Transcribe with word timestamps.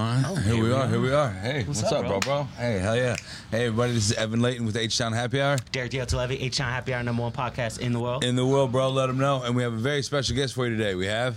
All 0.00 0.06
right, 0.06 0.24
oh, 0.28 0.34
here 0.34 0.62
we 0.62 0.72
are. 0.72 0.88
Here 0.88 0.98
we 0.98 1.12
are. 1.12 1.28
Hey, 1.28 1.62
what's, 1.64 1.82
up, 1.82 1.92
up, 1.92 2.00
bro? 2.00 2.08
bro? 2.08 2.20
bro? 2.20 2.42
Hey, 2.56 2.78
hell 2.78 2.96
yeah. 2.96 3.16
Hey, 3.50 3.66
everybody, 3.66 3.92
this 3.92 4.10
is 4.10 4.16
Evan 4.16 4.40
Layton 4.40 4.64
with 4.64 4.74
H 4.74 4.96
Town 4.96 5.12
Happy 5.12 5.42
Hour. 5.42 5.58
Derek 5.72 5.92
DL2 5.92 6.40
H 6.40 6.56
Town 6.56 6.72
Happy 6.72 6.94
Hour, 6.94 7.02
number 7.02 7.20
one 7.20 7.32
podcast 7.32 7.80
in 7.80 7.92
the 7.92 8.00
world. 8.00 8.24
In 8.24 8.34
the 8.34 8.46
world, 8.46 8.72
bro, 8.72 8.88
let 8.88 9.08
them 9.08 9.18
know. 9.18 9.42
And 9.42 9.54
we 9.54 9.62
have 9.62 9.74
a 9.74 9.76
very 9.76 10.00
special 10.00 10.34
guest 10.34 10.54
for 10.54 10.66
you 10.66 10.74
today. 10.74 10.94
We 10.94 11.04
have. 11.04 11.36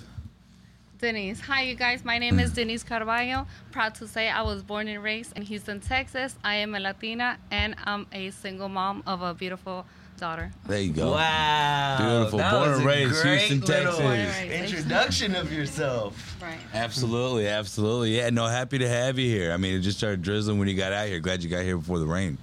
Denise. 0.98 1.42
Hi, 1.42 1.64
you 1.64 1.76
guys. 1.76 2.06
My 2.06 2.18
name 2.18 2.40
is 2.40 2.54
Denise 2.54 2.86
Carballo. 2.86 3.48
Proud 3.72 3.96
to 3.96 4.08
say 4.08 4.30
I 4.30 4.44
was 4.44 4.64
born 4.64 4.88
and 4.88 5.04
raised 5.04 5.36
in 5.36 5.42
Houston, 5.42 5.82
Texas. 5.82 6.38
I 6.42 6.56
am 6.56 6.74
a 6.74 6.80
Latina 6.80 7.40
and 7.52 7.76
I'm 7.84 8.08
a 8.14 8.30
single 8.30 8.70
mom 8.70 9.04
of 9.06 9.22
a 9.22 9.34
beautiful 9.34 9.86
daughter. 10.24 10.54
There 10.68 10.80
you 10.80 10.94
go. 10.94 11.12
Wow. 11.12 11.98
Beautiful. 12.00 12.40
That 12.40 12.52
Born 12.54 12.70
and 12.76 12.86
raised, 12.86 13.26
Houston, 13.26 13.60
Texas. 13.60 14.00
Raised. 14.00 14.72
Introduction 14.72 15.36
of 15.36 15.52
yourself. 15.52 16.38
Right. 16.42 16.58
Absolutely, 16.74 17.50
absolutely. 17.50 18.16
Yeah, 18.16 18.30
no, 18.30 18.48
happy 18.48 18.78
to 18.78 18.88
have 18.88 19.20
you 19.20 19.30
here. 19.30 19.52
I 19.52 19.58
mean, 19.58 19.76
it 19.76 19.82
just 19.82 19.98
started 19.98 20.22
drizzling 20.22 20.60
when 20.60 20.70
you 20.70 20.76
got 20.76 20.94
out 20.94 21.10
here. 21.10 21.20
Glad 21.20 21.44
you 21.44 21.50
got 21.50 21.64
here 21.64 21.76
before 21.76 22.00
the 22.00 22.06
rain. 22.06 22.38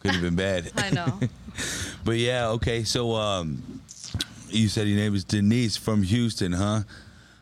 Could 0.00 0.10
have 0.10 0.22
been 0.22 0.34
bad. 0.34 0.72
I 0.76 0.90
know. 0.90 1.20
but 2.04 2.16
yeah, 2.16 2.48
okay. 2.48 2.82
So, 2.82 3.14
um, 3.14 3.80
you 4.48 4.66
said 4.66 4.88
your 4.88 4.98
name 4.98 5.12
was 5.12 5.22
Denise 5.22 5.76
from 5.76 6.02
Houston, 6.02 6.50
huh? 6.50 6.80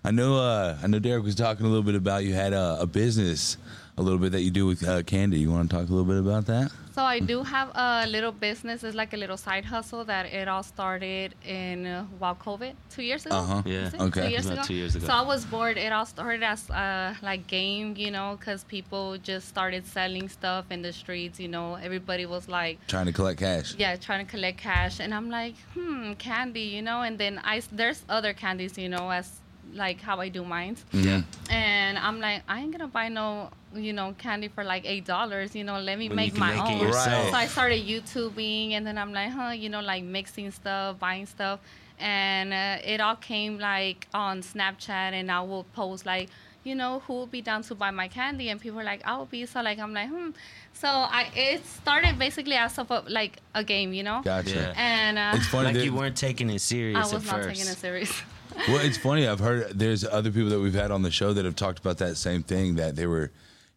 I 0.05 0.11
know. 0.11 0.37
Uh, 0.37 0.77
I 0.83 0.87
know. 0.87 0.99
Derek 0.99 1.25
was 1.25 1.35
talking 1.35 1.65
a 1.65 1.69
little 1.71 1.83
bit 1.83 1.95
about 1.95 2.25
you 2.25 2.35
had 2.35 2.53
a, 2.53 2.77
a 2.81 2.87
business, 2.87 3.57
a 3.97 4.03
little 4.03 4.19
bit 4.19 4.33
that 4.33 4.43
you 4.43 4.51
do 4.51 4.67
with 4.67 4.87
uh, 4.87 5.03
candy. 5.05 5.39
You 5.39 5.51
want 5.51 5.71
to 5.71 5.77
talk 5.77 5.89
a 5.89 5.91
little 5.91 6.05
bit 6.05 6.19
about 6.19 6.45
that? 6.45 6.71
So 6.99 7.05
I 7.05 7.21
do 7.21 7.45
have 7.45 7.71
a 7.77 8.09
little 8.09 8.33
business. 8.33 8.83
It's 8.83 8.97
like 8.97 9.13
a 9.13 9.17
little 9.17 9.37
side 9.37 9.65
hustle 9.65 10.05
that 10.07 10.27
it 10.27 10.49
all 10.49 10.65
started 10.65 11.37
in 11.47 11.87
uh, 11.87 12.05
while 12.19 12.35
COVID 12.35 12.75
two 12.91 13.05
years 13.05 13.25
ago. 13.25 13.37
Uh-huh. 13.37 13.63
Yeah. 13.65 13.91
Okay. 14.01 14.23
Two 14.23 14.31
years 14.31 14.47
About 14.47 14.59
ago. 14.59 14.67
two 14.67 14.75
years 14.75 14.97
ago. 14.97 15.07
So 15.07 15.13
I 15.13 15.23
was 15.23 15.45
bored. 15.45 15.79
It 15.79 15.93
all 15.93 16.07
started 16.07 16.43
as 16.43 16.69
uh, 16.71 17.15
like 17.23 17.47
game, 17.47 17.95
you 17.97 18.11
know, 18.11 18.37
because 18.37 18.65
people 18.65 19.17
just 19.19 19.47
started 19.47 19.87
selling 19.87 20.29
stuff 20.29 20.65
in 20.73 20.83
the 20.83 20.93
streets. 20.93 21.39
You 21.39 21.47
know, 21.47 21.77
everybody 21.77 22.27
was 22.27 22.49
like, 22.49 22.85
Trying 22.89 23.07
to 23.07 23.13
collect 23.13 23.39
cash. 23.39 23.77
yeah, 23.79 23.95
trying 23.95 24.27
to 24.27 24.31
collect 24.33 24.59
cash, 24.59 24.99
and 24.99 25.15
I'm 25.15 25.31
like, 25.31 25.55
hmm, 25.75 26.15
candy, 26.15 26.63
you 26.63 26.83
know. 26.83 27.03
And 27.03 27.17
then 27.17 27.41
I 27.45 27.63
there's 27.71 28.03
other 28.09 28.33
candies, 28.33 28.77
you 28.77 28.89
know, 28.89 29.09
as 29.09 29.39
like 29.73 30.01
how 30.01 30.19
I 30.19 30.31
do 30.31 30.45
mine. 30.45 30.77
Yeah. 30.93 31.23
And 31.49 31.97
I'm 31.97 32.19
like, 32.19 32.43
I 32.49 32.59
ain't 32.59 32.73
gonna 32.73 32.89
buy 32.89 33.09
no, 33.09 33.51
you 33.75 33.93
know, 33.93 34.15
candy 34.19 34.49
for 34.49 34.65
like 34.65 34.85
eight 34.87 35.05
dollars. 35.05 35.55
You 35.55 35.65
know, 35.65 35.79
let 35.81 35.99
me 35.99 36.09
When 36.09 36.19
you 36.19 36.25
make 36.25 36.31
can 36.33 36.41
my 36.41 36.55
make 36.57 36.71
it 36.71 36.75
own. 36.75 36.87
yourself. 36.87 37.31
So 37.31 37.35
I 37.37 37.47
started 37.47 37.87
YouTubing, 37.87 38.73
and 38.73 38.87
then 38.87 38.97
I'm 38.99 39.13
like, 39.13 39.31
huh, 39.31 39.51
you 39.51 39.69
know, 39.69 39.81
like 39.81 40.05
mixing 40.05 40.51
stuff, 40.51 40.99
buying 40.99 41.27
stuff, 41.27 41.61
and 41.99 42.53
uh, 42.53 42.79
it 42.85 43.01
all 43.01 43.17
came 43.17 43.59
like 43.59 44.07
on 44.15 44.43
Snapchat, 44.43 45.13
and 45.13 45.31
I 45.31 45.41
will 45.43 45.65
post 45.75 46.07
like, 46.07 46.29
you 46.65 46.75
know, 46.75 47.01
who 47.07 47.21
would 47.21 47.31
be 47.31 47.41
down 47.43 47.63
to 47.63 47.75
buy 47.75 47.91
my 47.91 48.09
candy, 48.09 48.49
and 48.49 48.61
people 48.61 48.81
are 48.81 48.85
like, 48.85 49.03
I 49.07 49.17
will 49.17 49.27
be. 49.27 49.45
So 49.47 49.61
like, 49.63 49.79
I'm 49.79 49.93
like, 49.95 50.09
hmm. 50.09 50.31
So 50.73 50.87
I 50.89 51.29
it 51.35 51.67
started 51.67 52.19
basically 52.19 52.55
as 52.55 52.79
of 52.79 52.91
a, 52.91 53.03
like 53.09 53.39
a 53.55 53.65
game, 53.65 53.93
you 53.93 54.03
know, 54.05 54.23
Gotcha. 54.25 54.55
Yeah. 54.55 54.75
and 54.77 55.19
uh, 55.19 55.33
It's 55.37 55.47
funny. 55.49 55.73
Like 55.75 55.85
you 55.85 55.93
weren't 55.95 56.17
taking 56.17 56.49
it 56.51 56.61
serious 56.61 56.97
I 56.97 57.09
at 57.09 57.15
was 57.15 57.27
not 57.27 57.35
first. 57.43 57.49
taking 57.49 57.67
it 57.73 57.77
serious. 57.79 58.13
well, 58.69 58.79
it's 58.79 58.97
funny. 58.97 59.27
I've 59.27 59.41
heard 59.41 59.79
there's 59.79 60.05
other 60.05 60.31
people 60.31 60.51
that 60.51 60.61
we've 60.61 60.75
had 60.75 60.91
on 60.91 61.03
the 61.03 61.11
show 61.11 61.33
that 61.33 61.45
have 61.45 61.57
talked 61.57 61.81
about 61.81 61.99
that 61.99 62.17
same 62.17 62.43
thing. 62.45 62.77
That 62.77 62.95
they 62.97 63.07
were 63.07 63.31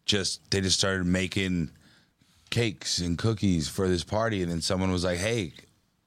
just 0.04 0.50
they 0.50 0.60
just 0.60 0.78
started 0.78 1.06
making 1.06 1.70
cakes 2.50 2.98
and 2.98 3.16
cookies 3.18 3.68
for 3.68 3.88
this 3.88 4.04
party, 4.04 4.42
and 4.42 4.50
then 4.50 4.60
someone 4.60 4.92
was 4.92 5.04
like, 5.04 5.18
"Hey, 5.18 5.52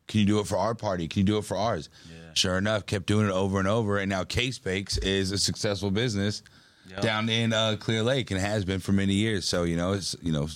can 0.08 0.20
you 0.20 0.26
do 0.26 0.40
it 0.40 0.48
for 0.48 0.58
our 0.58 0.76
party? 0.76 1.08
Can 1.08 1.22
you 1.22 1.26
do 1.26 1.38
it 1.38 1.46
for 1.46 1.58
ours?" 1.58 1.90
Sure 2.34 2.58
enough, 2.58 2.86
kept 2.86 3.06
doing 3.06 3.26
it 3.28 3.32
over 3.32 3.60
and 3.60 3.68
over, 3.68 3.98
and 3.98 4.10
now 4.10 4.26
Case 4.26 4.60
Bakes 4.60 4.98
is 4.98 5.32
a 5.32 5.38
successful 5.38 5.90
business 5.90 6.44
Yep. 6.90 7.02
down 7.02 7.30
in 7.30 7.52
uh, 7.54 7.78
Clear 7.80 8.04
Lake 8.04 8.30
and 8.30 8.40
has 8.40 8.64
been 8.66 8.80
for 8.82 8.92
many 8.92 9.14
years. 9.14 9.46
So 9.48 9.64
you 9.64 9.78
know, 9.78 9.94
it's 9.94 10.16
you 10.22 10.34
know, 10.34 10.50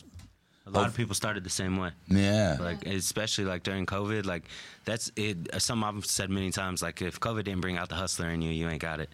A 0.67 0.69
lot 0.71 0.87
of 0.87 0.95
people 0.95 1.15
started 1.15 1.43
the 1.45 1.49
same 1.49 1.77
way. 1.77 1.91
yeah, 2.07 2.57
Like 2.59 2.85
especially 2.85 3.45
like 3.45 3.63
during 3.63 3.85
COVID, 3.85 4.25
like 4.25 4.43
that's 4.85 5.09
it. 5.15 5.37
Some 5.61 5.83
I've 5.85 6.05
said 6.05 6.30
many 6.30 6.52
times. 6.52 6.81
Like 6.83 7.02
if 7.02 7.19
COVID 7.21 7.45
didn't 7.45 7.61
bring 7.61 7.77
out 7.77 7.87
the 7.89 7.95
hustler 7.95 8.30
in 8.30 8.41
you, 8.41 8.52
you 8.52 8.67
ain't 8.69 8.81
got 8.81 8.99
it. 8.99 9.09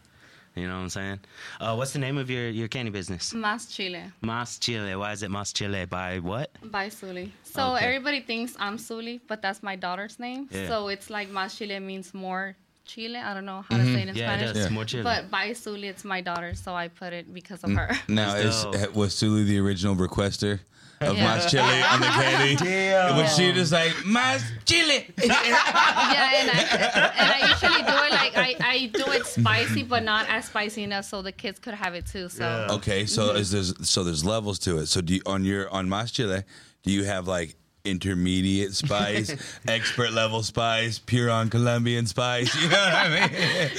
You 0.55 0.67
know 0.67 0.75
what 0.75 0.81
I'm 0.83 0.89
saying? 0.89 1.19
Uh, 1.59 1.75
what's 1.75 1.91
the 1.91 1.99
name 1.99 2.17
of 2.17 2.29
your, 2.29 2.47
your 2.49 2.67
candy 2.69 2.89
business? 2.91 3.33
Mas 3.33 3.65
Chile. 3.67 4.03
Mas 4.21 4.57
Chile. 4.57 4.95
Why 4.95 5.11
is 5.11 5.21
it 5.21 5.29
Mas 5.29 5.51
Chile? 5.51 5.85
By 5.85 6.19
what? 6.19 6.49
By 6.63 6.87
Suli. 6.89 7.33
So 7.43 7.75
Okay. 7.75 7.85
everybody 7.85 8.21
thinks 8.21 8.55
I'm 8.57 8.77
Suli, 8.77 9.19
but 9.27 9.41
that's 9.41 9.61
my 9.61 9.75
daughter's 9.75 10.17
name. 10.17 10.47
Yeah. 10.51 10.67
So 10.69 10.87
it's 10.87 11.09
like 11.09 11.29
Mas 11.29 11.57
Chile 11.57 11.77
means 11.79 12.13
more 12.13 12.55
Chile. 12.85 13.17
I 13.17 13.33
don't 13.33 13.45
know 13.45 13.65
how 13.67 13.77
to 13.77 13.83
say 13.83 14.03
it 14.03 14.07
in 14.09 14.15
Yeah, 14.15 14.33
it 14.33 14.37
Spanish. 14.37 14.53
does. 14.53 14.63
Yeah. 14.65 14.69
More 14.69 14.85
Chile. 14.85 15.03
But 15.03 15.29
by 15.29 15.51
Suli, 15.53 15.87
it's 15.89 16.05
my 16.05 16.21
daughter, 16.21 16.53
so 16.55 16.73
I 16.73 16.87
put 16.87 17.11
it 17.11 17.33
because 17.33 17.63
of 17.65 17.71
her. 17.71 17.91
Now, 18.07 18.33
That's 18.35 18.63
is, 18.63 18.93
was 18.95 19.13
Suli 19.13 19.43
the 19.43 19.59
original 19.59 19.95
requester 19.95 20.59
of 21.01 21.15
Yeah. 21.15 21.23
Mas 21.23 21.51
Chile 21.51 21.81
on 21.83 21.99
the 21.99 22.07
candy? 22.07 22.55
Damn. 22.65 23.17
Was 23.17 23.35
she 23.35 23.51
just 23.53 23.71
like 23.71 23.93
Mas 24.05 24.43
Chile? 24.65 25.13
yeah, 25.23 26.31
and 26.39 26.51
I, 26.51 27.11
and 27.15 27.31
I 27.31 27.49
usually 27.49 27.81
do 27.81 27.97
it 28.05 28.11
like 28.11 28.37
I, 28.37 28.55
I 28.59 28.85
do 28.87 29.11
it 29.11 29.25
spicy, 29.25 29.83
but 29.83 30.03
not 30.03 30.27
as 30.29 30.45
spicy 30.45 30.83
enough, 30.83 31.05
so 31.05 31.21
the 31.21 31.31
kids 31.31 31.59
could 31.59 31.73
have 31.73 31.95
it 31.95 32.05
too. 32.05 32.29
So 32.29 32.43
Yeah. 32.43 32.75
Okay, 32.75 33.05
so 33.05 33.29
mm-hmm. 33.29 33.37
is 33.37 33.51
there's 33.51 33.89
so 33.89 34.03
there's 34.03 34.25
levels 34.25 34.59
to 34.59 34.77
it. 34.77 34.87
So 34.87 35.01
do 35.01 35.15
you, 35.15 35.21
on 35.25 35.43
your 35.43 35.69
on 35.69 35.89
Mas 35.89 36.11
Chile, 36.11 36.43
do 36.83 36.91
you 36.91 37.03
have 37.03 37.27
like 37.27 37.55
intermediate 37.85 38.73
spice, 38.73 39.35
expert 39.67 40.11
level 40.11 40.43
spice, 40.43 40.99
pure 40.99 41.29
on 41.29 41.49
Colombian 41.49 42.05
spice? 42.05 42.53
You 42.55 42.69
know 42.69 42.77
what 42.77 42.93
I 42.95 43.09
mean? 43.09 43.31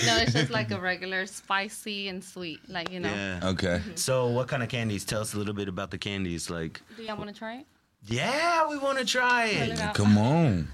no, 0.07 0.17
it's 0.19 0.33
just 0.33 0.51
like 0.51 0.71
a 0.71 0.81
regular 0.81 1.27
spicy 1.27 2.09
and 2.09 2.23
sweet, 2.23 2.61
like 2.69 2.91
you 2.91 3.01
know. 3.01 3.11
Yeah. 3.13 3.41
Okay. 3.43 3.79
Mm-hmm. 3.79 3.95
So 3.97 4.29
what 4.29 4.49
kind 4.49 4.63
of 4.63 4.69
candies? 4.69 5.05
Tell 5.05 5.21
us 5.21 5.35
a 5.35 5.39
little 5.39 5.55
bit 5.55 5.69
about 5.69 5.91
the 5.91 5.99
candies. 5.99 6.49
Like, 6.51 6.81
Do 6.97 7.03
y'all 7.03 7.17
want 7.17 7.29
to 7.31 7.37
try 7.37 7.57
it? 7.57 7.67
yeah, 8.07 8.69
we 8.69 8.79
want 8.79 8.99
to 8.99 9.05
try 9.05 9.47
it. 9.47 9.71
it. 9.79 9.95
Come 9.95 10.17
on. 10.19 10.69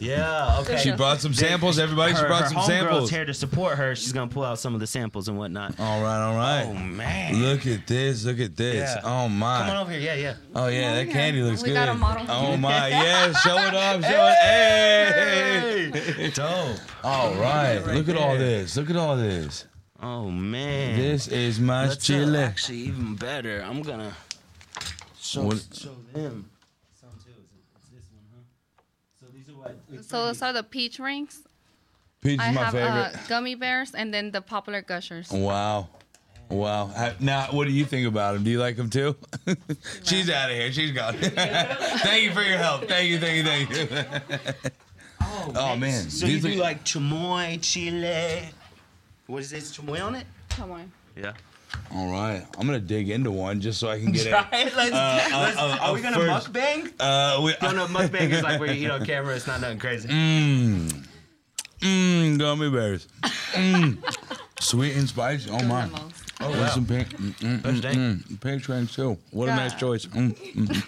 Yeah. 0.00 0.58
Okay. 0.60 0.78
She 0.78 0.90
brought 0.92 1.20
some 1.20 1.32
samples, 1.34 1.78
everybody. 1.78 2.12
She 2.14 2.20
her, 2.20 2.26
brought 2.26 2.42
her 2.42 2.48
some 2.48 2.56
homegirl's 2.58 2.66
samples. 2.66 3.10
here 3.10 3.24
to 3.24 3.34
support 3.34 3.78
her. 3.78 3.94
She's 3.94 4.12
gonna 4.12 4.30
pull 4.30 4.44
out 4.44 4.58
some 4.58 4.74
of 4.74 4.80
the 4.80 4.86
samples 4.86 5.28
and 5.28 5.38
whatnot. 5.38 5.78
All 5.78 6.02
right, 6.02 6.20
all 6.22 6.36
right. 6.36 6.64
Oh 6.68 6.74
man. 6.74 7.40
Look 7.40 7.66
at 7.66 7.86
this. 7.86 8.24
Look 8.24 8.40
at 8.40 8.56
this. 8.56 8.74
Yeah. 8.96 9.00
Oh 9.04 9.28
my. 9.28 9.58
Come 9.60 9.70
on 9.70 9.76
over 9.82 9.92
here. 9.92 10.00
Yeah, 10.00 10.14
yeah. 10.14 10.34
Oh 10.54 10.66
yeah, 10.68 10.98
Come 10.98 11.06
that 11.06 11.12
candy 11.12 11.38
here. 11.40 11.48
looks 11.48 11.62
We 11.62 11.68
good. 11.68 11.74
got 11.74 11.88
a 11.88 11.94
model. 11.94 12.26
Oh 12.28 12.56
my, 12.56 12.88
yeah, 12.88 13.32
show 13.32 13.56
it 13.58 13.74
off, 13.74 14.02
show 14.02 14.26
it. 14.28 15.92
Hey. 15.94 16.30
Dope. 16.34 16.78
All 17.04 17.34
right, 17.34 17.78
Right 17.78 17.94
look 17.94 18.08
at 18.08 18.16
all 18.16 18.36
this. 18.36 18.76
Look 18.76 18.90
at 18.90 18.96
all 18.96 19.16
this. 19.16 19.66
Oh 20.02 20.30
man. 20.30 20.98
This 20.98 21.28
is 21.28 21.60
my 21.60 21.86
Let's, 21.86 22.10
uh, 22.10 22.34
actually 22.36 22.78
even 22.78 23.14
better. 23.14 23.60
I'm 23.62 23.82
gonna 23.82 24.12
show, 25.20 25.42
What- 25.44 25.64
show 25.72 25.94
them 26.12 26.50
some 27.00 27.10
too. 27.24 27.30
It's, 27.30 27.52
it's 27.76 27.88
this 27.90 28.10
one, 28.12 28.24
huh? 28.34 28.40
So 29.62 29.70
these 29.90 29.92
are 29.92 29.96
what. 29.96 30.04
So 30.04 30.26
those 30.26 30.42
are 30.42 30.52
the 30.52 30.62
peach 30.62 30.98
rings. 30.98 31.40
Peach 32.22 32.38
I 32.40 32.50
is 32.50 32.54
my 32.54 32.62
have 32.64 32.72
favorite. 32.72 32.90
uh, 32.90 33.28
gummy 33.28 33.54
bears 33.54 33.94
and 33.94 34.12
then 34.14 34.30
the 34.30 34.40
popular 34.40 34.80
gushers. 34.82 35.30
wow. 35.30 35.88
Wow. 36.48 36.88
Ha- 36.88 37.14
Now, 37.18 37.46
what 37.50 37.66
do 37.66 37.72
you 37.72 37.84
think 37.86 38.06
about 38.06 38.34
them? 38.34 38.44
Do 38.44 38.50
you 38.50 38.60
like 38.60 38.76
them 38.76 38.90
too? 38.90 39.16
She's 40.04 40.28
out 40.28 40.50
of 40.50 40.56
here. 40.56 40.70
She's 40.70 40.92
gone. 40.92 41.14
thank 41.18 42.24
you 42.24 42.32
for 42.32 42.42
your 42.42 42.58
help. 42.58 42.86
Thank 42.86 43.08
you, 43.08 43.18
thank 43.18 43.36
you, 43.38 43.44
thank 43.44 43.70
you. 43.70 44.72
Oh, 45.22 45.52
Oh, 45.56 45.76
man. 45.76 46.10
So 46.10 46.26
you 46.26 46.34
These 46.34 46.42
do 46.42 46.48
look- 46.50 46.58
like 46.60 46.84
chamoy, 46.84 47.58
chile. 47.62 48.50
What 49.26 49.38
is 49.42 49.50
this? 49.50 49.74
Chamoy 49.76 50.04
on 50.04 50.14
it? 50.16 50.26
Come 50.50 50.72
on. 50.72 50.92
Yeah. 51.16 51.32
All 51.94 52.10
right. 52.10 52.44
I'm 52.58 52.66
going 52.66 52.80
to 52.80 52.86
dig 52.86 53.10
into 53.10 53.30
one 53.30 53.60
just 53.60 53.78
so 53.78 53.88
I 53.88 53.98
can 54.00 54.12
get 54.12 54.28
Try 54.28 54.46
it. 54.52 54.66
it. 54.68 54.76
Let's, 54.76 54.92
Uh, 54.92 55.28
let's, 55.32 55.58
uh, 55.58 55.78
are 55.80 55.92
we 55.94 56.00
gonna 56.00 56.16
first- 56.16 56.52
mukbang? 56.52 56.92
Uh, 56.98 57.40
we, 57.42 57.54
No, 57.62 57.72
no, 57.72 57.86
mukbang 57.98 58.30
is 58.30 58.42
like 58.42 58.58
where 58.60 58.72
you 58.72 58.86
eat 58.86 58.90
on 58.90 59.04
camera. 59.04 59.34
It's 59.36 59.46
not 59.46 59.60
nothing 59.60 59.78
crazy. 59.78 60.08
Mmm. 60.08 61.06
Mmm, 61.80 62.38
gummy 62.38 62.70
bears. 62.70 63.08
Mmm. 63.22 63.98
Sweet 64.60 64.96
and 64.96 65.08
spicy. 65.08 65.50
Oh, 65.50 65.62
my. 65.64 65.86
The 65.86 65.92
most. 65.92 66.14
Oh 66.44 66.50
wow. 66.50 66.66
some 66.70 66.86
pink, 66.86 67.08
mm, 67.10 67.32
mm, 67.38 67.62
First 67.62 67.82
mm, 67.84 68.16
mm, 68.24 68.40
pink 68.40 68.66
rings 68.66 68.92
too. 68.96 69.16
What 69.30 69.48
a 69.48 69.54
nice 69.54 69.74
choice. 69.74 70.06
Mm, 70.06 70.34
mm. 70.34 70.82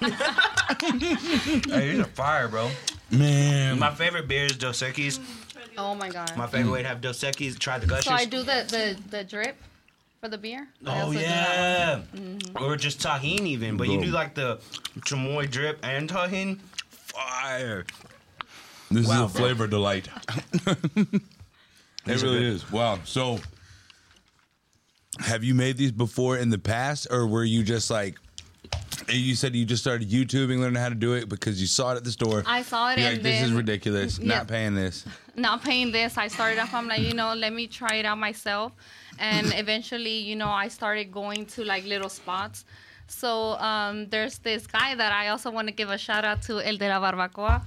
Hey, 1.70 1.90
these 1.90 2.00
are 2.00 2.04
fire, 2.04 2.46
bro. 2.48 2.70
Man, 3.10 3.78
My 3.80 3.90
favorite 3.92 4.28
beer 4.28 4.44
is 4.44 4.56
Dos 4.56 4.82
Equis. 4.82 5.18
Oh 5.78 5.94
my 5.96 6.08
god. 6.08 6.36
My 6.36 6.46
favorite 6.46 6.70
way 6.70 6.82
to 6.82 6.88
have 6.88 7.00
Dos 7.00 7.20
Equis. 7.22 7.58
Try 7.58 7.78
the 7.78 7.86
gushers. 7.86 8.04
so 8.04 8.12
I 8.12 8.24
do 8.26 8.38
the, 8.44 8.64
the 8.68 8.96
the 9.10 9.24
drip 9.24 9.56
for 10.20 10.28
the 10.28 10.38
beer. 10.38 10.68
Oh, 10.86 10.90
I 10.90 11.00
Oh 11.00 11.06
also 11.06 11.12
do 11.12 11.18
that 11.20 11.98
yeah, 12.14 12.18
mm-hmm. 12.20 12.64
or 12.64 12.76
just 12.76 13.00
Tajín 13.00 13.40
even, 13.42 13.76
but 13.76 13.88
you 13.88 14.00
do 14.00 14.10
like 14.10 14.34
the 14.34 14.58
chamoy 15.00 15.50
drip 15.50 15.78
and 15.82 16.08
Tajín. 16.08 16.58
Fire. 16.90 17.84
this 18.90 19.06
Wow, 19.08 19.26
is 19.26 19.30
a 19.30 19.34
bro. 19.34 19.42
flavor 19.46 19.66
delight. 19.66 20.08
it 20.66 22.22
really 22.22 22.44
is. 22.44 22.70
Wow. 22.70 22.98
So, 23.04 23.38
have 25.20 25.42
you 25.44 25.54
made 25.54 25.76
these 25.76 25.92
before 25.92 26.36
in 26.36 26.50
the 26.50 26.58
past, 26.58 27.06
or 27.10 27.26
were 27.26 27.44
you 27.44 27.62
just 27.62 27.90
like 27.90 28.16
And 28.16 28.25
You 29.08 29.34
said 29.34 29.54
you 29.54 29.64
just 29.64 29.82
started 29.82 30.08
YouTubing, 30.08 30.58
learning 30.58 30.80
how 30.80 30.88
to 30.88 30.94
do 30.94 31.14
it 31.14 31.28
because 31.28 31.60
you 31.60 31.66
saw 31.66 31.92
it 31.92 31.96
at 31.96 32.04
the 32.04 32.12
store. 32.12 32.42
I 32.46 32.62
saw 32.62 32.90
it 32.92 32.98
You're 32.98 33.08
and 33.08 33.16
like, 33.16 33.22
this 33.22 33.42
is 33.42 33.52
ridiculous. 33.52 34.18
Yeah. 34.26 34.38
Not 34.38 34.48
paying 34.48 34.74
this. 34.74 35.04
not 35.36 35.62
paying 35.62 35.92
this, 35.92 36.18
I 36.18 36.28
started 36.28 36.58
off. 36.58 36.74
I'm 36.74 36.88
like, 36.88 37.00
you 37.00 37.14
know, 37.14 37.34
let 37.34 37.52
me 37.52 37.66
try 37.66 37.96
it 37.96 38.06
out 38.06 38.18
myself, 38.18 38.72
and 39.18 39.52
eventually, 39.54 40.18
you 40.18 40.36
know, 40.36 40.48
I 40.48 40.68
started 40.68 41.12
going 41.12 41.46
to 41.46 41.64
like 41.64 41.84
little 41.84 42.08
spots. 42.08 42.64
So 43.08 43.52
um, 43.58 44.08
there's 44.08 44.38
this 44.38 44.66
guy 44.66 44.94
that 44.96 45.12
I 45.12 45.28
also 45.28 45.50
want 45.50 45.68
to 45.68 45.74
give 45.74 45.90
a 45.90 45.98
shout 45.98 46.24
out 46.24 46.42
to, 46.42 46.60
El 46.60 46.76
de 46.76 46.88
la 46.88 47.00
Barbacoa. 47.00 47.62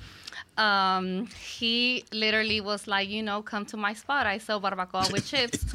Um, 0.57 1.27
he 1.55 2.03
literally 2.11 2.59
was 2.59 2.87
like, 2.87 3.07
you 3.07 3.23
know, 3.23 3.41
come 3.41 3.65
to 3.67 3.77
my 3.77 3.93
spot. 3.93 4.27
I 4.27 4.37
sell 4.39 4.59
barbacoa 4.59 5.11
with 5.11 5.25
chips. 5.25 5.65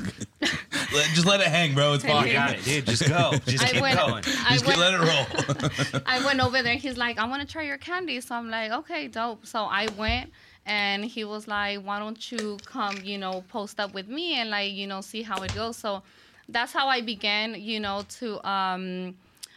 Just 1.15 1.27
let 1.27 1.41
it 1.41 1.47
hang, 1.49 1.75
bro. 1.75 1.95
It's 1.95 2.05
fine. 2.13 2.27
You 2.27 2.33
got 2.35 2.53
it, 2.55 2.65
dude. 2.65 2.87
Just 2.87 3.09
go. 3.09 3.33
Just 3.47 3.65
I 3.65 3.69
keep 3.69 3.81
went- 3.83 3.99
going. 3.99 4.25
I 4.47 4.53
Just 4.53 4.67
went- 4.67 4.79
let 4.79 4.95
it 4.95 5.01
roll. 5.01 6.03
I 6.07 6.25
went 6.25 6.41
over 6.41 6.63
there. 6.63 6.77
He's 6.77 6.97
like, 6.97 7.19
I 7.19 7.27
want 7.27 7.43
to 7.43 7.49
try 7.49 7.63
your 7.63 7.79
candy. 7.79 8.21
So 8.21 8.35
I'm 8.35 8.51
like, 8.51 8.71
okay, 8.71 9.09
dope. 9.09 9.47
So 9.47 9.65
I 9.65 9.89
went 9.99 10.31
and 10.67 11.05
he 11.05 11.25
was 11.25 11.47
like, 11.49 11.81
why 11.81 11.99
don't 11.99 12.31
you 12.33 12.59
come, 12.65 12.97
you 13.03 13.19
know, 13.19 13.45
post 13.49 13.79
up 13.81 13.93
with 13.95 14.09
me 14.09 14.35
and 14.35 14.51
like, 14.51 14.73
you 14.73 14.87
know, 14.87 15.01
see 15.01 15.23
how 15.23 15.43
it 15.43 15.55
goes. 15.55 15.77
So 15.77 16.03
that's 16.49 16.73
how 16.73 16.89
I 16.89 17.01
began, 17.01 17.55
you 17.55 17.81
know, 17.81 18.05
to 18.21 18.49
um, 18.49 19.17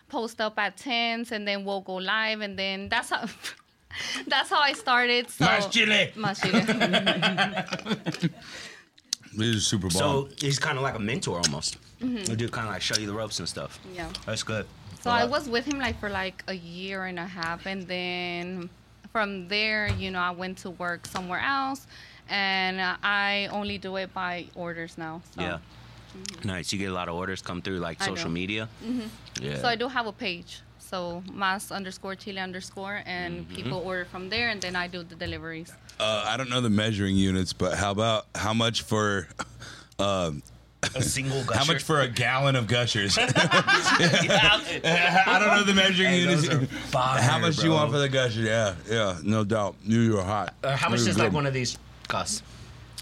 post 0.10 0.42
up 0.42 0.58
at 0.58 0.78
tents 0.78 1.32
and 1.32 1.48
then 1.48 1.64
we'll 1.66 1.82
go 1.82 1.96
live. 1.96 2.42
And 2.42 2.58
then 2.58 2.90
that's 2.90 3.10
how. 3.10 3.26
That's 4.28 4.50
how 4.52 4.60
I 4.60 4.74
started. 4.74 5.28
So, 5.32 5.46
Mas 5.46 5.68
chile. 5.70 6.12
Mas 6.16 6.40
chile. 6.40 6.62
This 9.38 9.56
is 9.56 9.68
super 9.68 9.88
bomb. 9.88 9.92
So 9.92 10.30
he's 10.40 10.60
kind 10.60 10.78
of 10.78 10.84
like 10.84 10.96
a 10.96 11.00
mentor 11.00 11.38
almost. 11.38 11.78
Mm-hmm. 12.02 12.30
He 12.30 12.36
do 12.36 12.50
kind 12.50 12.68
of 12.68 12.74
like 12.74 12.82
show 12.82 13.00
you 13.00 13.08
the 13.08 13.14
ropes 13.14 13.40
and 13.40 13.48
stuff. 13.48 13.80
yeah. 13.96 14.10
That's 14.26 14.44
good. 14.44 14.66
So 15.02 15.12
I 15.12 15.26
was 15.26 15.48
with 15.48 15.66
him 15.66 15.80
like 15.80 16.00
for 16.00 16.10
like 16.10 16.44
a 16.48 16.54
year 16.54 17.06
and 17.06 17.18
a 17.20 17.26
half, 17.26 17.66
and 17.66 17.88
then 17.88 18.70
from 19.14 19.48
there, 19.48 19.88
you 19.90 20.12
know, 20.12 20.20
I 20.20 20.32
went 20.32 20.58
to 20.60 20.72
work 20.72 21.06
somewhere 21.06 21.40
else, 21.40 21.88
and 22.30 22.80
uh, 22.80 22.98
I 23.04 23.48
only 23.52 23.78
do 23.78 23.96
it 23.98 24.14
by 24.14 24.48
orders 24.56 24.98
now. 24.98 25.22
So. 25.36 25.42
Yeah. 25.42 25.58
Nice. 26.44 26.74
You 26.74 26.80
get 26.80 26.90
a 26.90 26.94
lot 26.94 27.10
of 27.10 27.16
orders 27.16 27.42
come 27.42 27.62
through 27.62 27.78
like 27.80 28.02
I 28.02 28.06
social 28.06 28.30
do. 28.30 28.34
media. 28.34 28.68
Mm-hmm. 28.84 29.44
Yeah. 29.46 29.60
So 29.60 29.68
I 29.68 29.76
do 29.76 29.88
have 29.88 30.08
a 30.08 30.12
page. 30.12 30.62
So 30.90 31.22
mas 31.34 31.72
underscore 31.72 32.16
chile 32.16 32.40
underscore, 32.40 33.02
and 33.06 33.46
Mm-hmm. 33.46 33.56
people 33.56 33.80
order 33.86 34.06
from 34.06 34.30
there, 34.30 34.50
and 34.50 34.62
then 34.62 34.76
I 34.76 34.88
do 34.88 35.04
the 35.04 35.16
deliveries. 35.16 35.72
uh, 36.00 36.24
I 36.28 36.38
don't 36.38 36.50
know 36.50 36.62
the 36.62 36.70
measuring 36.70 37.16
units, 37.18 37.54
but 37.54 37.78
how 37.78 37.92
about 37.92 38.26
how 38.36 38.54
much 38.54 38.84
for 38.84 39.28
um, 40.00 40.42
a 40.96 41.02
single 41.02 41.44
gusher. 41.44 41.60
how 41.60 41.66
much 41.66 41.84
for 41.84 42.00
a 42.02 42.08
gallon 42.08 42.56
of 42.56 42.68
gushers? 42.68 43.18
I 43.20 43.26
don't 45.40 45.58
know 45.58 45.64
the 45.64 45.74
measuring 45.74 46.10
Hey, 46.10 46.20
units. 46.22 46.48
fire, 46.92 47.22
how 47.22 47.40
much 47.40 47.58
do 47.58 47.66
you 47.66 47.72
want 47.74 47.92
for 47.92 47.98
the 48.00 48.10
gusher? 48.10 48.42
Yeah, 48.42 48.76
yeah, 48.90 49.18
no 49.24 49.44
doubt. 49.44 49.76
You 49.84 50.00
you're 50.02 50.24
hot. 50.24 50.54
Uh, 50.64 50.76
how 50.78 50.90
much 50.90 51.00
You're 51.00 51.08
does 51.08 51.18
like 51.18 51.34
one 51.34 51.46
of 51.46 51.54
these 51.54 51.78
cost? 52.08 52.44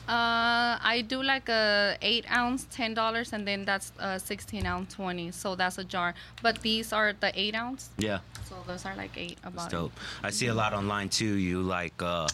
Uh, 0.08 0.78
I 0.82 1.04
do 1.08 1.24
like 1.24 1.50
a 1.50 1.98
eight 2.02 2.26
ounce, 2.32 2.68
ten 2.72 2.94
dollars, 2.94 3.34
and 3.34 3.48
then 3.48 3.66
that's 3.66 3.92
a 4.00 4.20
sixteen 4.20 4.66
ounce, 4.66 4.94
twenty. 4.94 5.32
So 5.32 5.56
that's 5.56 5.78
a 5.80 5.84
jar. 5.84 6.14
But 6.44 6.62
these 6.62 6.94
are 6.94 7.14
the 7.14 7.32
eight 7.40 7.56
ounce, 7.56 7.90
Yeah. 7.98 8.20
so 8.48 8.56
those 8.68 8.86
are 8.86 8.96
like 8.96 9.18
eight 9.18 9.38
That's 9.42 9.56
about. 9.56 9.70
dope. 9.72 9.94
I 10.24 10.30
see 10.30 10.48
a 10.48 10.54
lot 10.54 10.74
online 10.74 11.10
too. 11.10 11.36
You 11.38 11.62
like, 11.64 12.02
uh, 12.02 12.28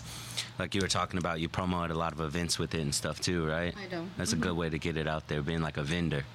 like 0.60 0.76
you 0.76 0.82
were 0.82 0.90
talking 0.90 1.18
about. 1.18 1.40
You 1.40 1.48
promote 1.48 1.92
a 1.92 1.96
lot 1.98 2.12
of 2.12 2.20
events 2.20 2.60
with 2.60 2.76
it 2.76 2.82
and 2.82 2.94
stuff 2.94 3.22
too, 3.22 3.46
right? 3.48 3.74
I 3.78 3.88
do. 3.88 4.06
That's 4.18 4.34
a 4.34 4.38
good 4.38 4.58
way 4.58 4.70
to 4.70 4.78
get 4.78 4.98
it 4.98 5.08
out 5.08 5.28
there, 5.30 5.42
being 5.42 5.62
like 5.62 5.78
a 5.78 5.84
vendor. 5.84 6.26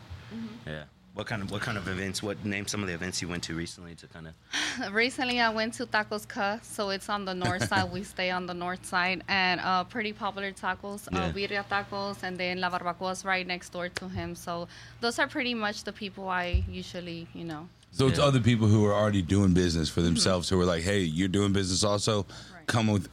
Yeah. 0.66 0.84
What 1.16 1.26
kind 1.26 1.40
of 1.40 1.50
what 1.50 1.62
kind 1.62 1.78
of 1.78 1.88
events? 1.88 2.22
What 2.22 2.44
name 2.44 2.66
some 2.66 2.82
of 2.82 2.88
the 2.88 2.92
events 2.92 3.22
you 3.22 3.28
went 3.28 3.42
to 3.44 3.54
recently 3.54 3.94
to 3.94 4.06
kind 4.06 4.26
of? 4.28 4.92
Recently, 4.94 5.40
I 5.40 5.48
went 5.48 5.72
to 5.78 5.86
Tacos 5.86 6.28
Ca, 6.28 6.58
so 6.62 6.90
it's 6.90 7.08
on 7.08 7.24
the 7.24 7.32
north 7.32 7.66
side. 7.70 7.90
We 7.90 8.02
stay 8.02 8.30
on 8.30 8.44
the 8.44 8.52
north 8.52 8.84
side, 8.84 9.22
and 9.26 9.58
uh, 9.62 9.84
pretty 9.84 10.12
popular 10.12 10.52
tacos, 10.52 11.08
Yeah. 11.10 11.24
uh, 11.24 11.32
birria 11.32 11.64
tacos, 11.64 12.22
and 12.22 12.36
then 12.36 12.60
La 12.60 12.68
Barbacoa 12.68 13.12
is 13.12 13.24
right 13.24 13.46
next 13.46 13.70
door 13.70 13.88
to 13.88 14.08
him. 14.10 14.34
So 14.34 14.68
those 15.00 15.18
are 15.18 15.26
pretty 15.26 15.54
much 15.54 15.84
the 15.84 15.92
people 15.92 16.28
I 16.28 16.62
usually, 16.68 17.26
you 17.32 17.44
know. 17.46 17.66
So 17.92 18.08
it's 18.08 18.18
Yeah. 18.18 18.26
other 18.26 18.40
people 18.40 18.68
who 18.68 18.84
are 18.84 18.92
already 18.92 19.22
doing 19.22 19.54
business 19.54 19.88
for 19.88 20.02
themselves 20.02 20.50
who 20.50 20.60
are 20.60 20.66
like, 20.66 20.82
"Hey, 20.82 21.00
you're 21.00 21.28
doing 21.38 21.54
business 21.54 21.82
also. 21.82 22.26
Right. 22.54 22.66
Come 22.66 22.88
with, 22.88 23.08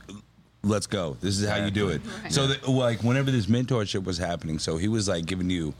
let's 0.61 0.87
go. 0.87 1.15
This 1.21 1.39
is 1.39 1.47
how 1.47 1.63
you 1.63 1.71
do 1.71 1.87
it." 1.87 2.01
Right. 2.21 2.33
So 2.33 2.47
that, 2.47 2.67
like 2.67 3.01
whenever 3.01 3.31
this 3.31 3.45
mentorship 3.45 4.03
was 4.03 4.17
happening, 4.17 4.59
so 4.59 4.75
he 4.75 4.89
was 4.89 5.07
like 5.07 5.25
giving 5.25 5.49
you 5.49 5.73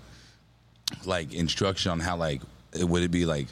like 1.06 1.34
instruction 1.34 1.92
on 1.92 2.00
how 2.00 2.16
like 2.18 2.42
it- 2.74 2.84
would 2.88 3.04
it 3.04 3.12
be 3.12 3.26
like 3.26 3.48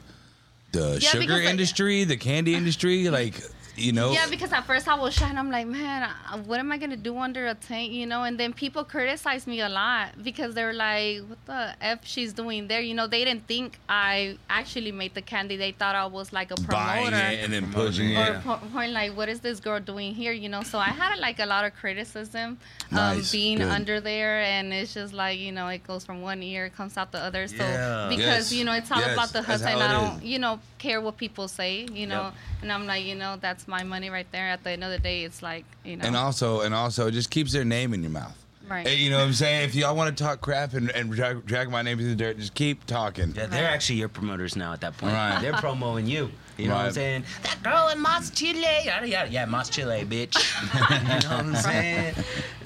the 0.71 0.99
Yeah, 1.01 1.09
sugar 1.09 1.19
because, 1.21 1.39
like- 1.41 1.49
industry, 1.49 2.03
the 2.05 2.17
candy 2.17 2.55
industry, 2.61 3.09
like 3.09 3.35
you 3.75 3.91
know. 3.91 4.11
Yeah, 4.11 4.27
because 4.29 4.51
at 4.53 4.65
first 4.65 4.87
I 4.87 4.95
was 4.95 5.13
shy 5.13 5.29
and 5.29 5.39
I'm 5.39 5.49
like, 5.51 5.67
man, 5.67 6.03
uh, 6.03 6.37
what 6.39 6.59
am 6.59 6.71
I 6.71 6.77
gonna 6.77 6.97
do 6.97 7.17
under 7.17 7.47
a 7.47 7.55
tent, 7.55 7.91
you 7.91 8.05
know? 8.05 8.23
And 8.23 8.37
then 8.39 8.53
people 8.53 8.83
criticize 8.83 9.47
me 9.47 9.61
a 9.61 9.69
lot 9.69 10.21
because 10.23 10.53
they're 10.53 10.73
like, 10.73 11.19
what 11.27 11.37
the 11.45 11.73
f 11.81 11.99
she's 12.03 12.33
doing 12.33 12.67
there? 12.67 12.81
You 12.81 12.93
know, 12.93 13.07
they 13.07 13.23
didn't 13.23 13.47
think 13.47 13.79
I 13.89 14.37
actually 14.49 14.91
made 14.91 15.13
the 15.13 15.21
candy. 15.21 15.55
They 15.57 15.71
thought 15.71 15.95
I 15.95 16.05
was 16.05 16.31
like 16.33 16.51
a 16.51 16.55
buying 16.61 17.05
promoter. 17.05 17.25
it 17.27 17.43
and 17.43 17.53
then 17.53 17.71
pushing 17.71 18.17
or 18.17 18.35
it. 18.35 18.43
po- 18.43 18.57
point 18.73 18.91
like, 18.91 19.15
what 19.15 19.29
is 19.29 19.39
this 19.39 19.59
girl 19.59 19.79
doing 19.79 20.13
here? 20.13 20.31
You 20.31 20.49
know, 20.49 20.63
so 20.63 20.77
I 20.77 20.89
had 20.89 21.17
like 21.19 21.39
a 21.39 21.45
lot 21.45 21.65
of 21.65 21.73
criticism 21.75 22.57
um, 22.91 22.95
Nice, 23.17 23.31
being 23.31 23.57
good. 23.59 23.67
under 23.69 23.99
there, 24.01 24.41
and 24.41 24.73
it's 24.73 24.93
just 24.93 25.13
like 25.13 25.39
you 25.39 25.51
know, 25.51 25.67
it 25.69 25.83
goes 25.85 26.03
from 26.05 26.21
one 26.21 26.43
ear, 26.43 26.69
comes 26.69 26.97
out 26.97 27.11
the 27.11 27.19
other. 27.19 27.47
So 27.47 27.55
Yeah. 27.57 28.07
because 28.09 28.51
Yes, 28.51 28.53
you 28.53 28.65
know, 28.65 28.73
it's 28.73 28.91
all 28.91 28.99
yes, 28.99 29.13
about 29.13 29.29
the 29.29 29.41
that's 29.41 29.63
hustle, 29.63 29.67
and 29.67 29.83
I 29.83 29.91
don't, 29.91 30.17
is. 30.17 30.23
you 30.29 30.39
know, 30.39 30.59
care 30.81 30.99
what 30.99 31.17
people 31.17 31.47
say. 31.47 31.85
You 31.93 32.07
know, 32.07 32.23
Yep. 32.23 32.33
and 32.63 32.71
I'm 32.71 32.85
like, 32.87 33.05
you 33.05 33.15
know, 33.15 33.37
that's 33.39 33.67
my 33.67 33.83
money 33.83 34.09
right 34.09 34.29
there. 34.31 34.47
At 34.49 34.63
the 34.63 34.71
end 34.71 34.83
of 34.83 34.91
the 34.91 34.99
day, 34.99 35.23
it's 35.23 35.41
like, 35.41 35.63
you 35.85 35.95
know, 35.95 36.05
And 36.05 36.15
also, 36.17 36.61
and 36.61 36.73
also, 36.73 37.07
it 37.07 37.11
just 37.11 37.29
keeps 37.29 37.53
their 37.53 37.63
name 37.65 37.93
in 37.93 38.01
your 38.01 38.11
mouth. 38.11 38.37
Right. 38.67 38.87
You 38.97 39.09
know 39.09 39.17
what 39.17 39.25
I'm 39.25 39.33
saying? 39.33 39.65
If 39.65 39.75
y'all 39.75 39.95
want 39.95 40.15
to 40.15 40.23
talk 40.23 40.39
crap 40.39 40.73
and, 40.73 40.89
and 40.91 41.11
drag, 41.11 41.45
drag 41.45 41.69
my 41.69 41.81
name 41.81 41.97
through 41.97 42.09
the 42.09 42.15
dirt, 42.15 42.37
just 42.37 42.53
keep 42.53 42.85
talking. 42.85 43.33
Yeah, 43.35 43.47
they're 43.47 43.67
actually 43.67 43.97
your 43.97 44.07
promoters 44.07 44.55
now 44.55 44.71
at 44.71 44.79
that 44.81 44.97
point. 44.97 45.13
Right. 45.13 45.39
They're 45.41 45.53
promoting 45.53 46.07
you. 46.07 46.31
You 46.57 46.67
know 46.67 46.75
what 46.75 46.85
I'm 46.87 46.91
saying? 46.91 47.23
That 47.43 47.61
girl 47.63 47.87
in 47.89 47.99
Mas 48.01 48.29
Chile. 48.29 48.61
Yada, 48.85 49.07
yada. 49.07 49.29
Yeah, 49.31 49.45
Mas 49.45 49.69
Chile, 49.69 50.05
bitch. 50.07 50.35
you 51.01 51.29
know 51.29 51.35
what 51.37 51.45
I'm 51.45 51.55
saying? 51.55 52.13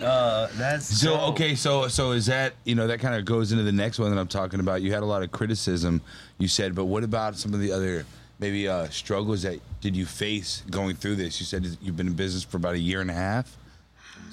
Uh, 0.02 0.48
that's 0.58 0.86
So 1.00 1.12
dope. 1.16 1.30
okay, 1.30 1.56
so 1.56 1.88
so 1.88 2.12
is 2.12 2.26
that 2.26 2.54
you 2.66 2.76
know 2.76 2.88
that 2.88 3.00
kind 3.00 3.16
of 3.16 3.24
goes 3.26 3.52
into 3.52 3.64
the 3.64 3.72
next 3.72 4.00
one 4.00 4.10
that 4.14 4.20
I'm 4.20 4.28
talking 4.28 4.60
about. 4.60 4.82
You 4.82 4.92
had 4.94 5.04
a 5.04 5.06
lot 5.06 5.24
of 5.24 5.32
criticism, 5.32 6.02
you 6.38 6.48
said, 6.48 6.76
but 6.76 6.86
what 6.86 7.04
about 7.04 7.38
some 7.38 7.54
of 7.54 7.60
the 7.62 7.72
other 7.72 8.06
maybe 8.40 8.68
uh, 8.68 8.90
struggles 8.90 9.44
that 9.44 9.60
did 9.80 9.96
you 9.96 10.06
face 10.06 10.64
going 10.70 10.96
through 10.96 11.16
this? 11.16 11.40
You 11.40 11.46
said 11.46 11.66
you've 11.82 11.96
been 11.96 12.08
in 12.08 12.14
business 12.14 12.44
for 12.44 12.58
about 12.58 12.74
a 12.74 12.80
year 12.80 13.00
and 13.02 13.10
a 13.10 13.14
half. 13.14 13.56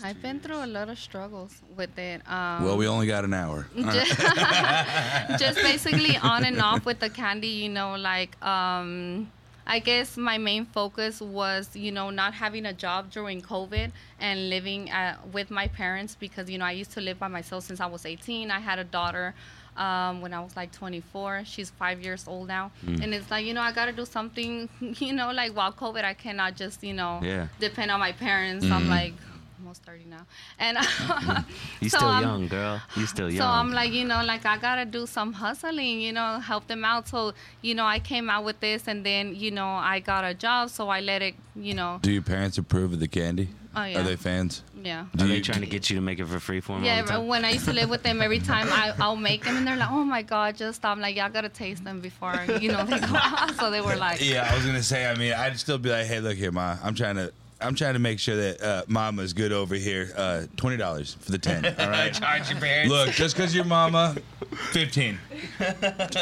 I've 0.04 0.20
been 0.20 0.40
through 0.40 0.64
a 0.64 0.66
lot 0.66 0.88
of 0.88 0.98
struggles 0.98 1.54
with 1.76 1.96
it. 1.96 2.22
Um, 2.28 2.64
Well, 2.64 2.76
we 2.76 2.88
only 2.88 3.06
got 3.06 3.22
an 3.24 3.32
hour. 3.34 3.68
just, 3.76 4.18
just 5.38 5.56
basically 5.62 6.16
on 6.16 6.44
and 6.44 6.60
off 6.60 6.84
with 6.84 6.98
the 6.98 7.08
candy, 7.08 7.46
you 7.48 7.68
know, 7.68 7.94
like 7.94 8.34
um 8.44 9.30
I 9.66 9.78
guess 9.78 10.16
my 10.16 10.38
main 10.38 10.66
focus 10.66 11.20
was, 11.20 11.74
you 11.76 11.92
know, 11.92 12.10
not 12.10 12.34
having 12.34 12.66
a 12.66 12.72
job 12.72 13.10
during 13.10 13.40
COVID 13.40 13.92
and 14.18 14.50
living 14.50 14.90
uh, 14.90 15.16
with 15.32 15.50
my 15.50 15.68
parents 15.68 16.16
because, 16.18 16.50
you 16.50 16.58
know, 16.58 16.64
I 16.64 16.72
used 16.72 16.92
to 16.92 17.00
live 17.00 17.18
by 17.18 17.28
myself 17.28 17.64
since 17.64 17.80
I 17.80 17.86
was 17.86 18.04
18. 18.04 18.50
I 18.50 18.58
had 18.58 18.78
a 18.78 18.84
daughter 18.84 19.34
um, 19.76 20.20
when 20.20 20.34
I 20.34 20.40
was 20.40 20.56
like 20.56 20.72
24. 20.72 21.42
She's 21.44 21.70
five 21.70 22.02
years 22.02 22.26
old 22.26 22.48
now. 22.48 22.72
And 23.02 23.14
it's 23.14 23.30
like, 23.30 23.46
you 23.46 23.54
know, 23.54 23.60
I 23.62 23.72
got 23.72 23.86
to 23.86 23.92
do 23.92 24.04
something, 24.04 24.68
you 24.80 25.12
know, 25.12 25.30
like 25.32 25.52
while 25.56 25.72
COVID, 25.72 26.04
I 26.04 26.14
cannot 26.14 26.56
just, 26.56 26.82
you 26.82 26.94
know, 26.94 27.20
Yeah. 27.22 27.46
depend 27.60 27.90
on 27.90 28.00
my 28.00 28.12
parents. 28.12 28.66
I'm 28.70 28.88
like 28.88 29.14
almost 29.62 29.84
30 29.84 30.04
now. 30.06 30.26
And 30.58 30.76
You 31.80 31.88
so 31.88 31.98
still 31.98 32.08
I'm- 32.08 32.22
young, 32.22 32.48
girl. 32.48 32.80
You 32.96 33.06
still 33.06 33.30
young. 33.30 33.38
so 33.42 33.46
I'm 33.46 33.72
like, 33.72 33.92
you 33.92 34.04
know, 34.04 34.22
like 34.24 34.44
I 34.44 34.56
gotta 34.58 34.84
do 34.84 35.06
some 35.06 35.32
hustling, 35.32 36.00
you 36.00 36.12
know, 36.12 36.40
help 36.40 36.66
them 36.66 36.84
out. 36.84 37.08
So, 37.08 37.32
you 37.62 37.74
know, 37.74 37.84
I 37.86 37.98
came 38.00 38.28
out 38.28 38.44
with 38.44 38.60
this, 38.60 38.88
and 38.88 39.04
then, 39.06 39.34
you 39.34 39.50
know, 39.50 39.66
I 39.68 40.00
got 40.00 40.24
a 40.24 40.34
job, 40.34 40.70
so 40.70 40.88
I 40.88 41.00
let 41.00 41.22
it, 41.22 41.34
you 41.54 41.74
know, 41.74 41.98
Do 42.02 42.10
your 42.12 42.22
parents 42.22 42.58
approve 42.58 42.92
of 42.92 43.00
the 43.00 43.08
candy? 43.08 43.48
Oh, 43.74 43.84
yeah. 43.84 44.00
Are 44.00 44.02
they 44.02 44.16
fans? 44.16 44.62
yeah. 44.84 45.06
Are 45.18 45.26
they 45.26 45.40
trying 45.40 45.60
to 45.62 45.66
get 45.66 45.88
you 45.88 45.96
to 45.96 46.02
make 46.02 46.18
it 46.18 46.26
for 46.26 46.38
free 46.38 46.60
for 46.60 46.72
them? 46.72 46.80
all 46.82 46.86
Yeah, 46.86 47.00
the 47.02 47.08
time? 47.08 47.26
when 47.26 47.42
I 47.44 47.52
used 47.52 47.64
to 47.64 47.72
live 47.72 47.88
with 47.88 48.02
them, 48.02 48.20
every 48.20 48.38
time 48.52 48.66
I, 48.70 48.92
I'll 49.00 49.16
make 49.16 49.44
them, 49.44 49.56
and 49.56 49.66
they're 49.66 49.76
like, 49.78 49.90
"Oh 49.90 50.04
my 50.04 50.20
God, 50.22 50.56
just 50.56 50.76
stop!" 50.82 50.98
Like, 50.98 51.16
y'all 51.16 51.30
gotta 51.30 51.48
taste 51.48 51.82
them 51.82 52.00
before, 52.00 52.34
you 52.60 52.70
know, 52.70 52.84
they 52.84 52.98
go 52.98 53.14
out. 53.14 53.54
So 53.58 53.70
they 53.70 53.80
were 53.80 53.96
like, 53.96 54.20
Yeah, 54.20 54.46
I 54.50 54.54
was 54.56 54.66
gonna 54.66 54.82
say. 54.82 55.06
I 55.10 55.14
mean, 55.14 55.32
I'd 55.32 55.58
still 55.58 55.78
be 55.78 55.88
like, 55.88 56.04
"Hey, 56.06 56.20
look 56.20 56.36
here, 56.36 56.52
ma. 56.52 56.76
I'm 56.84 56.94
trying 56.94 57.16
to, 57.16 57.32
I'm 57.62 57.74
trying 57.74 57.94
to 57.94 57.98
make 58.00 58.18
sure 58.18 58.36
that 58.36 58.62
uh, 58.62 58.82
Mama's 58.88 59.32
good 59.32 59.52
over 59.52 59.74
here. 59.74 60.12
Uh, 60.16 60.42
Twenty 60.56 60.76
dollars 60.76 61.14
for 61.20 61.30
the 61.32 61.38
ten. 61.38 61.64
All 61.64 61.88
right. 61.90 62.12
Charge 62.22 62.50
your 62.50 62.60
parents. 62.60 62.90
Look, 62.92 63.10
just 63.10 63.36
because 63.36 63.54
your 63.54 63.64
mama, 63.64 64.16
fifteen. 64.72 65.18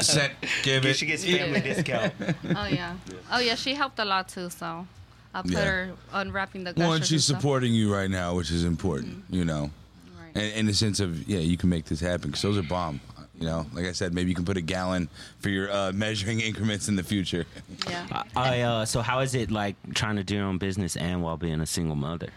Cent, 0.00 0.32
give 0.62 0.84
it. 0.86 0.96
she 0.96 1.06
gets 1.06 1.24
family 1.24 1.60
discount. 1.60 2.12
"Oh 2.56 2.66
yeah, 2.66 2.94
oh 3.32 3.38
yeah." 3.40 3.54
She 3.54 3.74
helped 3.74 3.98
a 3.98 4.04
lot 4.04 4.28
too, 4.28 4.50
so 4.50 4.86
I 5.34 5.42
put 5.42 5.50
Yeah. 5.52 5.64
her 5.64 5.90
unwrapping 6.12 6.64
the. 6.64 6.74
Well, 6.76 6.92
and 6.92 7.00
gushers 7.00 7.08
she's 7.08 7.24
stuff. 7.24 7.40
supporting 7.40 7.74
you 7.74 7.92
right 7.92 8.10
now, 8.10 8.34
which 8.34 8.50
is 8.50 8.64
important. 8.64 9.24
You 9.30 9.44
know, 9.44 9.70
Right. 10.18 10.36
in, 10.36 10.52
in 10.60 10.66
the 10.66 10.74
sense 10.74 11.00
of 11.00 11.28
yeah, 11.28 11.38
you 11.40 11.56
can 11.56 11.68
make 11.68 11.86
this 11.86 12.00
happen 12.00 12.28
because 12.30 12.42
those 12.42 12.58
are 12.58 12.62
bomb. 12.62 13.00
You 13.40 13.46
know, 13.46 13.66
like 13.72 13.86
I 13.86 13.92
said, 13.92 14.12
maybe 14.12 14.28
you 14.28 14.34
can 14.34 14.44
put 14.44 14.58
a 14.58 14.60
gallon 14.60 15.08
for 15.38 15.48
your 15.48 15.72
uh, 15.72 15.92
measuring 15.92 16.40
increments 16.48 16.88
in 16.88 16.96
the 16.96 17.02
future. 17.02 17.46
Yeah. 17.88 18.22
I 18.36 18.60
uh, 18.60 18.84
so 18.84 19.00
how 19.00 19.20
is 19.20 19.34
it 19.34 19.50
like 19.50 19.76
trying 19.94 20.16
to 20.16 20.24
do 20.24 20.36
your 20.36 20.44
own 20.44 20.58
business 20.58 20.94
and 20.94 21.22
while 21.22 21.38
being 21.38 21.60
a 21.60 21.66
single 21.66 21.96
mother? 21.96 22.28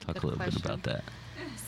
Talk 0.00 0.14
Good 0.14 0.24
a 0.24 0.26
little 0.26 0.44
bit 0.44 0.56
about 0.56 0.82
that. 0.82 1.04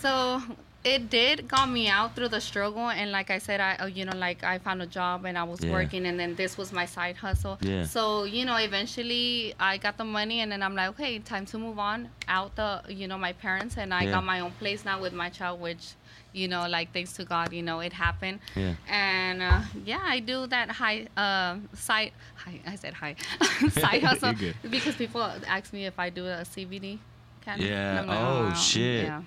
So 0.01 0.43
it 0.85 1.09
did 1.11 1.47
got 1.49 1.71
me 1.71 1.89
out 1.89 2.17
through 2.17 2.29
the 2.29 2.41
struggle, 2.41 2.89
and 2.91 3.13
like 3.13 3.31
I 3.31 3.39
said, 3.39 3.61
I 3.61 3.77
uh, 3.77 3.87
you 3.87 4.05
know 4.05 4.17
like 4.17 4.43
I 4.43 4.59
found 4.59 4.83
a 4.83 4.87
job 4.87 5.25
and 5.25 5.39
I 5.39 5.45
was 5.45 5.61
Yeah. 5.63 5.71
working, 5.73 6.07
and 6.07 6.19
then 6.19 6.35
this 6.35 6.59
was 6.59 6.73
my 6.73 6.87
side 6.87 7.17
hustle. 7.17 7.59
Yeah. 7.61 7.85
So 7.85 8.25
you 8.25 8.45
know, 8.45 8.57
eventually 8.57 9.55
I 9.61 9.79
got 9.79 9.97
the 9.97 10.05
money, 10.05 10.41
and 10.41 10.51
then 10.51 10.63
I'm 10.63 10.75
like, 10.75 10.89
okay, 10.91 11.19
time 11.21 11.47
to 11.47 11.59
move 11.59 11.79
on 11.79 12.09
out 12.29 12.57
the 12.57 12.83
you 12.89 13.07
know 13.07 13.17
my 13.19 13.33
parents, 13.33 13.77
and 13.77 13.95
I 13.95 14.05
Yeah. 14.05 14.11
got 14.13 14.25
my 14.25 14.41
own 14.41 14.53
place 14.53 14.85
now 14.85 15.01
with 15.01 15.13
my 15.13 15.29
child, 15.31 15.61
which 15.61 15.95
you 16.33 16.49
know 16.49 16.67
like 16.69 16.93
thanks 16.93 17.13
to 17.15 17.25
God, 17.25 17.53
you 17.53 17.63
know 17.63 17.79
it 17.81 17.93
happened. 17.93 18.41
Yeah. 18.57 18.75
And 18.89 19.41
uh, 19.43 19.61
yeah, 19.85 20.01
I 20.03 20.19
do 20.19 20.47
that 20.49 20.69
high 20.71 21.07
uh, 21.17 21.57
side. 21.75 22.13
High, 22.35 22.61
I 22.67 22.75
said 22.77 22.95
high 22.95 23.15
side 23.71 24.03
hustle 24.09 24.35
because 24.69 24.97
people 24.97 25.23
ask 25.47 25.73
me 25.73 25.87
if 25.87 25.97
I 25.99 26.11
do 26.11 26.27
a 26.27 26.43
CBD. 26.45 26.99
Candy. 27.45 27.67
Yeah. 27.67 28.01
I'm 28.01 28.07
like, 28.07 28.19
Oh, 28.21 28.43
wow. 28.45 28.55
shit. 28.55 29.05
Yeah. 29.07 29.23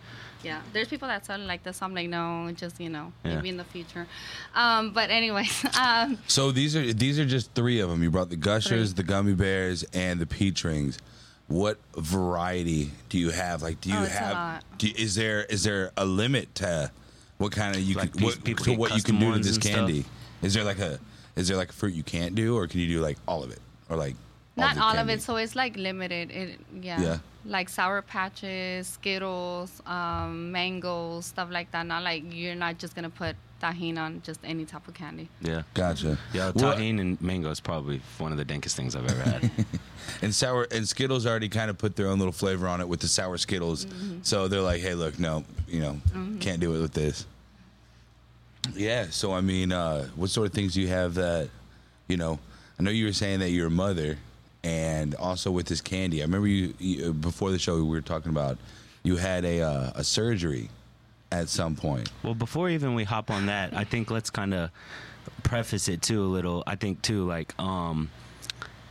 Yeah, 0.46 0.62
there's 0.74 0.88
people 0.88 1.08
that 1.08 1.26
sell 1.26 1.42
it 1.42 1.46
like 1.46 1.64
this. 1.64 1.82
I'm 1.82 1.94
like, 1.96 2.08
no, 2.08 2.52
just 2.56 2.80
you 2.80 2.90
know, 2.90 3.12
Yeah. 3.24 3.36
maybe 3.36 3.50
in 3.50 3.58
the 3.58 3.64
future. 3.64 4.06
Um, 4.54 4.92
but 4.92 5.10
anyways, 5.10 5.66
um, 5.82 6.20
So 6.28 6.52
these 6.52 6.76
are 6.76 6.94
these 6.94 7.18
are 7.20 7.26
just 7.26 7.52
three 7.56 7.80
of 7.80 7.90
them. 7.90 8.04
You 8.04 8.12
brought 8.12 8.30
the 8.30 8.36
gushers, 8.36 8.94
Three. 8.94 8.98
the 8.98 9.04
gummy 9.04 9.34
bears, 9.34 9.84
and 9.94 10.20
the 10.20 10.26
peach 10.28 10.64
rings. 10.64 11.00
What 11.48 11.78
variety 11.96 12.92
do 13.10 13.18
you 13.20 13.30
have? 13.32 13.62
Like, 13.62 13.82
do 13.82 13.90
you 13.90 13.96
Oh, 13.98 14.06
have? 14.06 14.34
lot. 14.34 14.64
Do, 14.78 14.88
is 14.96 15.16
there 15.16 15.44
is 15.46 15.64
there 15.64 15.92
a 15.98 16.06
limit 16.06 16.54
to 16.56 16.92
what 17.38 17.52
kind 17.52 17.76
of 17.76 17.82
you 17.82 17.96
Like 17.96 18.14
can 18.14 18.24
what, 18.24 18.44
people 18.44 18.66
to 18.66 18.74
what 18.76 18.96
you 18.96 19.02
can 19.04 19.20
do 19.20 19.32
to 19.34 19.38
this 19.40 19.56
and 19.56 19.64
stuff? 19.64 19.76
candy? 19.76 20.06
Is 20.42 20.54
there 20.54 20.64
like 20.64 20.80
a 20.80 21.00
is 21.36 21.48
there 21.48 21.58
like 21.58 21.70
a 21.70 21.74
fruit 21.74 21.94
you 21.94 22.04
can't 22.04 22.34
do, 22.36 22.56
or 22.58 22.68
can 22.68 22.80
you 22.80 22.88
do 22.88 23.02
like 23.02 23.18
all 23.28 23.44
of 23.44 23.52
it, 23.52 23.60
or 23.90 23.98
like 23.98 24.16
not 24.58 24.76
the 24.76 24.84
all 24.84 24.98
of 24.98 25.10
it. 25.10 25.22
So 25.22 25.36
it's 25.38 25.56
like 25.56 25.78
limited. 25.78 26.32
It 26.32 26.60
yeah. 26.82 27.02
Yeah. 27.02 27.18
Like 27.46 27.70
sour 27.70 28.02
patches, 28.02 28.88
Skittles, 28.88 29.82
um, 29.86 30.52
mangoes, 30.52 31.28
stuff 31.28 31.50
like 31.52 31.72
that. 31.72 31.86
Not 31.86 32.04
like 32.04 32.24
you're 32.34 32.56
not 32.56 32.80
just 32.80 32.96
gonna 32.96 33.10
put 33.10 33.36
Tajín 33.62 33.98
on 33.98 34.22
just 34.24 34.40
any 34.44 34.66
type 34.66 34.88
of 34.88 34.94
candy. 34.94 35.30
Yeah. 35.42 35.64
Gotcha. 35.74 36.18
Yeah, 36.34 36.52
Well, 36.56 36.76
Tajín 36.76 37.00
and 37.00 37.22
mango 37.22 37.50
is 37.50 37.60
probably 37.60 38.02
one 38.18 38.32
of 38.32 38.38
the 38.38 38.46
dankest 38.46 38.74
things 38.76 38.96
I've 38.96 39.10
ever 39.10 39.22
had. 39.22 39.52
and 40.22 40.34
sour 40.34 40.68
and 40.72 40.88
Skittles 40.88 41.26
already 41.26 41.50
kind 41.50 41.70
of 41.70 41.78
put 41.78 41.96
their 41.96 42.08
own 42.08 42.18
little 42.20 42.34
flavor 42.34 42.68
on 42.68 42.82
it 42.82 42.88
with 42.88 43.00
the 43.00 43.08
sour 43.08 43.38
Skittles. 43.38 43.86
Mm-hmm. 43.86 44.20
So 44.24 44.48
they're 44.48 44.62
like, 44.62 44.82
hey, 44.82 44.94
look, 44.94 45.20
no, 45.20 45.44
you 45.68 45.80
know, 45.80 46.00
can't 46.40 46.60
do 46.60 46.76
it 46.76 46.82
with 46.82 46.94
this. 46.94 47.26
Yeah. 48.76 49.08
So 49.10 49.34
I 49.34 49.42
mean, 49.42 49.72
uh, 49.72 50.08
what 50.16 50.30
sort 50.30 50.48
of 50.48 50.54
things 50.54 50.74
do 50.74 50.82
you 50.82 50.88
have 50.88 51.14
that, 51.16 51.50
you 52.08 52.18
know? 52.18 52.40
I 52.78 52.84
know 52.84 52.92
you 52.92 53.06
were 53.06 53.14
saying 53.14 53.40
that 53.40 53.52
you're 53.52 53.70
mother, 53.70 54.18
and 54.66 55.14
also 55.16 55.52
with 55.52 55.68
this 55.68 55.80
candy. 55.80 56.22
I 56.22 56.26
remember 56.26 56.48
you, 56.48 56.74
you 56.80 57.14
before 57.14 57.52
the 57.52 57.60
show 57.60 57.76
we 57.76 57.84
were 57.84 58.02
talking 58.02 58.32
about 58.32 58.58
you 59.04 59.16
had 59.16 59.46
a 59.46 59.62
uh, 59.62 59.92
a 59.96 60.04
surgery 60.04 60.70
at 61.32 61.48
some 61.48 61.76
point. 61.76 62.12
Well, 62.24 62.34
before 62.34 62.70
even 62.70 62.96
we 62.96 63.04
hop 63.04 63.30
on 63.30 63.46
that, 63.46 63.74
I 63.76 63.84
think 63.84 64.10
let's 64.10 64.32
kind 64.32 64.54
of 64.54 64.72
preface 65.44 65.88
it 65.88 66.02
too 66.02 66.24
a 66.24 66.26
little. 66.26 66.64
I 66.66 66.76
think 66.76 67.04
too, 67.04 67.26
like, 67.28 67.58
um, 67.60 68.10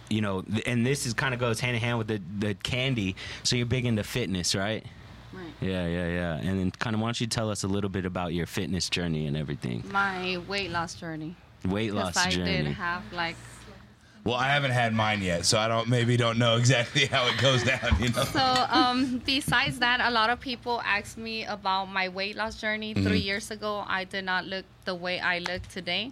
you 0.08 0.20
know, 0.20 0.44
and 0.64 0.86
this 0.86 1.06
is 1.06 1.12
kind 1.14 1.34
of 1.34 1.40
goes 1.40 1.58
hand 1.58 1.74
in 1.74 1.82
hand 1.82 1.98
with 1.98 2.06
the 2.06 2.22
the 2.38 2.54
candy. 2.54 3.16
So 3.42 3.56
you're 3.56 3.66
big 3.66 3.84
into 3.84 4.04
fitness, 4.04 4.54
right? 4.54 4.86
Right. 5.32 5.52
Yeah, 5.60 5.88
yeah, 5.88 6.06
yeah. 6.06 6.34
And 6.36 6.60
then 6.60 6.70
kind 6.70 6.94
of 6.94 7.00
why 7.02 7.08
don't 7.08 7.20
you 7.20 7.26
tell 7.26 7.50
us 7.50 7.64
a 7.64 7.68
little 7.68 7.90
bit 7.90 8.04
about 8.06 8.32
your 8.32 8.46
fitness 8.46 8.88
journey 8.88 9.26
and 9.26 9.36
everything, 9.36 9.82
My 9.90 10.38
weight 10.46 10.70
loss 10.70 10.94
journey. 10.94 11.34
weight 11.66 11.92
loss 11.92 12.16
I 12.16 12.30
journey. 12.30 12.58
I 12.58 12.62
did 12.62 12.66
have 12.74 13.12
like 13.12 13.34
Well, 14.24 14.36
I 14.36 14.48
haven't 14.48 14.70
had 14.70 14.94
mine 14.94 15.20
yet, 15.20 15.44
so 15.44 15.58
I 15.58 15.68
don't 15.68 15.86
maybe 15.86 16.16
don't 16.16 16.38
know 16.38 16.56
exactly 16.56 17.04
how 17.14 17.26
it 17.28 17.36
goes 17.38 17.62
down. 17.62 17.96
You 18.00 18.08
know. 18.08 18.24
So, 18.24 18.66
um, 18.70 19.20
besides 19.24 19.78
that, 19.80 20.00
a 20.00 20.10
lot 20.10 20.30
of 20.30 20.40
people 20.40 20.80
ask 20.82 21.18
me 21.18 21.44
about 21.44 21.86
my 21.86 22.08
weight 22.08 22.34
loss 22.34 22.58
journey. 22.58 22.94
Three 22.94 23.18
years 23.18 23.50
ago, 23.50 23.84
I 23.86 24.04
did 24.04 24.24
not 24.24 24.46
look 24.46 24.64
the 24.86 24.94
way 24.94 25.20
I 25.20 25.40
look 25.40 25.68
today. 25.68 26.10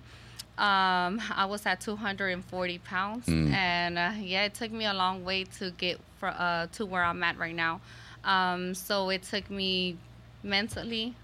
Um, 0.59 1.23
I 1.35 1.47
was 1.49 1.65
at 1.65 1.81
240 1.81 2.79
pounds, 2.81 3.27
and 3.29 3.99
uh, 3.99 4.13
yeah, 4.21 4.45
it 4.45 4.53
took 4.53 4.71
me 4.71 4.85
a 4.85 4.93
long 4.93 5.25
way 5.25 5.45
to 5.59 5.71
get 5.71 5.99
for, 6.19 6.29
uh, 6.29 6.67
to 6.73 6.85
where 6.85 7.03
I'm 7.03 7.23
at 7.23 7.39
right 7.39 7.55
now. 7.55 7.81
Um, 8.25 8.75
so 8.75 9.09
it 9.09 9.23
took 9.23 9.51
me 9.51 9.97
mentally. 10.43 11.15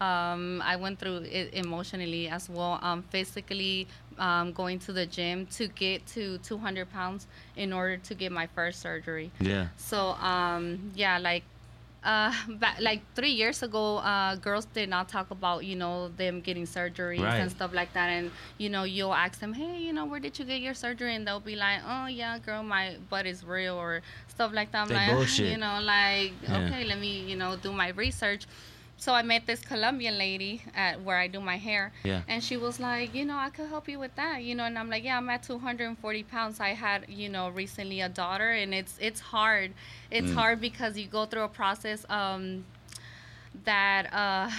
Um, 0.00 0.62
I 0.64 0.76
went 0.76 1.00
through 1.00 1.26
it 1.28 1.52
emotionally 1.52 2.28
as 2.28 2.48
well. 2.48 2.78
Um, 2.80 3.02
physically, 3.10 3.88
um, 4.18 4.52
going 4.52 4.78
to 4.80 4.92
the 4.92 5.06
gym 5.06 5.46
to 5.46 5.68
get 5.68 6.06
to 6.08 6.38
200 6.38 6.90
pounds 6.92 7.26
in 7.56 7.72
order 7.72 7.96
to 7.98 8.14
get 8.14 8.32
my 8.32 8.46
first 8.46 8.80
surgery. 8.80 9.30
yeah. 9.40 9.68
So 9.76 9.98
um 10.20 10.92
yeah, 10.94 11.18
like 11.18 11.44
uh 12.04 12.32
back, 12.60 12.76
like 12.80 13.00
three 13.14 13.30
years 13.32 13.62
ago, 13.62 13.96
uh 13.98 14.36
girls 14.36 14.66
did 14.66 14.88
not 14.88 15.08
talk 15.08 15.30
about 15.30 15.64
you 15.64 15.74
know 15.76 16.08
them 16.16 16.40
getting 16.40 16.64
surgeries 16.66 17.22
Right. 17.22 17.38
and 17.40 17.50
stuff 17.50 17.72
like 17.74 17.92
that, 17.94 18.08
and 18.08 18.30
you 18.58 18.70
know 18.70 18.84
you'll 18.84 19.14
ask 19.14 19.40
them, 19.40 19.52
hey, 19.52 19.78
you 19.80 19.92
know 19.92 20.04
where 20.04 20.20
did 20.20 20.38
you 20.38 20.44
get 20.44 20.60
your 20.60 20.74
surgery, 20.74 21.14
and 21.14 21.26
they'll 21.26 21.40
be 21.40 21.56
like, 21.56 21.80
oh 21.86 22.06
yeah, 22.06 22.38
girl, 22.38 22.62
my 22.62 22.96
butt 23.10 23.26
is 23.26 23.44
real 23.44 23.74
or 23.76 24.00
stuff 24.28 24.52
like 24.52 24.70
that. 24.72 24.82
I'm 24.82 24.88
They 24.88 24.94
like, 24.94 25.14
bullshit. 25.14 25.50
you 25.52 25.58
know, 25.58 25.80
like 25.82 26.32
Yeah. 26.42 26.58
okay, 26.66 26.84
let 26.84 26.98
me 27.00 27.24
you 27.30 27.36
know 27.36 27.56
do 27.56 27.72
my 27.72 27.88
research. 27.90 28.46
So 29.00 29.14
I 29.14 29.22
met 29.22 29.46
this 29.46 29.60
Colombian 29.60 30.18
lady 30.18 30.60
at 30.74 31.00
where 31.02 31.16
I 31.16 31.28
do 31.28 31.40
my 31.40 31.56
hair, 31.56 31.92
Yeah. 32.02 32.22
and 32.26 32.42
she 32.42 32.56
was 32.56 32.80
like, 32.80 33.14
you 33.14 33.24
know, 33.24 33.36
I 33.36 33.48
could 33.50 33.68
help 33.68 33.88
you 33.88 33.98
with 34.00 34.14
that, 34.16 34.42
you 34.42 34.56
know. 34.56 34.64
And 34.64 34.76
I'm 34.76 34.90
like, 34.90 35.04
yeah, 35.04 35.16
I'm 35.16 35.28
at 35.30 35.44
240 35.44 36.22
pounds. 36.24 36.58
I 36.58 36.70
had, 36.70 37.04
you 37.08 37.28
know, 37.28 37.48
recently 37.48 38.00
a 38.00 38.08
daughter, 38.08 38.50
and 38.50 38.74
it's 38.74 38.96
it's 39.00 39.20
hard. 39.20 39.72
It's 40.10 40.32
hard 40.32 40.60
because 40.60 40.98
you 40.98 41.06
go 41.06 41.26
through 41.26 41.42
a 41.44 41.48
process 41.48 42.04
um, 42.10 42.64
that 43.64 44.12
uh, 44.12 44.50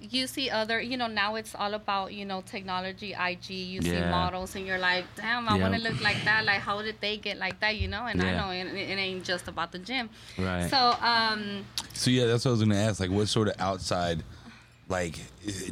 you 0.00 0.26
see 0.26 0.50
other, 0.50 0.80
you 0.80 0.96
know, 0.96 1.06
now 1.06 1.34
it's 1.34 1.54
all 1.54 1.74
about, 1.74 2.12
you 2.12 2.24
know, 2.24 2.42
technology, 2.46 3.12
IG. 3.12 3.50
You 3.50 3.82
see 3.82 4.00
models, 4.00 4.54
and 4.54 4.66
you're 4.66 4.78
like, 4.78 5.04
damn, 5.16 5.48
I 5.48 5.58
want 5.58 5.74
to 5.74 5.80
look 5.80 6.00
like 6.00 6.22
that. 6.24 6.44
Like, 6.44 6.60
how 6.60 6.80
did 6.82 7.00
they 7.00 7.16
get 7.16 7.38
like 7.38 7.60
that, 7.60 7.76
you 7.76 7.88
know? 7.88 8.06
And 8.06 8.22
I 8.22 8.32
know 8.36 8.50
it, 8.50 8.66
it 8.74 8.98
ain't 8.98 9.24
just 9.24 9.48
about 9.48 9.72
the 9.72 9.78
gym. 9.78 10.08
Right. 10.38 10.68
So, 10.70 10.94
um, 11.00 11.64
So 11.92 12.10
yeah, 12.10 12.26
that's 12.26 12.44
what 12.44 12.50
I 12.50 12.52
was 12.52 12.60
gonna 12.60 12.76
ask. 12.76 13.00
Like, 13.00 13.10
what 13.10 13.28
sort 13.28 13.48
of 13.48 13.54
outside, 13.58 14.22
like, 14.88 15.18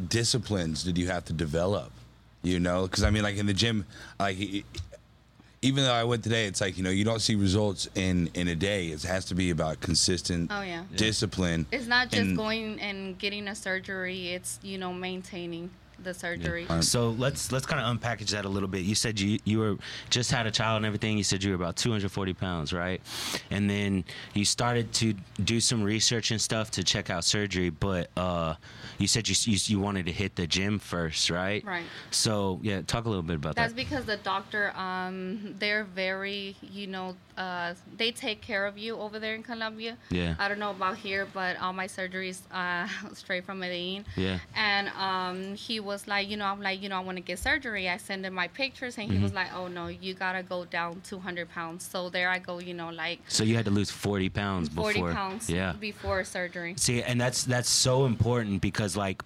disciplines 0.08 0.84
did 0.84 0.98
you 0.98 1.06
have 1.08 1.24
to 1.26 1.32
develop? 1.32 1.92
You 2.42 2.60
know, 2.60 2.82
because 2.82 3.02
I 3.02 3.10
mean, 3.10 3.22
like 3.24 3.36
in 3.36 3.46
the 3.46 3.54
gym, 3.54 3.84
like 4.20 4.36
even 5.62 5.84
though 5.84 5.92
I 5.92 6.04
went 6.04 6.22
today, 6.22 6.46
it's 6.46 6.60
like 6.60 6.76
you 6.76 6.84
know 6.84 6.90
you 6.90 7.04
don't 7.04 7.20
see 7.20 7.34
results 7.34 7.88
in 7.94 8.30
in 8.34 8.48
a 8.48 8.54
day. 8.54 8.88
It 8.88 9.02
has 9.02 9.24
to 9.26 9.34
be 9.34 9.50
about 9.50 9.80
consistent 9.80 10.50
oh 10.52 10.62
yeah. 10.62 10.84
discipline. 10.94 11.66
It's 11.72 11.86
not 11.86 12.10
just 12.10 12.22
And- 12.22 12.36
going 12.36 12.80
and 12.80 13.18
getting 13.18 13.48
a 13.48 13.54
surgery. 13.54 14.28
It's 14.28 14.58
you 14.62 14.78
know 14.78 14.92
maintaining 14.92 15.70
the 16.02 16.14
surgery. 16.14 16.66
Um, 16.68 16.82
So 16.82 17.10
let's 17.10 17.52
let's 17.52 17.66
kind 17.66 17.80
of 17.80 17.96
unpackage 17.96 18.30
that 18.30 18.44
a 18.44 18.48
little 18.48 18.68
bit. 18.68 18.82
You 18.82 18.94
said 18.94 19.18
you 19.20 19.38
you 19.44 19.58
were 19.58 19.76
just 20.10 20.30
had 20.30 20.46
a 20.46 20.50
child 20.50 20.76
and 20.78 20.86
everything. 20.86 21.16
You 21.16 21.24
said 21.24 21.42
you 21.42 21.50
were 21.50 21.56
about 21.56 21.76
240 21.76 22.34
pounds, 22.34 22.72
right? 22.72 23.00
And 23.50 23.68
then 23.68 24.04
you 24.34 24.44
started 24.44 24.92
to 24.94 25.14
do 25.42 25.60
some 25.60 25.82
research 25.82 26.30
and 26.30 26.40
stuff 26.40 26.70
to 26.72 26.84
check 26.84 27.10
out 27.10 27.24
surgery. 27.24 27.70
But 27.70 28.10
uh, 28.16 28.54
you 28.98 29.06
said 29.06 29.28
you, 29.28 29.34
you 29.44 29.58
you 29.66 29.80
wanted 29.80 30.06
to 30.06 30.12
hit 30.12 30.36
the 30.36 30.46
gym 30.46 30.78
first, 30.78 31.30
right? 31.30 31.64
Right. 31.64 31.84
So 32.10 32.60
yeah, 32.62 32.82
talk 32.82 33.04
a 33.04 33.08
little 33.08 33.22
bit 33.22 33.36
about 33.36 33.54
That's 33.54 33.72
that. 33.72 33.76
That's 33.76 33.90
because 33.90 34.04
the 34.06 34.16
doctor, 34.18 34.76
um, 34.76 35.54
they're 35.58 35.84
very, 35.84 36.56
you 36.62 36.86
know, 36.86 37.16
uh, 37.36 37.74
they 37.96 38.10
take 38.10 38.40
care 38.40 38.66
of 38.66 38.76
you 38.76 38.96
over 38.96 39.18
there 39.18 39.34
in 39.34 39.42
Colombia. 39.42 39.96
Yeah. 40.10 40.34
I 40.38 40.48
don't 40.48 40.58
know 40.58 40.70
about 40.70 40.96
here, 40.96 41.26
but 41.32 41.56
all 41.60 41.72
my 41.72 41.86
surgeries 41.86 42.40
uh, 42.50 42.88
straight 43.14 43.44
from 43.44 43.60
Medellin. 43.60 44.04
Yeah. 44.16 44.38
And 44.56 44.88
um, 44.90 45.54
he 45.54 45.80
was 45.88 46.06
like, 46.06 46.28
you 46.28 46.36
know, 46.36 46.44
I'm 46.44 46.60
like, 46.62 46.80
you 46.82 46.88
know, 46.88 46.96
I 46.96 47.00
want 47.00 47.16
to 47.16 47.22
get 47.22 47.38
surgery. 47.40 47.88
I 47.88 47.96
send 47.96 48.24
him 48.24 48.34
my 48.34 48.46
pictures, 48.48 48.96
and 48.98 49.08
he 49.08 49.14
Mm-hmm. 49.14 49.22
was 49.24 49.32
like, 49.32 49.48
oh 49.54 49.66
no, 49.66 49.88
you 49.88 50.14
gotta 50.14 50.42
go 50.44 50.64
down 50.64 51.00
200 51.00 51.48
pounds. 51.48 51.84
So 51.92 52.10
there 52.10 52.28
I 52.30 52.38
go, 52.38 52.58
you 52.60 52.74
know, 52.74 52.90
like 52.90 53.18
So 53.28 53.42
you 53.42 53.56
had 53.56 53.64
to 53.64 53.70
lose 53.72 53.90
40 53.90 54.28
pounds 54.28 54.68
40 54.68 55.00
before. 55.00 55.12
pounds 55.14 55.50
Yeah. 55.50 55.72
before 55.80 56.22
surgery. 56.24 56.74
See, 56.76 57.02
and 57.02 57.20
that's 57.20 57.44
that's 57.44 57.70
so 57.70 58.04
important 58.06 58.60
because 58.60 58.96
like 58.96 59.22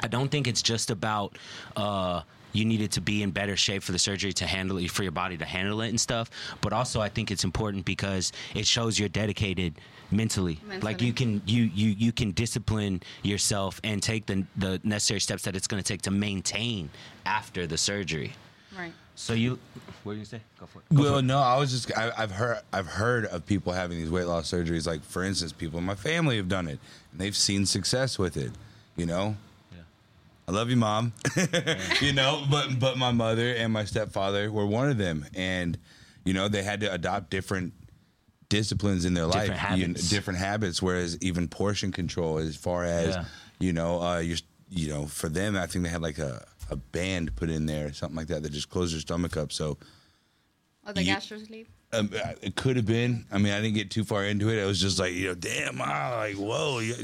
I 0.00 0.08
don't 0.08 0.30
think 0.30 0.46
it's 0.46 0.62
just 0.62 0.90
about 0.90 1.36
uh 1.74 2.20
you 2.56 2.64
needed 2.64 2.90
to 2.92 3.00
be 3.00 3.22
in 3.22 3.30
better 3.30 3.56
shape 3.56 3.82
for 3.82 3.92
the 3.92 3.98
surgery 3.98 4.32
to 4.32 4.46
handle 4.46 4.78
it 4.78 4.90
for 4.90 5.02
your 5.02 5.12
body 5.12 5.36
to 5.36 5.44
handle 5.44 5.80
it 5.82 5.88
and 5.88 6.00
stuff, 6.00 6.30
but 6.60 6.72
also 6.72 7.00
I 7.00 7.08
think 7.08 7.30
it's 7.30 7.44
important 7.44 7.84
because 7.84 8.32
it 8.54 8.66
shows 8.66 8.98
you're 8.98 9.08
dedicated 9.08 9.74
mentally. 10.10 10.58
Like 10.82 11.02
you 11.02 11.12
can 11.12 11.42
you 11.46 11.64
you 11.74 11.88
you 11.90 12.12
can 12.12 12.30
discipline 12.32 13.02
yourself 13.22 13.80
and 13.84 14.02
take 14.02 14.26
the 14.26 14.44
the 14.56 14.80
necessary 14.84 15.20
steps 15.20 15.42
that 15.42 15.54
it's 15.56 15.66
going 15.66 15.82
to 15.82 15.86
take 15.86 16.02
to 16.02 16.10
maintain 16.10 16.90
after 17.24 17.66
the 17.66 17.76
surgery. 17.76 18.32
Right. 18.78 18.92
So 19.16 19.32
you 19.32 19.58
what 20.04 20.12
do 20.12 20.18
you 20.18 20.24
say? 20.24 20.40
Go 20.60 20.66
for 20.66 20.78
it. 20.80 20.84
Go 20.94 21.02
Well, 21.02 21.12
for 21.14 21.18
it. 21.20 21.22
no, 21.22 21.38
I 21.38 21.58
was 21.58 21.70
just 21.72 21.90
I, 21.96 22.12
I've 22.16 22.30
heard 22.30 22.58
I've 22.72 22.86
heard 22.86 23.26
of 23.26 23.44
people 23.46 23.72
having 23.72 23.98
these 23.98 24.10
weight 24.10 24.26
loss 24.26 24.50
surgeries. 24.50 24.86
Like 24.86 25.02
for 25.02 25.24
instance, 25.24 25.52
people 25.52 25.78
in 25.78 25.84
my 25.84 25.94
family 25.94 26.36
have 26.36 26.48
done 26.48 26.68
it, 26.68 26.78
and 27.12 27.20
they've 27.20 27.36
seen 27.36 27.66
success 27.66 28.18
with 28.18 28.36
it. 28.36 28.52
You 28.96 29.06
know, 29.06 29.36
I 30.48 30.52
love 30.52 30.70
you, 30.70 30.76
mom. 30.76 31.12
you 32.00 32.12
know, 32.12 32.44
but 32.50 32.78
but 32.78 32.96
my 32.96 33.10
mother 33.12 33.52
and 33.54 33.72
my 33.72 33.84
stepfather 33.84 34.50
were 34.52 34.66
one 34.66 34.88
of 34.88 34.96
them, 34.98 35.26
and 35.34 35.76
you 36.24 36.32
know 36.34 36.48
they 36.48 36.62
had 36.62 36.80
to 36.80 36.92
adopt 36.92 37.30
different 37.30 37.72
disciplines 38.48 39.04
in 39.04 39.14
their 39.14 39.26
Different 39.26 39.48
life, 39.50 39.58
habits. 39.58 40.10
You, 40.12 40.16
different 40.16 40.38
habits. 40.38 40.80
Whereas 40.80 41.18
even 41.20 41.48
portion 41.48 41.90
control, 41.90 42.38
as 42.38 42.54
far 42.56 42.84
as 42.84 43.16
Yeah. 43.16 43.24
you 43.58 43.72
know, 43.72 44.00
uh, 44.00 44.18
you 44.20 44.36
you 44.70 44.88
know, 44.88 45.06
for 45.06 45.28
them, 45.28 45.56
I 45.56 45.66
think 45.66 45.84
they 45.84 45.90
had 45.90 46.02
like 46.02 46.18
a 46.18 46.44
a 46.70 46.76
band 46.76 47.34
put 47.36 47.50
in 47.50 47.66
there, 47.66 47.92
something 47.92 48.16
like 48.16 48.26
that, 48.28 48.42
that 48.42 48.52
just 48.52 48.68
closed 48.70 48.92
their 48.94 49.00
stomach 49.00 49.36
up. 49.36 49.52
So 49.52 49.78
Or 50.86 50.92
the 50.92 51.00
You- 51.02 51.06
gastro 51.06 51.38
sleeve. 51.38 51.68
um, 51.92 52.10
it 52.42 52.54
could 52.56 52.76
have 52.76 52.86
been. 52.86 53.24
I 53.32 53.38
mean, 53.38 53.52
I 53.52 53.60
didn't 53.60 53.74
get 53.74 53.90
too 53.90 54.04
far 54.04 54.24
into 54.24 54.48
it. 54.48 54.60
I 54.62 54.66
was 54.66 54.80
just 54.80 54.98
like, 54.98 55.12
you 55.12 55.28
know, 55.28 55.34
damn, 55.34 55.80
I 55.82 56.16
like 56.16 56.36
whoa, 56.36 56.78
you- 56.80 56.94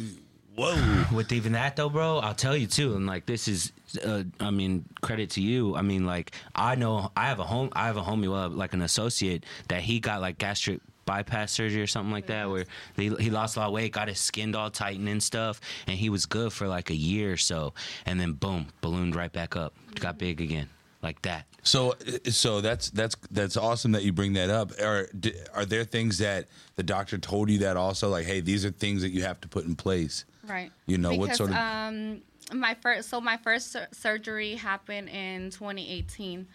whoa. 0.54 1.04
with 1.12 1.32
even 1.32 1.52
that 1.52 1.76
though, 1.76 1.88
bro, 1.88 2.18
I'll 2.18 2.35
tell 2.35 2.56
you 2.56 2.66
too. 2.66 2.94
And 2.94 3.06
like 3.06 3.26
this 3.26 3.49
is, 3.49 3.73
uh, 4.04 4.25
I 4.40 4.50
mean, 4.50 4.85
credit 5.00 5.30
to 5.30 5.40
you. 5.40 5.76
I 5.76 5.82
mean, 5.82 6.06
like 6.06 6.32
I 6.54 6.75
know 6.75 7.11
I 7.16 7.26
have 7.26 7.38
a 7.38 7.44
home, 7.44 7.71
I 7.73 7.87
have 7.87 7.97
a 7.97 8.02
homie, 8.02 8.30
well, 8.30 8.49
like 8.49 8.73
an 8.73 8.82
associate 8.82 9.44
that 9.68 9.82
he 9.82 10.00
got 10.00 10.21
like 10.21 10.38
gastric 10.38 10.80
bypass 11.04 11.52
surgery 11.52 11.82
or 11.82 11.87
something 11.87 12.12
like 12.12 12.26
that, 12.26 12.49
where 12.49 12.64
he, 12.97 13.14
he 13.16 13.30
lost 13.30 13.56
a 13.56 13.61
lot 13.61 13.66
of 13.66 13.73
weight, 13.73 13.92
got 13.92 14.09
his 14.09 14.18
skin 14.18 14.54
all 14.54 14.71
tightened 14.71 15.09
and 15.09 15.23
stuff, 15.23 15.61
and 15.87 15.99
he 15.99 16.09
was 16.09 16.26
good 16.26 16.52
for 16.52 16.68
like 16.68 16.90
a 16.90 16.94
year 16.94 17.32
or 17.32 17.37
so, 17.37 17.75
and 18.06 18.21
then 18.21 18.32
boom, 18.32 18.68
ballooned 18.80 19.16
right 19.16 19.32
back 19.32 19.56
up, 19.56 19.75
got 19.97 20.18
big 20.18 20.40
again, 20.40 20.68
like 21.02 21.21
that. 21.23 21.47
So, 21.64 21.94
so 22.28 22.61
that's 22.61 22.90
that's 22.90 23.16
that's 23.30 23.56
awesome 23.56 23.92
that 23.92 24.02
you 24.02 24.12
bring 24.12 24.32
that 24.35 24.50
up. 24.50 24.73
Are 24.80 25.09
are 25.54 25.64
there 25.64 25.85
things 25.85 26.18
that 26.18 26.49
the 26.76 26.82
doctor 26.82 27.18
told 27.18 27.50
you 27.50 27.59
that 27.59 27.76
also, 27.76 28.09
like, 28.09 28.26
hey, 28.26 28.40
these 28.40 28.64
are 28.64 28.71
things 28.71 29.02
that 29.02 29.11
you 29.11 29.23
have 29.23 29.40
to 29.42 29.49
put 29.49 29.64
in 29.64 29.76
place? 29.76 30.25
Right. 30.47 30.73
You 30.87 30.99
know, 30.99 31.15
what 31.15 31.37
sort 31.37 31.51
of- 31.51 31.57
um 31.57 32.23
my 32.53 32.75
first 32.75 33.09
so 33.09 33.21
my 33.21 33.37
first 33.37 33.73
sur- 33.73 33.89
surgery 33.93 34.57
happened 34.57 35.09
in 35.09 35.51
2018 35.51 36.47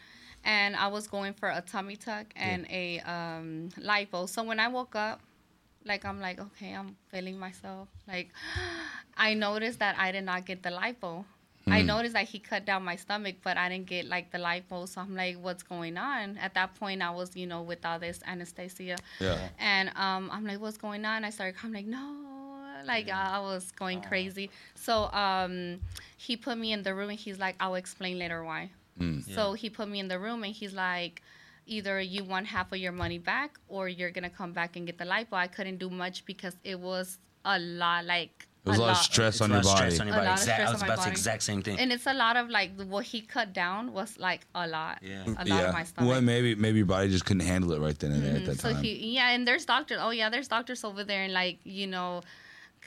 and 0.43 0.75
I 0.75 0.87
was 0.87 1.07
going 1.07 1.33
for 1.33 1.49
a 1.49 1.61
tummy 1.61 1.95
tuck 1.95 2.27
and 2.35 2.65
a 2.69 2.99
um 2.99 3.69
lipo. 3.79 4.27
So 4.27 4.43
when 4.43 4.59
I 4.59 4.67
woke 4.67 4.95
up 4.95 5.21
like 5.85 6.03
I'm 6.05 6.19
like 6.19 6.39
okay, 6.39 6.73
I'm 6.73 6.95
feeling 7.09 7.39
myself. 7.39 7.87
Like 8.07 8.31
I 9.17 9.33
noticed 9.33 9.79
that 9.79 9.97
I 9.97 10.11
did 10.11 10.25
not 10.25 10.45
get 10.45 10.63
the 10.63 10.69
lipo. 10.69 11.25
I 11.69 11.81
noticed 11.81 12.13
that 12.13 12.29
he 12.29 12.39
cut 12.39 12.63
down 12.63 12.83
my 12.83 12.95
stomach, 12.95 13.35
but 13.43 13.57
I 13.57 13.67
didn't 13.67 13.87
get 13.87 14.05
like 14.05 14.31
the 14.31 14.37
lipo. 14.37 14.87
So 14.87 15.01
I'm 15.01 15.15
like, 15.17 15.35
what's 15.41 15.63
going 15.63 15.97
on? 15.97 16.37
At 16.37 16.53
that 16.53 16.75
point, 16.75 17.01
I 17.01 17.09
was, 17.09 17.35
you 17.35 17.45
know, 17.45 17.61
with 17.61 17.85
all 17.85 17.99
this 17.99 18.21
anesthesia. 18.25 18.95
Yeah. 19.19 19.49
And 19.59 19.89
um, 19.97 20.29
I'm 20.31 20.45
like, 20.45 20.61
what's 20.61 20.77
going 20.77 21.03
on? 21.03 21.25
I 21.25 21.29
started 21.29 21.57
crying, 21.57 21.73
like, 21.73 21.85
no. 21.85 22.36
Like, 22.85 23.09
I 23.09 23.37
I 23.37 23.39
was 23.39 23.71
going 23.71 24.01
crazy. 24.01 24.49
So 24.75 25.05
um, 25.11 25.79
he 26.17 26.37
put 26.37 26.57
me 26.57 26.71
in 26.73 26.83
the 26.83 26.93
room 26.93 27.09
and 27.09 27.19
he's 27.19 27.39
like, 27.39 27.55
I'll 27.59 27.75
explain 27.75 28.19
later 28.19 28.43
why. 28.43 28.69
So 29.33 29.53
he 29.53 29.69
put 29.69 29.87
me 29.87 29.99
in 29.99 30.07
the 30.07 30.17
room 30.19 30.43
and 30.43 30.53
he's 30.53 30.73
like, 30.73 31.21
either 31.67 31.99
you 32.01 32.23
want 32.23 32.47
half 32.47 32.71
of 32.71 32.79
your 32.79 32.91
money 32.93 33.19
back 33.19 33.59
or 33.67 33.87
you're 33.87 34.09
going 34.11 34.23
to 34.23 34.29
come 34.29 34.53
back 34.53 34.75
and 34.75 34.85
get 34.87 34.97
the 34.97 35.03
lipo. 35.05 35.33
I 35.33 35.47
couldn't 35.47 35.77
do 35.77 35.89
much 35.89 36.25
because 36.25 36.55
it 36.63 36.79
was 36.79 37.19
a 37.45 37.59
lot, 37.59 38.05
like, 38.05 38.47
It 38.65 38.69
was 38.69 38.77
a 38.79 38.81
lot 38.81 38.91
of 38.91 38.97
stress 38.97 39.39
on 39.41 39.51
a 39.51 39.55
your 39.55 39.63
body. 39.63 39.75
stress 39.77 39.99
on 39.99 40.07
your 40.07 40.15
A 40.15 40.19
body. 40.19 40.27
lot 40.29 40.37
of 40.37 40.43
Exact- 40.43 40.59
I 40.67 40.71
was 40.71 40.81
on 40.81 40.87
my 40.87 40.93
about 40.93 40.95
to 40.95 41.01
say 41.03 41.09
body. 41.09 41.11
exact 41.19 41.43
same 41.43 41.61
thing. 41.61 41.79
And 41.79 41.91
it's 41.91 42.07
a 42.07 42.13
lot 42.13 42.37
of 42.37 42.49
like 42.49 42.71
what 42.81 43.05
he 43.05 43.21
cut 43.21 43.53
down 43.53 43.93
was 43.93 44.17
like 44.17 44.47
a 44.55 44.65
lot. 44.67 44.97
Yeah. 45.03 45.25
A 45.27 45.29
lot 45.29 45.47
yeah. 45.47 45.61
of 45.67 45.73
my 45.73 45.83
stomach. 45.83 46.09
Well, 46.09 46.21
maybe 46.21 46.55
maybe 46.55 46.77
your 46.79 46.87
body 46.87 47.09
just 47.09 47.25
couldn't 47.25 47.45
handle 47.45 47.71
it 47.73 47.79
right 47.79 47.97
then 47.99 48.11
and 48.13 48.23
there 48.23 48.35
at 48.37 48.45
that 48.45 48.59
so 48.59 48.73
time. 48.73 48.81
he 48.83 49.13
yeah 49.15 49.29
and 49.31 49.47
there's 49.47 49.65
doctors 49.65 49.99
oh 50.01 50.09
yeah 50.09 50.29
there's 50.29 50.47
doctors 50.47 50.83
over 50.83 51.03
there 51.03 51.21
and 51.23 51.33
like 51.33 51.59
you 51.63 51.85
know 51.85 52.21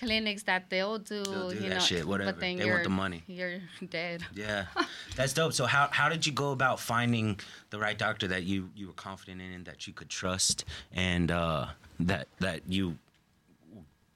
clinics 0.01 0.43
that 0.45 0.63
they'll 0.71 0.99
do, 0.99 1.23
They'll 1.23 1.51
do 1.51 1.57
you 1.57 1.69
that 1.69 1.75
know 1.77 1.79
shit, 1.91 2.05
whatever. 2.07 2.33
but 2.33 2.41
then 2.41 2.57
They 2.57 2.65
you're 2.65 2.75
want 2.75 2.85
the 2.85 2.91
money. 3.05 3.23
you're 3.39 3.61
dead 3.91 4.25
Yeah, 4.35 4.65
that's 5.17 5.33
dope. 5.35 5.53
So 5.53 5.67
how 5.67 5.89
how 5.99 6.09
did 6.09 6.23
you 6.27 6.33
go 6.33 6.53
about 6.53 6.81
finding 6.81 7.39
the 7.71 7.79
right 7.79 7.99
doctor 8.07 8.27
that 8.29 8.43
you 8.45 8.71
you 8.79 8.87
were 8.89 8.99
confident 9.09 9.41
in 9.43 9.53
and 9.53 9.65
that 9.67 9.87
you 9.87 9.93
could 9.93 10.09
trust 10.09 10.65
and 10.93 11.31
uh, 11.31 11.67
that 12.11 12.27
that 12.41 12.61
you 12.69 12.97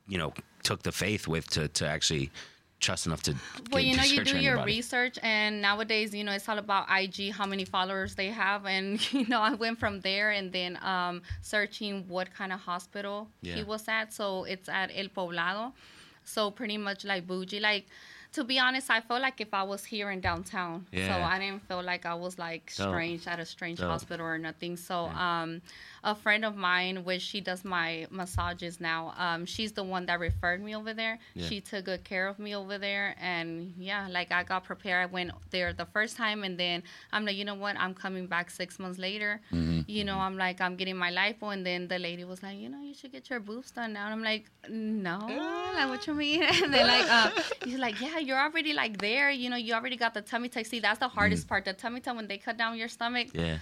you 0.08 0.18
know 0.18 0.32
took 0.62 0.82
the 0.82 0.92
faith 0.92 1.28
with 1.28 1.46
to 1.50 1.68
to 1.68 1.86
actually 1.86 2.30
trust 2.80 3.06
enough 3.06 3.22
to 3.22 3.34
well 3.72 3.80
you 3.80 3.96
know 3.96 4.02
you 4.02 4.22
do 4.24 4.36
your 4.38 4.62
research 4.64 5.18
and 5.22 5.62
nowadays 5.62 6.14
you 6.14 6.22
know 6.22 6.32
it's 6.32 6.46
all 6.48 6.58
about 6.58 6.86
ig 7.00 7.30
how 7.32 7.46
many 7.46 7.64
followers 7.64 8.14
they 8.14 8.26
have 8.28 8.66
and 8.66 9.00
you 9.12 9.26
know 9.28 9.40
i 9.40 9.54
went 9.54 9.78
from 9.78 10.00
there 10.00 10.30
and 10.32 10.52
then 10.52 10.78
um 10.82 11.22
searching 11.40 12.04
what 12.08 12.32
kind 12.34 12.52
of 12.52 12.60
hospital 12.60 13.28
Yeah. 13.40 13.54
he 13.54 13.62
was 13.62 13.88
at. 13.88 14.12
So 14.12 14.44
it's 14.44 14.68
at 14.68 14.90
el 14.94 15.08
poblado. 15.08 15.72
So 16.24 16.50
pretty 16.50 16.76
much 16.78 17.04
like 17.04 17.26
bougie. 17.26 17.60
Like 17.60 17.86
to 18.32 18.42
be 18.44 18.58
honest 18.58 18.90
i 18.90 19.00
felt 19.00 19.22
like 19.22 19.40
if 19.40 19.54
i 19.54 19.62
was 19.62 19.84
here 19.84 20.10
in 20.10 20.20
downtown. 20.20 20.86
So 20.92 21.12
i 21.32 21.38
didn't 21.38 21.62
feel 21.68 21.82
like 21.82 22.04
i 22.04 22.14
was 22.14 22.38
like 22.38 22.72
Dope. 22.76 22.88
strange 22.88 23.26
at 23.26 23.38
a 23.38 23.46
strange 23.46 23.78
Dope. 23.78 23.90
hospital 23.90 24.26
or 24.26 24.36
nothing. 24.38 24.76
So 24.76 24.96
um 25.06 25.62
a 26.04 26.14
friend 26.14 26.44
of 26.44 26.54
mine 26.54 27.02
which 27.04 27.22
she 27.22 27.40
does 27.40 27.64
my 27.64 28.06
massages 28.10 28.78
now 28.80 29.12
um 29.18 29.44
she's 29.46 29.72
the 29.72 29.82
one 29.82 30.06
that 30.06 30.20
referred 30.20 30.62
me 30.62 30.76
over 30.76 30.92
there. 30.94 31.18
Yeah. 31.34 31.48
she 31.48 31.60
took 31.60 31.86
good 31.86 32.04
care 32.04 32.28
of 32.28 32.38
me 32.38 32.54
over 32.54 32.76
there 32.78 33.16
and 33.20 33.74
yeah 33.78 34.06
like 34.10 34.30
i 34.30 34.42
got 34.44 34.64
prepared. 34.64 35.02
I 35.02 35.06
went 35.06 35.32
there 35.50 35.72
the 35.72 35.86
first 35.86 36.16
time 36.16 36.44
and 36.44 36.56
then 36.58 36.82
i'm 37.12 37.24
like 37.24 37.36
you 37.36 37.44
know 37.44 37.54
what? 37.54 37.74
I'm 37.78 37.94
coming 37.94 38.26
back 38.26 38.50
six 38.50 38.78
months 38.78 38.98
later. 38.98 39.40
You 39.50 40.04
know 40.04 40.18
i'm 40.18 40.36
like 40.36 40.60
i'm 40.60 40.76
getting 40.76 40.96
my 40.96 41.10
lipo 41.10 41.52
and 41.52 41.64
then 41.64 41.88
the 41.88 41.98
lady 41.98 42.24
was 42.24 42.42
like 42.42 42.58
you 42.58 42.68
know 42.68 42.80
you 42.80 42.94
should 42.94 43.12
get 43.12 43.30
your 43.30 43.40
boobs 43.40 43.70
done 43.70 43.94
now. 43.94 44.04
And 44.04 44.12
i'm 44.14 44.22
like 44.22 44.44
no. 44.68 45.18
Like 45.74 45.88
what 45.88 46.06
you 46.06 46.14
mean? 46.14 46.42
And 46.62 46.72
they're 46.72 46.86
like 46.86 47.08
uh, 47.10 47.30
he's 47.64 47.78
like 47.78 48.00
yeah 48.00 48.18
you're 48.18 48.38
already 48.38 48.72
like 48.72 48.98
there. 48.98 49.30
You 49.30 49.48
know 49.50 49.56
you 49.56 49.72
already 49.74 49.96
got 49.96 50.14
the 50.14 50.22
tummy 50.22 50.48
tuck. 50.48 50.66
See 50.66 50.80
that's 50.80 50.98
the 51.00 51.08
hardest 51.08 51.48
part. 51.48 51.64
The 51.64 51.72
tummy 51.72 52.00
tuck 52.00 52.16
when 52.16 52.26
they 52.28 52.38
cut 52.38 52.56
down 52.56 52.76
your 52.76 52.88
stomach 52.88 53.28
Yeah, 53.32 53.58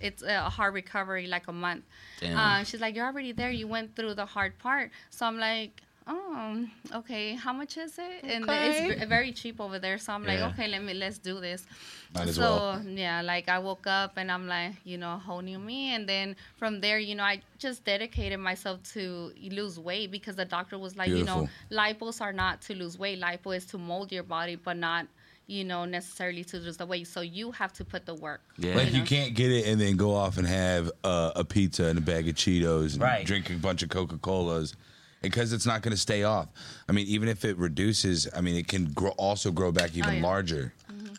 it's 0.00 0.22
a 0.22 0.50
hard 0.50 0.74
recovery 0.74 1.26
like 1.26 1.48
a 1.48 1.52
month 1.52 1.84
Damn. 2.20 2.38
uh, 2.38 2.64
she's 2.64 2.80
like, 2.80 2.94
"You're 2.94 3.06
already 3.06 3.32
there. 3.32 3.50
You 3.50 3.68
went 3.68 3.94
through 3.94 4.14
the 4.14 4.26
hard 4.26 4.58
part." 4.58 4.90
So 5.10 5.26
I'm 5.26 5.38
like, 5.38 5.82
"Oh, 6.06 6.66
okay. 6.94 7.34
How 7.34 7.52
much 7.52 7.76
is 7.76 7.98
it?" 7.98 8.24
And 8.24 8.44
it's 8.48 9.04
very 9.04 9.32
cheap 9.32 9.60
over 9.60 9.78
there. 9.78 9.98
So 9.98 10.12
I'm 10.12 10.24
like, 10.24 10.40
"Okay, 10.40 10.68
let 10.68 10.82
me 10.82 10.94
let's 10.94 11.18
do 11.18 11.40
this." 11.40 11.66
Might 12.14 12.28
as 12.28 12.36
so 12.36 12.40
well. 12.40 12.82
yeah, 12.86 13.20
like 13.20 13.48
I 13.48 13.58
woke 13.58 13.86
up 13.86 14.12
and 14.16 14.30
I'm 14.30 14.46
like, 14.46 14.74
you 14.84 14.96
know, 14.96 15.14
a 15.14 15.18
whole 15.18 15.42
new 15.42 15.58
me. 15.58 15.94
And 15.94 16.08
then 16.08 16.36
from 16.56 16.80
there, 16.80 16.98
you 16.98 17.14
know, 17.14 17.24
I 17.24 17.42
just 17.58 17.84
dedicated 17.84 18.38
myself 18.40 18.82
to 18.94 19.32
lose 19.50 19.78
weight 19.78 20.10
because 20.10 20.36
the 20.36 20.44
doctor 20.44 20.78
was 20.78 20.96
like, 20.96 21.10
you 21.10 21.24
know, 21.24 21.48
lipos 21.70 22.20
are 22.20 22.32
not 22.32 22.62
to 22.62 22.74
lose 22.74 22.98
weight. 22.98 23.20
Lipo 23.20 23.54
is 23.54 23.66
to 23.66 23.78
mold 23.78 24.12
your 24.12 24.22
body, 24.22 24.56
but 24.56 24.76
not. 24.76 25.06
You 25.48 25.64
know, 25.64 25.84
necessarily 25.84 26.42
to 26.44 26.56
lose 26.58 26.76
the 26.76 26.86
weight. 26.86 27.06
So 27.06 27.20
you 27.20 27.52
have 27.52 27.72
to 27.74 27.84
put 27.84 28.04
the 28.04 28.14
work. 28.14 28.42
Yeah. 28.58 28.74
Like 28.74 28.92
you 28.92 28.98
know? 28.98 29.04
can't 29.04 29.34
get 29.34 29.52
it 29.52 29.66
and 29.66 29.80
then 29.80 29.96
go 29.96 30.12
off 30.12 30.38
and 30.38 30.46
have 30.46 30.90
uh, 31.04 31.32
a 31.36 31.44
pizza 31.44 31.84
and 31.84 31.98
a 31.98 32.02
bag 32.02 32.28
of 32.28 32.34
Cheetos 32.34 32.94
and 32.94 33.02
Right. 33.02 33.24
drink 33.24 33.50
a 33.50 33.54
bunch 33.54 33.82
of 33.84 33.88
Coca 33.88 34.18
Colas 34.18 34.74
because 35.22 35.52
it's 35.52 35.66
not 35.66 35.82
going 35.82 35.92
to 35.92 36.00
stay 36.00 36.24
off. 36.24 36.48
I 36.88 36.92
mean, 36.92 37.06
even 37.06 37.28
if 37.28 37.44
it 37.44 37.56
reduces, 37.58 38.28
I 38.34 38.40
mean, 38.40 38.56
it 38.56 38.66
can 38.66 38.86
grow, 38.86 39.10
also 39.10 39.52
grow 39.52 39.70
back 39.70 39.96
even 39.96 40.16
yeah. 40.16 40.22
larger. 40.22 40.74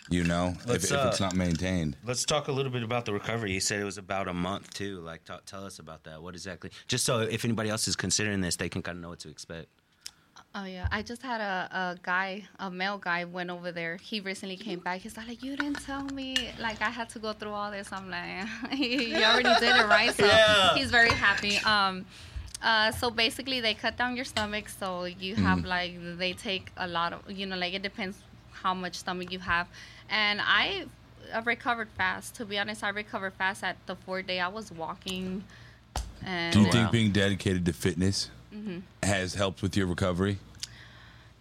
You 0.09 0.23
know, 0.23 0.55
if, 0.59 0.67
Let's, 0.67 0.85
if 0.85 0.97
uh, 0.97 1.07
it's 1.09 1.19
not 1.19 1.35
maintained. 1.35 1.97
Let's 2.05 2.23
talk 2.23 2.47
a 2.47 2.51
little 2.51 2.71
bit 2.71 2.81
about 2.81 3.03
the 3.05 3.11
recovery. 3.11 3.51
You 3.51 3.59
said 3.59 3.81
it 3.81 3.83
was 3.83 3.97
about 3.97 4.29
a 4.29 4.33
month 4.33 4.73
too. 4.73 5.01
Like, 5.01 5.25
t- 5.25 5.33
tell 5.45 5.65
us 5.65 5.79
about 5.79 6.05
that. 6.05 6.21
What 6.21 6.33
exactly? 6.33 6.71
Just 6.87 7.05
so 7.05 7.19
if 7.19 7.43
anybody 7.43 7.69
else 7.69 7.89
is 7.89 7.97
considering 7.97 8.39
this, 8.39 8.55
they 8.55 8.69
can 8.69 8.81
kind 8.81 8.97
of 8.97 9.01
know 9.01 9.09
what 9.09 9.19
to 9.19 9.29
expect. 9.29 9.67
Oh 10.59 10.65
yeah, 10.65 10.87
I 10.91 11.03
just 11.03 11.21
had 11.21 11.39
a, 11.39 11.69
a 11.71 11.97
guy, 12.01 12.43
a 12.57 12.71
male 12.71 12.97
guy, 12.97 13.25
went 13.25 13.51
over 13.51 13.71
there. 13.71 13.97
He 13.97 14.21
recently 14.21 14.57
came 14.57 14.79
back. 14.79 15.01
He's 15.01 15.15
like, 15.15 15.43
"You 15.43 15.55
didn't 15.55 15.81
tell 15.85 16.05
me. 16.05 16.35
Like 16.59 16.81
I 16.81 16.89
had 16.89 17.09
to 17.09 17.19
go 17.19 17.33
through 17.33 17.51
all 17.51 17.69
this." 17.69 17.91
I'm 17.91 18.09
like, 18.09 18.47
"You 18.79 19.23
already 19.23 19.53
did 19.59 19.75
it, 19.75 19.85
right?" 19.87 20.11
So 20.15 20.25
Yeah. 20.25 20.73
he's 20.73 20.89
very 20.89 21.11
happy. 21.11 21.57
Um, 21.59 22.05
uh, 22.63 22.91
so 22.91 23.11
basically, 23.11 23.61
they 23.61 23.75
cut 23.75 23.97
down 23.97 24.15
your 24.15 24.25
stomach. 24.25 24.67
So 24.69 25.05
you 25.05 25.35
have 25.35 25.63
like 25.63 25.91
they 26.17 26.33
take 26.33 26.71
a 26.77 26.87
lot 26.87 27.13
of, 27.13 27.29
you 27.29 27.45
know, 27.45 27.55
like 27.57 27.75
it 27.75 27.83
depends 27.83 28.17
how 28.51 28.73
much 28.73 28.95
stomach 28.95 29.31
you 29.31 29.39
have. 29.39 29.67
And 30.09 30.41
I, 30.41 30.85
I 31.35 31.39
recovered 31.41 31.89
fast. 31.97 32.33
To 32.35 32.45
be 32.45 32.57
honest, 32.57 32.83
I 32.83 32.89
recovered 32.89 33.33
fast. 33.33 33.63
At 33.63 33.77
the 33.85 33.95
fourth 33.95 34.25
day, 34.25 34.39
I 34.39 34.47
was 34.47 34.71
walking. 34.71 35.43
And 36.25 36.51
Do 36.53 36.59
you 36.61 36.65
wow. 36.65 36.71
think 36.71 36.91
being 36.91 37.11
dedicated 37.11 37.63
to 37.65 37.73
fitness 37.73 38.31
Mm-hmm. 38.55 38.79
has 39.03 39.35
helped 39.35 39.61
with 39.61 39.75
your 39.77 39.85
recovery? 39.85 40.37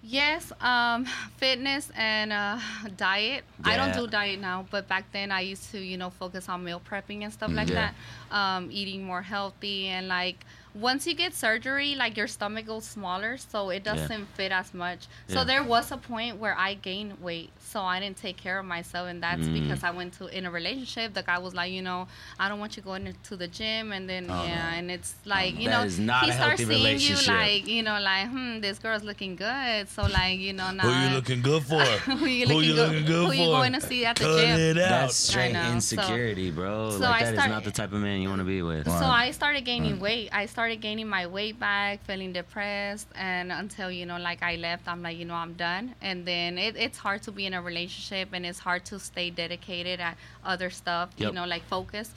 Yes, 0.09 0.53
um, 0.61 1.05
fitness 1.37 1.91
and 1.97 2.33
uh, 2.33 2.59
diet. 2.97 3.45
I 3.65 3.77
don't 3.77 3.93
do 3.95 4.07
diet 4.07 4.41
now, 4.41 4.65
but 4.71 4.87
back 4.87 5.11
then 5.13 5.33
I 5.33 5.41
used 5.41 5.71
to, 5.73 5.79
you 5.81 5.97
know, 5.99 6.11
focus 6.11 6.49
on 6.49 6.63
meal 6.65 6.81
prepping 6.89 7.25
and 7.25 7.33
stuff 7.33 7.51
like 7.53 7.69
Yeah. 7.69 7.91
that. 8.31 8.37
Um, 8.37 8.69
eating 8.71 9.05
more 9.05 9.23
healthy 9.23 9.89
and 9.89 10.07
like 10.09 10.45
once 10.75 11.07
you 11.07 11.15
get 11.15 11.35
surgery, 11.35 11.95
like 11.97 12.17
your 12.17 12.27
stomach 12.29 12.67
goes 12.67 12.85
smaller, 12.85 13.37
so 13.37 13.71
it 13.71 13.83
doesn't 13.83 14.27
fit 14.35 14.53
as 14.53 14.73
much. 14.75 15.07
Yeah. 15.29 15.35
So 15.37 15.45
there 15.45 15.65
was 15.65 15.91
a 15.91 15.97
point 15.97 16.37
where 16.39 16.57
I 16.57 16.75
gained 16.75 17.21
weight. 17.21 17.51
So 17.67 17.81
I 17.83 18.01
didn't 18.01 18.17
take 18.19 18.37
care 18.37 18.59
of 18.59 18.67
myself, 18.67 19.09
and 19.09 19.23
that's 19.23 19.47
Mm. 19.47 19.55
because 19.61 19.83
I 19.83 19.91
went 19.91 20.15
to 20.19 20.27
in 20.37 20.47
a 20.47 20.51
relationship. 20.51 21.15
The 21.15 21.23
guy 21.23 21.39
was 21.39 21.55
like, 21.55 21.71
you 21.73 21.83
know, 21.83 22.07
I 22.39 22.49
don't 22.49 22.61
want 22.61 22.77
you 22.77 22.83
going 22.83 23.15
to 23.29 23.37
the 23.37 23.49
gym, 23.49 23.93
and 23.93 24.09
then 24.09 24.27
Oh, 24.31 24.45
yeah, 24.45 24.75
and 24.75 24.91
it's 24.91 25.15
like 25.25 25.59
you 25.59 25.69
know, 25.69 25.83
he 25.85 26.31
starts 26.33 26.65
seeing 26.65 26.99
you 27.01 27.17
like 27.27 27.67
you 27.67 27.83
know, 27.83 27.99
like 28.01 28.29
hmm, 28.29 28.61
this 28.61 28.79
girl's 28.79 29.03
looking 29.03 29.37
good, 29.37 29.89
so 29.89 30.03
like 30.03 30.39
you 30.39 30.53
know, 30.53 30.71
now 30.71 30.85
Who 30.85 31.09
you 31.09 31.15
looking 31.17 31.43
good 31.43 31.63
for? 31.71 31.83
who 31.85 32.27
you 32.27 32.47
Who 32.47 32.55
looking, 32.55 32.69
you 32.71 32.75
good, 32.75 32.89
looking 32.89 33.05
good 33.07 33.27
who 33.27 33.33
you 33.33 33.47
going 33.47 33.73
to 33.73 33.81
see 33.81 34.05
at 34.05 34.17
the 34.17 34.25
Cut 34.25 34.41
gym? 34.41 34.59
it 34.61 34.79
out. 34.79 34.89
That's 34.89 35.17
straight 35.17 35.53
know, 35.53 35.63
so- 35.65 35.73
insecurity, 35.73 36.51
bro. 36.51 36.91
so 36.93 36.99
like 37.01 37.23
I 37.23 37.25
that 37.25 37.33
is 37.35 37.39
start- 37.39 37.51
not 37.51 37.65
the 37.65 37.71
type 37.73 37.93
of 37.93 38.01
man 38.01 38.21
you 38.23 38.29
want 38.29 38.41
to 38.41 38.45
be 38.45 38.63
with. 38.63 38.87
So 38.87 38.93
Right. 38.93 39.29
I 39.29 39.31
started 39.33 39.65
gaining 39.65 39.93
Right. 39.95 40.01
weight. 40.03 40.29
I 40.33 40.47
started 40.47 40.81
gaining 40.81 41.09
my 41.09 41.27
weight 41.27 41.59
back, 41.59 42.05
feeling 42.07 42.33
depressed, 42.33 43.09
and 43.17 43.51
until 43.53 43.91
you 43.91 44.07
know, 44.07 44.19
like 44.19 44.43
I 44.43 44.57
left, 44.57 44.87
I'm 44.89 45.03
like, 45.03 45.17
you 45.19 45.25
know, 45.25 45.35
I'm 45.35 45.55
done. 45.55 45.95
And 46.01 46.25
then 46.27 46.59
it, 46.59 46.77
it's 46.77 46.99
hard 46.99 47.23
to 47.25 47.33
be 47.33 47.47
in 47.47 47.55
a 47.55 47.56
relationship, 47.63 48.31
and 48.33 48.45
it's 48.47 48.59
hard 48.59 48.85
to 48.87 48.99
stay 48.99 49.31
dedicated 49.31 50.01
at 50.01 50.17
other 50.45 50.71
stuff. 50.71 51.11
You 51.17 51.33
know, 51.33 51.45
like 51.47 51.65
focus. 51.65 52.11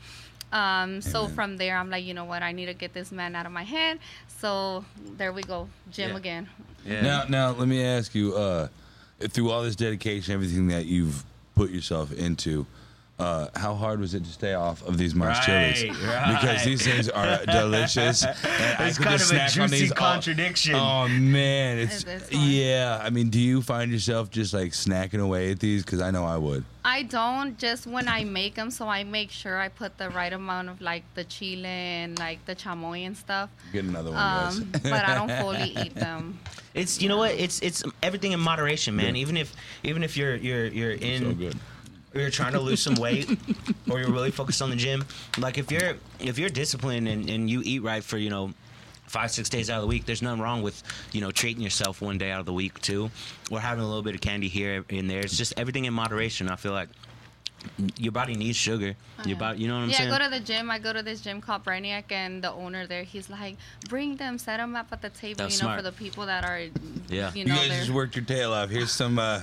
Um, 0.52 1.02
so 1.02 1.28
from 1.28 1.58
there, 1.58 1.78
I'm 1.78 1.90
like, 1.92 2.04
you 2.04 2.14
know 2.14 2.26
what? 2.26 2.42
I 2.42 2.52
need 2.52 2.66
to 2.66 2.74
get 2.74 2.94
this 2.94 3.12
man 3.12 3.36
out 3.36 3.46
of 3.46 3.52
my 3.52 3.64
head. 3.64 4.00
So 4.40 4.84
there 5.18 5.32
we 5.32 5.44
go, 5.44 5.68
gym 5.92 6.12
Yeah. 6.12 6.18
again. 6.18 6.50
Yeah. 6.86 7.02
Now, 7.02 7.24
now 7.30 7.52
let 7.52 7.68
me 7.68 7.84
ask 7.84 8.16
you: 8.16 8.36
uh, 8.36 8.68
through 9.20 9.52
all 9.52 9.64
this 9.64 9.76
dedication, 9.76 10.34
everything 10.34 10.68
that 10.68 10.86
you've 10.86 11.24
put 11.56 11.70
yourself 11.70 12.12
into, 12.14 12.66
uh, 13.20 13.48
how 13.56 13.76
hard 13.76 14.00
was 14.00 14.14
it 14.14 14.24
to 14.24 14.30
stay 14.32 14.54
off 14.54 14.82
of 14.88 14.98
these 14.98 15.14
Mas 15.14 15.38
Right, 15.48 15.76
chilies? 15.76 16.02
right. 16.08 16.40
Because 16.40 16.64
these 16.64 16.82
things 16.84 17.10
are 17.10 17.46
delicious. 17.46 18.24
and 18.24 18.36
It's 18.88 18.98
could 18.98 19.04
kind 19.08 19.16
of 19.16 19.22
a 19.22 19.26
snack 19.26 19.58
on 19.58 19.68
juicy 19.70 19.80
these 19.82 19.92
all- 19.92 19.98
contradiction. 19.98 20.76
Oh 20.76 21.08
man, 21.10 21.78
it's 21.80 22.04
It 22.04 22.08
is 22.08 22.22
hard. 22.30 22.34
yeah. 22.48 23.02
I 23.04 23.10
mean, 23.10 23.30
do 23.30 23.40
you 23.40 23.62
find 23.62 23.92
yourself 23.92 24.30
just 24.32 24.54
like 24.54 24.72
snacking 24.72 25.20
away 25.22 25.52
at 25.52 25.60
these? 25.60 25.84
Because 25.84 26.02
I 26.02 26.12
know 26.12 26.24
I 26.26 26.38
would. 26.38 26.64
I 26.86 27.04
don't 27.04 27.58
just 27.58 27.86
when 27.86 28.08
I 28.08 28.24
make 28.24 28.56
them, 28.56 28.72
so 28.72 28.88
I 28.88 29.04
make 29.04 29.32
sure 29.32 29.60
I 29.60 29.68
put 29.68 29.98
the 29.98 30.10
right 30.12 30.32
amount 30.32 30.70
of 30.70 30.80
like 30.80 31.04
the 31.14 31.26
chile 31.26 31.66
and 31.68 32.18
like 32.18 32.44
the 32.46 32.56
chamoy 32.56 33.06
and 33.06 33.16
stuff. 33.18 33.50
Get 33.74 33.84
another 33.84 34.12
one, 34.12 34.20
Um, 34.20 34.70
guys. 34.72 34.82
but 34.84 35.06
I 35.06 35.14
don't 35.14 35.32
fully 35.42 35.76
eat 35.86 35.94
them. 35.94 36.40
It's 36.74 37.02
you 37.02 37.10
know 37.10 37.18
what? 37.18 37.32
It's 37.32 37.60
it's 37.60 37.84
everything 38.02 38.32
in 38.32 38.40
moderation, 38.40 38.96
man. 38.96 39.16
Yeah. 39.16 39.22
Even 39.22 39.36
if 39.36 39.54
even 39.84 40.04
if 40.04 40.16
you're 40.16 40.36
you're 40.38 40.68
you're 40.68 40.92
in 40.94 41.24
so 41.24 41.34
good. 41.34 41.58
Or 42.14 42.22
you're 42.22 42.30
trying 42.30 42.54
to 42.54 42.60
lose 42.60 42.82
some 42.82 42.96
weight 42.96 43.30
or 43.90 44.00
you're 44.00 44.12
really 44.12 44.32
focused 44.32 44.62
on 44.62 44.70
the 44.70 44.76
gym 44.76 45.04
like 45.38 45.58
if 45.58 45.72
you're 45.72 45.96
if 46.20 46.40
you're 46.40 46.50
disciplined 46.50 47.08
and, 47.08 47.30
and 47.30 47.50
you 47.50 47.62
eat 47.64 47.84
right 47.84 48.04
for 48.04 48.18
you 48.18 48.30
know 48.30 48.52
five 49.06 49.32
six 49.32 49.50
days 49.50 49.70
out 49.70 49.78
of 49.78 49.82
the 49.82 49.88
week 49.88 50.06
there's 50.06 50.22
nothing 50.22 50.42
wrong 50.42 50.62
with 50.62 50.82
you 51.12 51.22
know 51.22 51.32
treating 51.32 51.64
yourself 51.64 52.02
one 52.02 52.18
day 52.18 52.32
out 52.32 52.40
of 52.40 52.46
the 52.46 52.54
week 52.54 52.80
too 52.82 53.10
or 53.52 53.60
having 53.60 53.84
a 53.84 53.88
little 53.88 54.04
bit 54.04 54.14
of 54.16 54.22
candy 54.22 54.48
here 54.48 54.84
and 54.90 55.10
there 55.10 55.20
it's 55.22 55.38
just 55.38 55.54
everything 55.58 55.86
in 55.86 55.94
moderation 55.94 56.48
i 56.50 56.56
feel 56.56 56.72
like 56.74 56.90
your 57.98 58.12
body 58.14 58.36
needs 58.36 58.56
sugar 58.56 58.96
your 59.26 59.38
body 59.38 59.60
you 59.60 59.68
know 59.68 59.76
what 59.76 59.84
i'm 59.84 59.90
yeah, 59.90 59.98
saying 59.98 60.12
I 60.12 60.18
go 60.18 60.24
to 60.24 60.30
the 60.30 60.40
gym. 60.40 60.72
I 60.72 60.80
go 60.80 60.94
to 60.94 61.04
this 61.04 61.20
gym 61.20 61.42
called 61.42 61.66
Brainiac, 61.66 62.10
and 62.10 62.42
the 62.42 62.54
owner 62.54 62.88
there, 62.88 63.04
he's 63.04 63.30
like, 63.30 63.58
bring 63.90 64.16
them, 64.16 64.38
set 64.38 64.58
them 64.58 64.78
up 64.78 64.88
at 64.94 65.02
the 65.02 65.10
table, 65.10 65.40
That's 65.40 65.56
you 65.58 65.64
know, 65.64 65.74
smart. 65.74 65.80
for 65.80 65.84
the 65.84 65.92
people 65.92 66.26
that 66.28 66.46
are, 66.46 66.62
Yeah. 67.10 67.34
you 67.34 67.44
You 67.44 67.48
guys 67.48 67.68
just 67.68 67.90
worked 67.90 68.16
your 68.16 68.24
tail 68.24 68.54
off. 68.54 68.70
Here's 68.70 68.92
some 68.94 69.20
uh, 69.20 69.42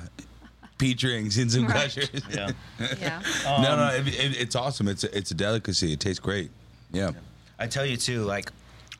peach 0.79 1.03
rings 1.05 1.39
and 1.39 1.51
some 1.51 1.67
Right. 1.67 1.85
gushers. 1.95 2.11
yeah 2.31 2.51
yeah. 3.01 3.23
no, 3.62 3.77
no, 3.77 3.89
it, 3.95 4.07
it, 4.09 4.37
it's 4.41 4.55
awesome. 4.57 4.89
It's 4.89 5.05
a, 5.05 5.17
it's 5.17 5.31
a 5.31 5.35
delicacy. 5.35 5.93
It 5.93 6.01
tastes 6.01 6.21
great. 6.21 6.51
Yeah. 6.93 7.11
I 7.59 7.67
tell 7.67 7.87
you 7.87 7.97
too, 7.97 8.23
like 8.25 8.51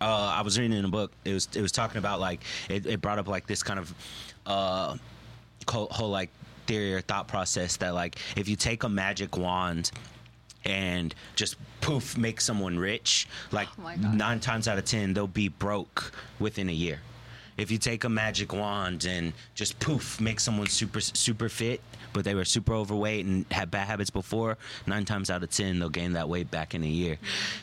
uh, 0.01 0.05
I 0.35 0.43
was 0.43 0.59
reading 0.59 0.77
in 0.79 0.85
a 0.85 0.89
book. 0.89 1.13
It 1.25 1.33
was 1.33 1.49
it 1.55 1.61
was 1.63 1.73
talking 1.73 1.99
about 1.99 2.21
like 2.21 2.41
it, 2.69 2.87
it 2.87 3.01
brought 3.01 3.19
up 3.19 3.29
like 3.29 3.47
this 3.47 3.63
kind 3.63 3.79
of 3.79 3.95
uh, 4.47 4.97
whole, 5.69 5.89
whole 5.91 6.11
like 6.11 6.31
theory 6.67 6.95
or 6.95 7.01
thought 7.01 7.29
process 7.29 7.77
that 7.79 7.95
like 7.95 8.17
if 8.37 8.49
you 8.49 8.57
take 8.57 8.83
a 8.83 8.89
magic 8.89 9.37
wand 9.37 9.91
and 10.65 11.15
just 11.37 11.57
poof 11.81 12.17
make 12.19 12.41
someone 12.41 12.79
rich, 12.79 13.29
like 13.53 13.69
Oh 13.79 13.83
my 13.83 13.97
God. 13.97 14.15
nine 14.15 14.41
times 14.41 14.67
out 14.69 14.79
of 14.79 14.85
ten 14.85 15.15
they'll 15.15 15.27
be 15.29 15.49
broke 15.49 16.13
within 16.41 16.69
a 16.69 16.73
year. 16.73 17.01
If 17.57 17.71
you 17.71 17.79
take 17.79 18.05
a 18.05 18.09
magic 18.09 18.53
wand 18.53 19.05
and 19.05 19.33
just 19.55 19.79
poof 19.79 20.21
make 20.21 20.41
someone 20.41 20.67
super 20.67 21.01
super 21.01 21.49
fit, 21.49 21.81
but 22.13 22.25
they 22.25 22.35
were 22.35 22.45
super 22.45 22.75
overweight 22.75 23.25
and 23.27 23.45
had 23.51 23.71
bad 23.71 23.87
habits 23.87 24.11
before, 24.11 24.59
nine 24.87 25.05
times 25.05 25.31
out 25.31 25.43
of 25.43 25.51
ten 25.51 25.79
they'll 25.79 25.89
gain 25.89 26.13
that 26.13 26.29
weight 26.29 26.51
back 26.51 26.75
in 26.75 26.83
a 26.83 26.89
year. 26.89 27.19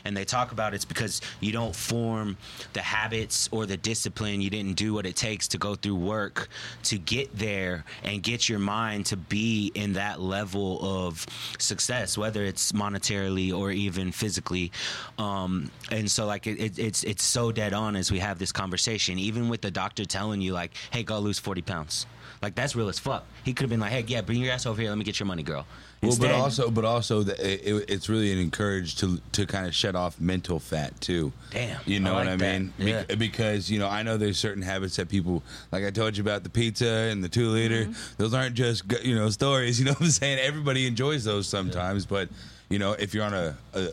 And 0.05 0.15
they 0.15 0.25
talk 0.25 0.51
about 0.51 0.73
it's 0.73 0.85
because 0.85 1.21
you 1.39 1.51
don't 1.51 1.75
form 1.75 2.37
the 2.73 2.81
habits 2.81 3.49
or 3.51 3.65
the 3.65 3.77
discipline. 3.77 4.41
You 4.41 4.49
didn't 4.49 4.75
do 4.75 4.93
what 4.93 5.05
it 5.05 5.15
takes 5.15 5.47
to 5.49 5.57
go 5.57 5.75
through 5.75 5.95
work 5.95 6.49
to 6.83 6.97
get 6.97 7.35
there 7.37 7.83
and 8.03 8.21
get 8.21 8.49
your 8.49 8.59
mind 8.59 9.05
to 9.07 9.17
be 9.17 9.71
in 9.75 9.93
that 9.93 10.21
level 10.21 10.79
of 10.81 11.25
success, 11.57 12.17
whether 12.17 12.43
it's 12.43 12.71
monetarily 12.71 13.53
or 13.57 13.71
even 13.71 14.11
physically. 14.11 14.71
Um, 15.17 15.71
and 15.91 16.09
so 16.09 16.25
like 16.25 16.47
it, 16.47 16.59
it, 16.59 16.79
it's 16.79 17.03
it's 17.03 17.23
so 17.23 17.51
dead 17.51 17.73
on 17.73 17.95
as 17.95 18.11
we 18.11 18.19
have 18.19 18.39
this 18.39 18.51
conversation, 18.51 19.19
even 19.19 19.49
with 19.49 19.61
the 19.61 19.71
doctor 19.83 20.05
telling 20.05 20.39
you 20.39 20.53
like, 20.53 20.71
hey, 20.91 21.03
go 21.03 21.19
lose 21.19 21.39
forty 21.39 21.61
pounds. 21.61 22.05
Like 22.41 22.55
that's 22.55 22.75
real 22.75 22.89
as 22.89 22.99
fuck. 22.99 23.25
He 23.43 23.53
could 23.53 23.63
have 23.63 23.69
been 23.69 23.79
like, 23.79 23.91
"Hey, 23.91 24.03
yeah, 24.07 24.21
bring 24.21 24.39
your 24.41 24.51
ass 24.51 24.65
over 24.65 24.81
here. 24.81 24.89
Let 24.89 24.97
me 24.97 25.05
get 25.05 25.19
your 25.19 25.27
money, 25.27 25.43
girl." 25.43 25.65
Well, 26.01 26.17
but 26.19 26.31
also, 26.31 26.69
but 26.69 26.83
also, 26.83 27.23
the, 27.23 27.33
it, 27.39 27.85
it's 27.89 28.09
really 28.09 28.33
an 28.33 28.37
encouraged 28.37 28.99
to 28.99 29.19
to 29.33 29.45
kind 29.45 29.65
of 29.65 29.73
shut 29.73 29.95
off 29.95 30.19
mental 30.19 30.59
fat 30.59 30.99
too. 30.99 31.31
Damn, 31.51 31.79
you 31.85 32.01
know 32.01 32.13
I 32.13 32.15
what 32.15 32.27
I 32.27 32.35
that. 32.35 32.59
mean? 32.59 32.73
Yeah. 32.77 33.03
Bec- 33.03 33.17
because 33.17 33.71
you 33.71 33.79
know, 33.79 33.87
I 33.87 34.03
know 34.03 34.17
there's 34.17 34.37
certain 34.37 34.61
habits 34.61 34.97
that 34.97 35.07
people, 35.07 35.41
like 35.71 35.85
I 35.85 35.91
told 35.91 36.17
you 36.17 36.23
about 36.23 36.43
the 36.43 36.49
pizza 36.49 37.09
and 37.11 37.23
the 37.23 37.29
two 37.29 37.47
liter. 37.47 37.85
Mm-hmm. 37.85 38.13
Those 38.17 38.33
aren't 38.33 38.55
just 38.55 38.83
you 39.03 39.15
know 39.15 39.29
stories. 39.29 39.79
You 39.83 39.85
know 39.85 39.93
what 39.93 40.01
I'm 40.01 40.09
saying? 40.11 40.39
Everybody 40.39 40.85
enjoys 40.87 41.23
those 41.25 41.47
sometimes, 41.47 42.05
but 42.05 42.29
you 42.69 42.79
know, 42.79 42.93
if 42.93 43.13
you're 43.13 43.25
on 43.25 43.33
a, 43.33 43.55
a 43.73 43.87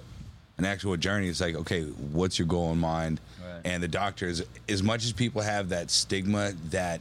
an 0.58 0.64
actual 0.64 0.96
journey, 0.96 1.28
it's 1.28 1.40
like, 1.40 1.54
okay, 1.54 1.84
what's 1.84 2.38
your 2.38 2.48
goal 2.48 2.70
in 2.72 2.78
mind? 2.78 3.20
Right. 3.64 3.72
And 3.72 3.82
the 3.82 3.88
doctors, 3.88 4.42
as 4.68 4.82
much 4.82 5.04
as 5.04 5.12
people 5.12 5.42
have 5.42 5.68
that 5.70 5.90
stigma 5.90 6.52
that 6.70 7.00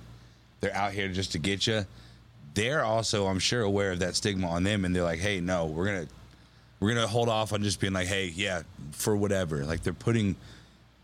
they're 0.61 0.75
out 0.75 0.91
here 0.93 1.07
just 1.09 1.31
to 1.33 1.39
get 1.39 1.67
you, 1.67 1.85
they're 2.53 2.83
also, 2.83 3.27
I'm 3.27 3.39
sure, 3.39 3.61
aware 3.61 3.91
of 3.91 3.99
that 3.99 4.15
stigma 4.15 4.47
on 4.49 4.63
them, 4.63 4.83
and 4.85 4.95
they're 4.95 5.03
like, 5.03 5.19
hey, 5.19 5.39
no, 5.39 5.65
we're 5.67 5.85
gonna 5.85 6.07
we're 6.79 6.93
gonna 6.93 7.07
hold 7.07 7.29
off 7.29 7.53
on 7.53 7.63
just 7.63 7.79
being 7.79 7.93
like, 7.93 8.07
hey, 8.07 8.31
yeah, 8.35 8.63
for 8.91 9.15
whatever. 9.15 9.65
Like 9.65 9.83
they're 9.83 9.93
putting 9.93 10.35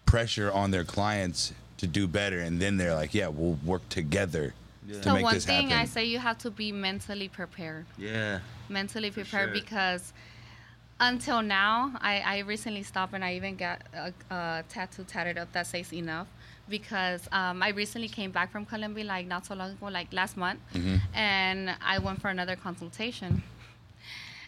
pressure 0.06 0.52
on 0.52 0.72
their 0.72 0.84
clients 0.84 1.54
to 1.78 1.88
do 1.88 2.08
better, 2.08 2.40
and 2.40 2.62
then 2.62 2.78
they're 2.78 2.96
like, 2.96 3.14
yeah, 3.14 3.28
we'll 3.28 3.58
work 3.66 3.88
together 3.90 4.54
to 4.88 5.04
So 5.04 5.14
make 5.14 5.24
one 5.24 5.34
this 5.34 5.46
thing 5.46 5.70
happen. 5.70 5.82
I 5.82 5.86
say 5.86 6.06
you 6.06 6.20
have 6.20 6.38
to 6.40 6.52
be 6.52 6.72
mentally 6.72 7.28
prepared. 7.30 7.86
yeah, 7.98 8.40
mentally 8.70 9.12
prepared 9.12 9.50
sure. 9.50 9.54
because 9.62 10.14
until 11.00 11.42
now, 11.42 11.92
I, 12.02 12.20
I 12.20 12.38
recently 12.40 12.84
stopped 12.84 13.14
and 13.14 13.24
I 13.24 13.36
even 13.36 13.56
got 13.56 13.82
a, 13.94 14.14
a 14.34 14.64
tattoo 14.70 15.04
tatted 15.04 15.38
up 15.38 15.52
that 15.54 15.68
says 15.68 15.92
enough 15.94 16.28
because 16.70 17.28
um, 17.32 17.62
I 17.62 17.70
recently 17.70 18.08
came 18.08 18.32
back 18.32 18.52
from 18.52 18.66
Colombia 18.66 19.04
like 19.04 19.28
not 19.28 19.46
so 19.46 19.56
long 19.56 19.72
ago, 19.72 19.88
like 19.88 20.12
last 20.14 20.38
month, 20.38 20.60
and 21.14 21.76
I 21.86 22.00
went 22.00 22.22
for 22.22 22.30
another 22.30 22.56
consultation. 22.56 23.44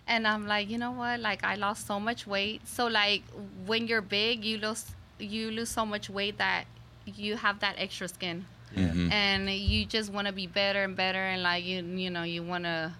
And 0.09 0.25
I'm 0.25 0.47
like, 0.47 0.69
you 0.69 0.77
know 0.77 0.91
what? 0.91 1.19
Like 1.19 1.43
I 1.43 1.55
lost 1.55 1.85
so 1.85 1.99
much 1.99 2.25
weight. 2.25 2.65
So 2.65 2.87
like 2.87 3.23
when 3.65 3.87
you're 3.87 3.99
big, 4.01 4.45
you 4.45 4.57
lose 4.57 4.85
you 5.19 5.51
lose 5.51 5.67
so 5.69 5.85
much 5.85 6.09
weight 6.09 6.37
that 6.37 6.63
you 7.05 7.35
have 7.35 7.59
that 7.59 7.75
extra 7.77 8.07
skin 8.07 8.45
Mhm. 8.75 9.11
and 9.11 9.49
you 9.49 9.85
just 9.85 10.11
want 10.13 10.27
to 10.27 10.33
be 10.33 10.45
better 10.47 10.83
and 10.83 10.95
better 10.95 11.17
and 11.23 11.41
like 11.43 11.63
you 11.65 11.81
you 11.83 12.09
know 12.09 12.23
you 12.23 12.43
want 12.43 12.63
to 12.65 12.93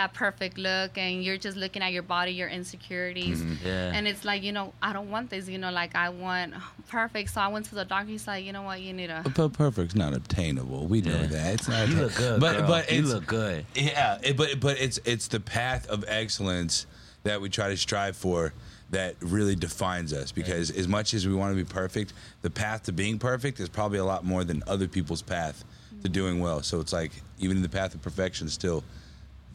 that 0.00 0.14
perfect 0.14 0.56
look 0.56 0.96
and 0.96 1.22
you're 1.22 1.36
just 1.36 1.56
looking 1.56 1.82
at 1.82 1.92
your 1.92 2.02
body 2.02 2.32
your 2.32 2.48
insecurities 2.48 3.42
mm-hmm. 3.42 3.66
yeah. 3.66 3.92
and 3.94 4.08
it's 4.08 4.24
like 4.24 4.42
you 4.42 4.52
know 4.52 4.72
i 4.80 4.94
don't 4.94 5.10
want 5.10 5.28
this 5.28 5.46
you 5.46 5.58
know 5.58 5.70
like 5.70 5.94
i 5.94 6.08
want 6.08 6.54
perfect 6.88 7.28
so 7.28 7.40
i 7.40 7.48
went 7.48 7.66
to 7.66 7.74
the 7.74 7.84
doctor 7.84 8.08
he's 8.08 8.26
like 8.26 8.42
you 8.42 8.52
know 8.52 8.62
what 8.62 8.80
you 8.80 8.94
need 8.94 9.08
to 9.08 9.22
But 9.36 9.52
perfect's 9.52 9.94
not 9.94 10.14
obtainable. 10.14 10.86
We 10.86 11.00
know 11.02 11.20
Yeah. 11.20 11.26
that. 11.26 11.54
It's 11.54 11.68
not. 11.68 11.88
you 11.88 11.94
atta- 11.96 12.04
look 12.04 12.14
good, 12.14 12.40
but 12.40 12.58
girl. 12.58 12.66
but 12.66 12.92
you 12.92 13.00
it's, 13.00 13.08
look 13.08 13.26
good. 13.26 13.66
Yeah, 13.74 14.18
it, 14.22 14.36
but 14.36 14.60
but 14.60 14.80
it's 14.80 14.98
it's 15.04 15.28
the 15.28 15.40
path 15.40 15.88
of 15.88 16.04
excellence 16.06 16.86
that 17.24 17.40
we 17.40 17.48
try 17.48 17.68
to 17.68 17.76
strive 17.76 18.16
for 18.16 18.52
that 18.90 19.16
really 19.20 19.54
defines 19.54 20.12
us. 20.12 20.32
Because 20.32 20.70
as 20.70 20.88
much 20.88 21.14
as 21.14 21.26
we 21.26 21.34
want 21.34 21.52
to 21.52 21.56
be 21.56 21.68
perfect, 21.68 22.12
the 22.42 22.50
path 22.50 22.84
to 22.84 22.92
being 22.92 23.18
perfect 23.18 23.60
is 23.60 23.68
probably 23.68 23.98
a 23.98 24.04
lot 24.04 24.24
more 24.24 24.44
than 24.44 24.62
other 24.66 24.88
people's 24.88 25.22
path 25.22 25.64
to 25.90 25.96
mm-hmm. 25.96 26.12
doing 26.12 26.40
well. 26.40 26.62
So 26.62 26.80
it's 26.80 26.92
like 26.92 27.12
even 27.38 27.58
in 27.58 27.62
the 27.62 27.68
path 27.68 27.94
of 27.94 28.02
perfection, 28.02 28.48
still 28.48 28.82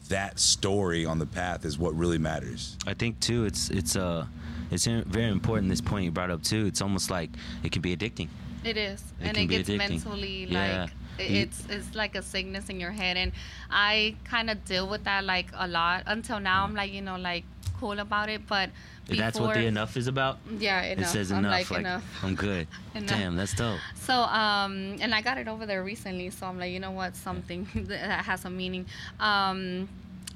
that 0.08 0.38
story 0.38 1.04
on 1.04 1.18
the 1.18 1.26
path 1.26 1.64
is 1.64 1.78
what 1.78 1.94
really 1.94 2.18
matters. 2.18 2.76
I 2.86 2.94
think 2.94 3.20
too, 3.20 3.44
it's 3.44 3.70
it's 3.70 3.96
uh, 3.96 4.26
it's 4.70 4.86
very 4.86 5.30
important. 5.30 5.68
This 5.68 5.80
point 5.80 6.04
you 6.04 6.10
brought 6.10 6.30
up 6.30 6.42
too. 6.42 6.66
It's 6.66 6.80
almost 6.82 7.10
like 7.10 7.30
it 7.62 7.72
can 7.72 7.82
be 7.82 7.96
addicting. 7.96 8.28
It 8.64 8.76
is, 8.76 9.00
It 9.20 9.26
and 9.28 9.36
can 9.36 9.44
it 9.44 9.48
be 9.48 9.56
gets 9.58 9.68
addicting. 9.68 9.78
mentally 9.78 10.44
Yeah. 10.50 10.82
like 10.82 10.90
it's 11.18 11.64
it's 11.70 11.94
like 11.94 12.14
a 12.14 12.22
sickness 12.22 12.68
in 12.68 12.78
your 12.80 12.90
head, 12.90 13.16
and 13.16 13.32
I 13.70 14.16
kind 14.24 14.50
of 14.50 14.64
deal 14.64 14.88
with 14.88 15.04
that 15.04 15.24
like 15.24 15.46
a 15.54 15.66
lot. 15.68 16.02
Until 16.06 16.40
now, 16.40 16.64
I'm 16.64 16.74
like 16.74 16.92
you 16.92 17.00
know 17.02 17.16
like 17.16 17.44
cool 17.78 17.98
about 17.98 18.28
it. 18.28 18.46
But 18.46 18.70
before, 19.06 19.16
That's 19.16 19.38
what 19.40 19.54
the 19.54 19.66
enough 19.66 19.96
is 19.96 20.08
about. 20.08 20.38
Yeah, 20.58 20.82
enough. 20.82 21.06
It 21.06 21.08
says 21.08 21.30
I'm 21.32 21.38
enough. 21.40 21.52
like, 21.52 21.70
Like, 21.70 21.80
enough. 21.80 22.04
I'm 22.22 22.34
good. 22.34 22.66
Enough. 22.94 23.10
Damn, 23.10 23.36
that's 23.36 23.54
dope. 23.54 23.78
So, 23.94 24.14
um, 24.14 24.96
and 25.00 25.14
I 25.14 25.20
got 25.20 25.36
it 25.38 25.48
over 25.48 25.66
there 25.66 25.84
recently, 25.84 26.30
so 26.30 26.46
I'm 26.46 26.58
like, 26.58 26.72
you 26.72 26.80
know 26.80 26.92
what, 26.92 27.14
something 27.14 27.68
that 27.74 28.24
has 28.24 28.44
a 28.46 28.50
meaning. 28.50 28.86
Um, 29.20 29.88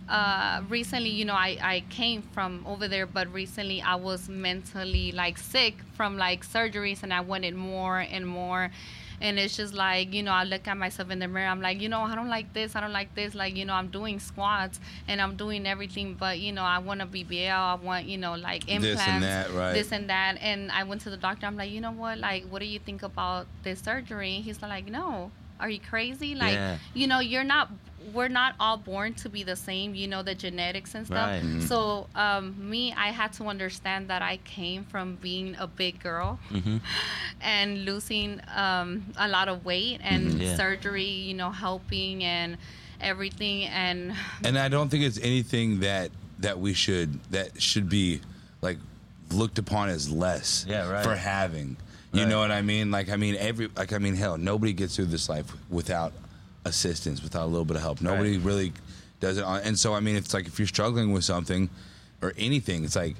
uh, 0.08 0.60
recently, 0.68 1.08
you 1.10 1.24
know, 1.24 1.34
I, 1.34 1.56
I 1.62 1.84
came 1.88 2.22
from 2.22 2.64
over 2.66 2.86
there, 2.88 3.06
but 3.06 3.32
recently 3.32 3.80
I 3.80 3.94
was 3.94 4.28
mentally 4.28 5.12
like 5.12 5.38
sick 5.38 5.76
from 5.94 6.16
like 6.18 6.44
surgeries, 6.46 7.02
and 7.02 7.14
I 7.14 7.20
wanted 7.20 7.54
more 7.54 7.98
and 8.00 8.26
more. 8.26 8.70
And 9.20 9.38
it's 9.38 9.56
just 9.56 9.74
like, 9.74 10.14
you 10.14 10.22
know, 10.22 10.32
I 10.32 10.44
look 10.44 10.66
at 10.66 10.76
myself 10.76 11.10
in 11.10 11.18
the 11.18 11.28
mirror. 11.28 11.46
I'm 11.46 11.60
like, 11.60 11.80
you 11.80 11.88
know, 11.88 12.00
I 12.00 12.14
don't 12.14 12.28
like 12.28 12.52
this. 12.54 12.74
I 12.74 12.80
don't 12.80 12.92
like 12.92 13.14
this. 13.14 13.34
Like, 13.34 13.54
you 13.56 13.64
know, 13.64 13.74
I'm 13.74 13.88
doing 13.88 14.18
squats 14.18 14.80
and 15.08 15.20
I'm 15.20 15.36
doing 15.36 15.66
everything, 15.66 16.14
but, 16.14 16.38
you 16.38 16.52
know, 16.52 16.62
I 16.62 16.78
want 16.78 17.02
a 17.02 17.06
BBL. 17.06 17.50
I 17.50 17.74
want, 17.74 18.06
you 18.06 18.16
know, 18.16 18.34
like 18.34 18.68
implants. 18.68 19.00
This 19.00 19.08
and 19.08 19.22
that, 19.22 19.52
right. 19.52 19.72
This 19.74 19.92
and 19.92 20.08
that. 20.08 20.38
And 20.40 20.70
I 20.72 20.84
went 20.84 21.02
to 21.02 21.10
the 21.10 21.18
doctor. 21.18 21.46
I'm 21.46 21.56
like, 21.56 21.70
you 21.70 21.80
know 21.80 21.92
what? 21.92 22.18
Like, 22.18 22.44
what 22.44 22.60
do 22.60 22.66
you 22.66 22.78
think 22.78 23.02
about 23.02 23.46
this 23.62 23.80
surgery? 23.80 24.36
He's 24.36 24.62
like, 24.62 24.86
no. 24.86 25.30
Are 25.60 25.70
you 25.70 25.78
crazy? 25.78 26.34
Like, 26.34 26.54
Yeah. 26.54 26.78
you 26.94 27.06
know, 27.06 27.20
you're 27.20 27.44
not. 27.44 27.70
We're 28.14 28.28
not 28.28 28.54
all 28.58 28.78
born 28.78 29.12
to 29.22 29.28
be 29.28 29.42
the 29.42 29.54
same. 29.54 29.94
You 29.94 30.08
know 30.08 30.22
the 30.22 30.34
genetics 30.34 30.94
and 30.94 31.06
stuff. 31.06 31.28
Right. 31.28 31.42
Mm-hmm. 31.42 31.60
So, 31.60 32.06
um, 32.14 32.56
me, 32.70 32.94
I 32.96 33.08
had 33.08 33.34
to 33.34 33.44
understand 33.44 34.08
that 34.08 34.22
I 34.22 34.38
came 34.38 34.84
from 34.84 35.16
being 35.16 35.54
a 35.58 35.66
big 35.66 36.00
girl 36.02 36.38
hmm 36.48 36.78
and 37.42 37.84
losing 37.84 38.40
um, 38.56 39.04
a 39.18 39.28
lot 39.28 39.48
of 39.48 39.64
weight 39.66 40.00
and 40.02 40.32
Mhm. 40.32 40.40
Yeah. 40.40 40.56
surgery. 40.56 41.04
You 41.28 41.34
know, 41.34 41.50
helping 41.50 42.24
and 42.24 42.56
everything 43.02 43.64
and 43.64 44.14
and 44.44 44.58
I 44.58 44.68
don't 44.68 44.88
think 44.90 45.04
it's 45.04 45.18
anything 45.18 45.80
that 45.80 46.10
that 46.38 46.58
we 46.58 46.72
should 46.72 47.22
that 47.30 47.60
should 47.60 47.88
be 47.90 48.20
like 48.62 48.78
looked 49.30 49.58
upon 49.58 49.90
as 49.90 50.10
less 50.10 50.64
Yeah, 50.66 50.88
right. 50.88 51.04
for 51.04 51.14
having. 51.14 51.76
You 52.12 52.22
Right. 52.22 52.28
know 52.28 52.40
what 52.40 52.50
I 52.50 52.62
mean? 52.62 52.90
Like 52.90 53.08
I 53.08 53.16
mean 53.16 53.36
every 53.36 53.68
like 53.76 53.92
I 53.92 53.98
mean 53.98 54.14
hell, 54.16 54.36
nobody 54.36 54.72
gets 54.72 54.96
through 54.96 55.06
this 55.06 55.28
life 55.28 55.46
without 55.70 56.12
assistance, 56.64 57.22
without 57.22 57.44
a 57.44 57.46
little 57.46 57.64
bit 57.64 57.76
of 57.76 57.82
help. 57.82 58.00
Nobody 58.00 58.36
Right. 58.36 58.44
really 58.46 58.72
does 59.20 59.38
it 59.38 59.44
on 59.44 59.60
and 59.62 59.78
so 59.78 59.94
I 59.94 60.00
mean 60.00 60.16
it's 60.16 60.34
like 60.34 60.46
if 60.46 60.58
you're 60.58 60.66
struggling 60.68 61.12
with 61.12 61.24
something 61.24 61.70
or 62.22 62.32
anything, 62.36 62.84
it's 62.84 62.96
like 62.96 63.16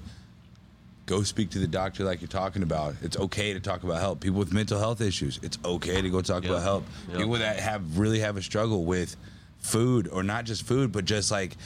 go 1.07 1.23
speak 1.23 1.51
to 1.51 1.59
the 1.59 1.67
doctor 1.67 2.05
like 2.05 2.21
you're 2.21 2.29
talking 2.29 2.63
about. 2.63 2.95
It's 3.03 3.17
okay 3.17 3.53
to 3.53 3.61
talk 3.61 3.83
about 3.83 4.01
help. 4.01 4.21
People 4.21 4.39
with 4.39 4.53
mental 4.53 4.79
health 4.79 5.01
issues, 5.01 5.39
it's 5.43 5.59
okay 5.65 6.01
to 6.03 6.11
go 6.11 6.21
talk 6.21 6.43
Yep. 6.45 6.51
about 6.53 6.63
help. 6.63 6.85
Yep. 7.09 7.17
People 7.19 7.33
that 7.35 7.59
have 7.59 7.99
really 7.99 8.21
have 8.21 8.37
a 8.37 8.43
struggle 8.43 8.85
with 8.85 9.17
food 9.61 10.09
or 10.09 10.23
not 10.23 10.45
just 10.45 10.63
food, 10.65 10.91
but 10.93 11.05
just 11.05 11.31
like 11.31 11.57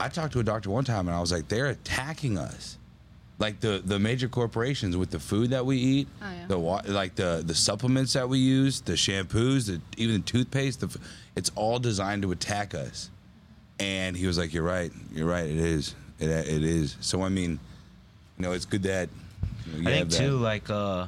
I 0.00 0.08
talked 0.08 0.32
to 0.34 0.40
a 0.40 0.44
doctor 0.44 0.70
one 0.70 0.84
time 0.84 1.08
and 1.08 1.16
I 1.16 1.20
was 1.20 1.32
like, 1.32 1.48
they're 1.48 1.66
attacking 1.66 2.38
us. 2.38 2.77
Like 3.40 3.60
the 3.60 3.80
the 3.84 3.98
major 4.00 4.28
corporations 4.28 4.96
with 4.96 5.10
the 5.10 5.20
food 5.20 5.50
that 5.50 5.64
we 5.64 5.76
eat, 5.76 6.08
Oh, 6.20 6.26
yeah. 6.30 6.46
the 6.48 6.58
wa- 6.58 6.82
like 6.86 7.14
the 7.14 7.42
the 7.46 7.54
supplements 7.54 8.12
that 8.14 8.28
we 8.28 8.38
use, 8.38 8.80
the 8.80 8.94
shampoos, 8.94 9.66
the 9.66 9.80
even 9.96 10.16
the 10.16 10.22
toothpaste, 10.22 10.80
the, 10.80 10.98
it's 11.36 11.50
all 11.54 11.78
designed 11.78 12.22
to 12.22 12.32
attack 12.32 12.74
us. 12.74 13.10
And 13.78 14.16
he 14.16 14.26
was 14.26 14.38
like, 14.38 14.52
"You're 14.52 14.64
right. 14.64 14.90
You're 15.12 15.28
right. 15.28 15.46
It 15.46 15.56
is. 15.56 15.94
It 16.18 16.30
it 16.30 16.64
is." 16.64 16.96
So 17.00 17.22
I 17.22 17.28
mean, 17.28 17.60
you 18.38 18.42
know, 18.42 18.50
it's 18.52 18.64
good 18.64 18.82
that 18.82 19.08
you 19.66 19.72
know, 19.74 19.78
you 19.82 19.88
I 19.88 19.98
have 19.98 20.08
think 20.08 20.20
that. 20.20 20.28
too, 20.30 20.36
like 20.38 20.68
uh, 20.68 21.06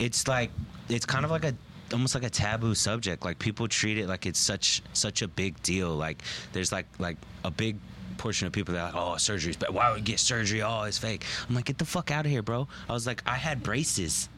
it's 0.00 0.26
like 0.26 0.50
it's 0.88 1.06
kind 1.06 1.24
of 1.24 1.30
like 1.30 1.44
a 1.44 1.54
almost 1.92 2.16
like 2.16 2.24
a 2.24 2.30
taboo 2.30 2.74
subject. 2.74 3.24
Like 3.24 3.38
people 3.38 3.68
treat 3.68 3.98
it 3.98 4.08
like 4.08 4.26
it's 4.26 4.40
such 4.40 4.82
such 4.94 5.22
a 5.22 5.28
big 5.28 5.62
deal. 5.62 5.90
Like 5.94 6.22
there's 6.52 6.72
like 6.72 6.86
like 6.98 7.18
a 7.44 7.52
big 7.52 7.76
portion 8.22 8.46
of 8.46 8.52
people 8.52 8.72
that 8.72 8.80
are 8.80 8.92
like, 8.92 8.94
oh, 8.94 9.16
surgery's 9.16 9.56
but 9.56 9.74
why 9.74 9.88
would 9.90 9.96
we 9.96 10.02
get 10.02 10.20
surgery? 10.20 10.62
Oh, 10.62 10.82
it's 10.82 10.96
fake. 10.96 11.24
I'm 11.48 11.56
like, 11.56 11.64
get 11.64 11.78
the 11.78 11.84
fuck 11.84 12.12
out 12.12 12.24
of 12.24 12.30
here, 12.30 12.40
bro. 12.40 12.68
I 12.88 12.92
was 12.92 13.04
like, 13.04 13.20
I 13.26 13.34
had 13.34 13.64
braces. 13.64 14.28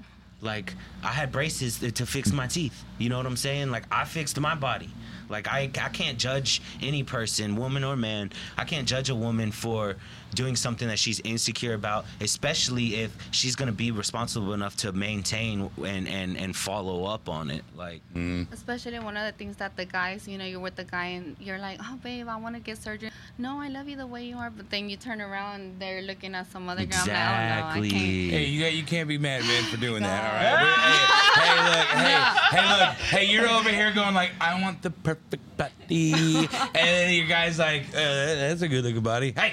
Like 0.41 0.75
I 1.03 1.09
had 1.09 1.31
braces 1.31 1.79
to, 1.81 1.93
to 1.93 2.07
fix 2.07 2.33
my 2.33 2.47
teeth. 2.47 2.83
You 2.99 3.11
know 3.11 3.19
what 3.19 3.27
I'm 3.27 3.37
saying? 3.37 3.71
Like 3.71 3.85
I 3.93 4.05
fixed 4.05 4.41
my 4.41 4.55
body. 4.55 4.91
Like 5.35 5.49
I, 5.49 5.69
I 5.83 5.89
can't 5.89 6.17
judge 6.17 6.63
any 6.81 7.03
person, 7.03 7.57
woman 7.57 7.83
or 7.83 7.97
man. 7.97 8.31
I 8.57 8.65
can't 8.65 8.87
judge 8.87 9.11
a 9.11 9.17
woman 9.17 9.51
for 9.51 9.97
doing 10.35 10.55
something 10.55 10.89
that 10.89 10.99
she's 10.99 11.21
insecure 11.21 11.75
about, 11.75 12.05
especially 12.21 12.97
if 12.97 13.17
she's 13.33 13.57
gonna 13.57 13.73
be 13.73 13.91
responsible 13.91 14.53
enough 14.53 14.77
to 14.77 14.93
maintain 14.93 15.71
and 15.85 16.07
and 16.07 16.37
and 16.37 16.55
follow 16.55 17.05
up 17.05 17.29
on 17.29 17.51
it. 17.51 17.65
Like 17.75 18.01
mm-hmm. 18.15 18.53
Especially 18.53 18.99
one 19.01 19.17
of 19.17 19.27
the 19.27 19.37
things 19.37 19.57
that 19.57 19.77
the 19.77 19.85
guys, 19.85 20.29
you 20.29 20.39
know, 20.39 20.45
you're 20.45 20.61
with 20.61 20.77
the 20.77 20.85
guy 20.85 21.07
and 21.07 21.37
you're 21.41 21.59
like, 21.59 21.81
oh, 21.83 21.99
babe, 22.03 22.29
I 22.29 22.37
want 22.37 22.55
to 22.55 22.61
get 22.61 22.79
surgery. 22.79 23.11
No, 23.37 23.59
I 23.59 23.69
love 23.69 23.89
you 23.89 23.97
the 23.97 24.07
way 24.07 24.25
you 24.25 24.37
are. 24.37 24.51
But 24.51 24.71
then 24.71 24.89
you 24.89 24.97
turn 24.97 25.21
around 25.21 25.61
and 25.61 25.81
they're 25.81 26.03
looking 26.03 26.37
at 26.37 26.51
some 26.53 26.69
other 26.69 26.87
girl. 26.87 27.01
I'm 27.01 27.09
like, 27.09 27.17
oh, 27.17 27.73
no, 27.73 27.79
exactly. 27.79 27.89
Hey, 27.89 28.45
you 28.47 28.65
you 28.67 28.85
can't 28.85 29.09
be 29.09 29.19
mad 29.19 29.43
man, 29.43 29.65
for 29.65 29.79
doing 29.79 30.03
that, 30.03 30.23
all 30.25 30.37
right? 30.39 30.75
Hey, 30.85 31.45
hey, 31.45 31.57
look, 31.69 31.87
hey, 31.89 32.57
hey, 32.57 32.87
look, 32.87 32.95
hey, 32.97 33.25
you're 33.25 33.49
over 33.59 33.69
here 33.69 33.93
going 33.93 34.15
like, 34.15 34.33
I 34.41 34.61
want 34.63 34.83
the 34.83 34.91
perfect 34.91 35.24
and 35.31 36.49
then 36.75 37.15
your 37.15 37.27
guy's 37.27 37.59
like, 37.59 37.83
uh, 37.91 37.95
that's 37.95 38.63
a 38.63 38.69
good 38.69 38.85
looking 38.85 39.03
body. 39.03 39.33
Hey, 39.37 39.53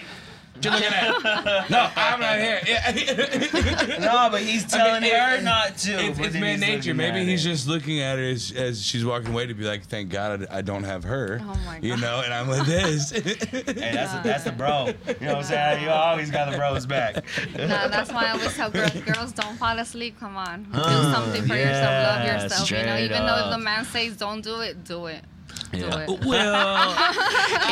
what 0.61 0.65
you 0.65 0.71
looking 0.71 0.93
at? 0.93 1.69
no, 1.69 1.89
I'm 1.95 2.19
not 2.19 2.37
here. 2.37 2.61
Yeah. 2.67 3.97
no, 3.99 4.29
but 4.29 4.41
he's 4.41 4.65
telling 4.65 5.01
her 5.01 5.41
not 5.41 5.77
to. 5.77 5.91
It's, 6.05 6.19
it's 6.19 6.35
man 6.35 6.59
nature. 6.59 6.93
Maybe 6.93 7.25
he's 7.25 7.43
just 7.43 7.67
looking 7.67 7.99
at 8.01 8.17
her 8.17 8.23
as, 8.23 8.51
as 8.51 8.85
she's 8.85 9.03
walking 9.03 9.31
away 9.31 9.47
to 9.47 9.53
be 9.53 9.63
like, 9.63 9.83
thank 9.83 10.09
God 10.09 10.47
I, 10.51 10.57
I 10.57 10.61
don't 10.61 10.83
have 10.83 11.03
her. 11.03 11.39
Oh 11.41 11.45
my 11.65 11.75
God. 11.75 11.83
You 11.83 11.97
know, 11.97 12.21
and 12.23 12.33
I'm 12.33 12.47
with 12.47 12.65
this. 12.65 13.11
Hey, 13.11 13.21
that's 13.61 14.13
the, 14.13 14.21
that's 14.23 14.43
the 14.43 14.51
bro. 14.51 14.87
You 14.87 15.25
know 15.25 15.33
what 15.33 15.37
I'm 15.37 15.43
saying? 15.43 15.83
You 15.83 15.89
always 15.89 16.29
got 16.29 16.51
the 16.51 16.57
bros 16.57 16.85
back. 16.85 17.23
Nah, 17.57 17.87
that's 17.87 18.11
why 18.11 18.25
I 18.25 18.31
always 18.31 18.53
tell 18.55 18.69
girls, 18.69 18.91
girls 18.91 19.31
don't 19.31 19.57
fall 19.57 19.77
asleep. 19.79 20.19
Come 20.19 20.37
on, 20.37 20.63
do 20.63 20.79
something 20.79 21.43
for 21.47 21.55
yourself. 21.55 22.17
Love 22.17 22.25
yourself. 22.25 22.71
You 22.71 22.85
know, 22.85 22.97
even 22.97 23.25
though 23.25 23.45
if 23.45 23.51
the 23.51 23.57
man 23.57 23.85
says 23.85 24.17
don't 24.17 24.41
do 24.41 24.61
it, 24.61 24.83
do 24.83 25.07
it. 25.07 25.23
Do 25.71 25.77
Yeah. 25.79 25.99
it. 26.09 26.25
Well, 26.25 26.91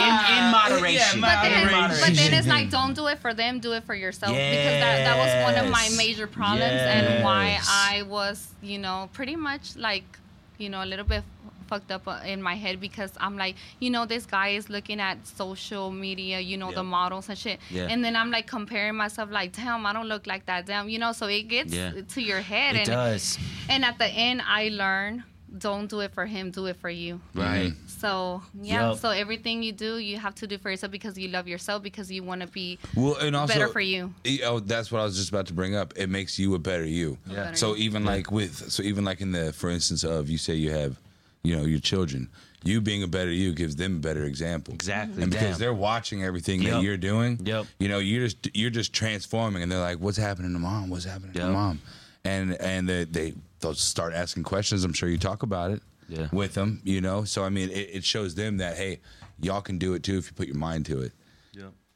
in, 0.05 0.37
in 0.37 0.51
moderation. 0.59 1.21
But 1.21 1.41
then, 1.43 1.63
in 1.67 1.71
but 1.71 2.15
then 2.15 2.33
it's 2.33 2.47
like 2.47 2.69
don't 2.69 2.93
do 2.93 3.07
it 3.07 3.19
for 3.19 3.33
them, 3.33 3.59
do 3.59 3.73
it 3.73 3.83
for 3.83 3.95
yourself 3.95 4.31
because 4.33 4.79
that, 4.83 5.03
that 5.05 5.17
was 5.17 5.53
one 5.53 5.65
of 5.65 5.71
my 5.71 5.89
major 5.97 6.27
problems 6.27 6.63
and 6.63 7.23
why 7.23 7.59
I 7.67 8.03
was, 8.03 8.53
you 8.61 8.77
know, 8.79 9.09
pretty 9.13 9.35
much 9.35 9.75
like, 9.75 10.03
you 10.57 10.69
know, 10.69 10.83
a 10.83 10.85
little 10.85 11.05
bit 11.05 11.23
fucked 11.67 11.91
up 11.91 12.07
uh, 12.07 12.19
in 12.25 12.41
my 12.41 12.55
head 12.55 12.79
because 12.81 13.11
I'm 13.19 13.37
like, 13.37 13.55
you 13.79 13.91
know, 13.91 14.05
this 14.07 14.25
guy 14.25 14.49
is 14.49 14.69
looking 14.71 14.99
at 14.99 15.27
social 15.27 15.91
media, 15.91 16.39
you 16.39 16.57
know, 16.57 16.71
the 16.71 16.83
models 16.83 17.29
and 17.29 17.37
shit, 17.37 17.59
Yeah. 17.69 17.85
and 17.91 18.03
then 18.03 18.15
I'm 18.15 18.31
like 18.31 18.47
comparing 18.47 18.95
myself, 18.95 19.29
like, 19.29 19.53
damn, 19.55 19.85
I 19.85 19.93
don't 19.93 20.07
look 20.07 20.25
like 20.25 20.47
that, 20.47 20.65
damn, 20.65 20.89
you 20.89 20.97
know, 20.97 21.11
so 21.11 21.27
it 21.27 21.43
gets 21.43 21.71
Yeah. 21.73 21.91
to 22.15 22.21
your 22.23 22.41
head, 22.41 22.75
It 22.75 22.79
and 22.79 22.87
does. 22.87 23.37
and 23.69 23.85
at 23.85 23.99
the 23.99 24.07
end, 24.07 24.41
I 24.47 24.69
learn, 24.69 25.23
don't 25.57 25.89
do 25.89 25.99
it 26.01 26.13
for 26.13 26.25
him, 26.25 26.51
do 26.51 26.65
it 26.67 26.75
for 26.77 26.89
you. 26.89 27.19
Right. 27.33 27.73
So 27.87 28.41
yeah, 28.61 28.89
Yup. 28.89 28.99
so 28.99 29.09
everything 29.09 29.63
you 29.63 29.71
do, 29.71 29.97
you 29.97 30.17
have 30.17 30.35
to 30.35 30.47
do 30.47 30.57
for 30.57 30.69
yourself 30.69 30.91
because 30.91 31.17
you 31.17 31.27
love 31.29 31.47
yourself 31.47 31.81
because 31.83 32.11
you 32.11 32.23
want 32.23 32.41
to 32.41 32.47
be 32.47 32.77
Well, 32.95 33.15
and 33.17 33.35
also 33.35 33.53
better 33.53 33.67
for 33.67 33.81
you. 33.81 34.13
E- 34.25 34.41
Oh, 34.43 34.59
that's 34.59 34.91
what 34.91 35.01
I 35.01 35.03
was 35.03 35.17
just 35.17 35.29
about 35.29 35.47
to 35.47 35.53
bring 35.53 35.75
up. 35.75 35.93
It 35.97 36.07
makes 36.07 36.37
you 36.39 36.55
a 36.55 36.59
better 36.59 36.85
you. 36.85 37.17
Yeah. 37.27 37.35
Better 37.35 37.55
So 37.57 37.73
you. 37.75 37.83
even 37.85 38.05
like 38.05 38.31
with 38.31 38.71
so 38.71 38.83
even 38.83 39.03
like 39.05 39.21
in 39.21 39.31
the 39.31 39.51
for 39.53 39.69
instance 39.69 40.03
of 40.03 40.29
you 40.29 40.37
say 40.37 40.53
you 40.55 40.71
have, 40.71 40.99
you 41.43 41.55
know, 41.55 41.63
your 41.65 41.79
children, 41.79 42.29
you 42.63 42.81
being 42.81 43.03
a 43.03 43.07
better 43.07 43.31
you 43.31 43.53
gives 43.53 43.75
them 43.75 43.95
a 43.97 43.99
better 43.99 44.23
example. 44.25 44.73
Exactly. 44.73 45.23
And 45.23 45.31
because 45.31 45.51
Damn. 45.51 45.59
they're 45.59 45.73
watching 45.73 46.23
everything 46.23 46.63
that 46.65 46.83
you're 46.83 46.97
doing, 46.97 47.39
Yep. 47.43 47.65
you 47.79 47.87
know, 47.87 47.99
you're 47.99 48.25
just 48.27 48.49
you're 48.53 48.69
just 48.69 48.91
transforming, 48.93 49.63
and 49.63 49.71
they're 49.71 49.79
like, 49.79 49.97
"What's 49.99 50.17
happening 50.17 50.53
to 50.53 50.59
mom? 50.59 50.89
What's 50.89 51.05
happening 51.05 51.33
to 51.33 51.47
mom?" 51.49 51.79
And 52.25 52.53
and 52.61 52.87
they 52.89 53.05
they 53.05 53.33
they'll 53.59 53.73
start 53.73 54.13
asking 54.13 54.43
questions. 54.43 54.83
I'm 54.83 54.93
sure 54.93 55.09
you 55.09 55.17
talk 55.17 55.43
about 55.43 55.71
it 55.71 55.81
Yeah. 56.07 56.27
with 56.31 56.53
them, 56.53 56.81
you 56.83 57.01
know. 57.01 57.23
So 57.23 57.43
I 57.43 57.49
mean, 57.49 57.69
it, 57.69 57.89
it 57.93 58.03
shows 58.03 58.35
them 58.35 58.57
that 58.57 58.77
hey, 58.77 58.99
y'all 59.41 59.61
can 59.61 59.77
do 59.77 59.93
it 59.93 60.03
too 60.03 60.17
if 60.17 60.27
you 60.27 60.33
put 60.33 60.47
your 60.47 60.57
mind 60.57 60.85
to 60.87 61.01
it. 61.01 61.11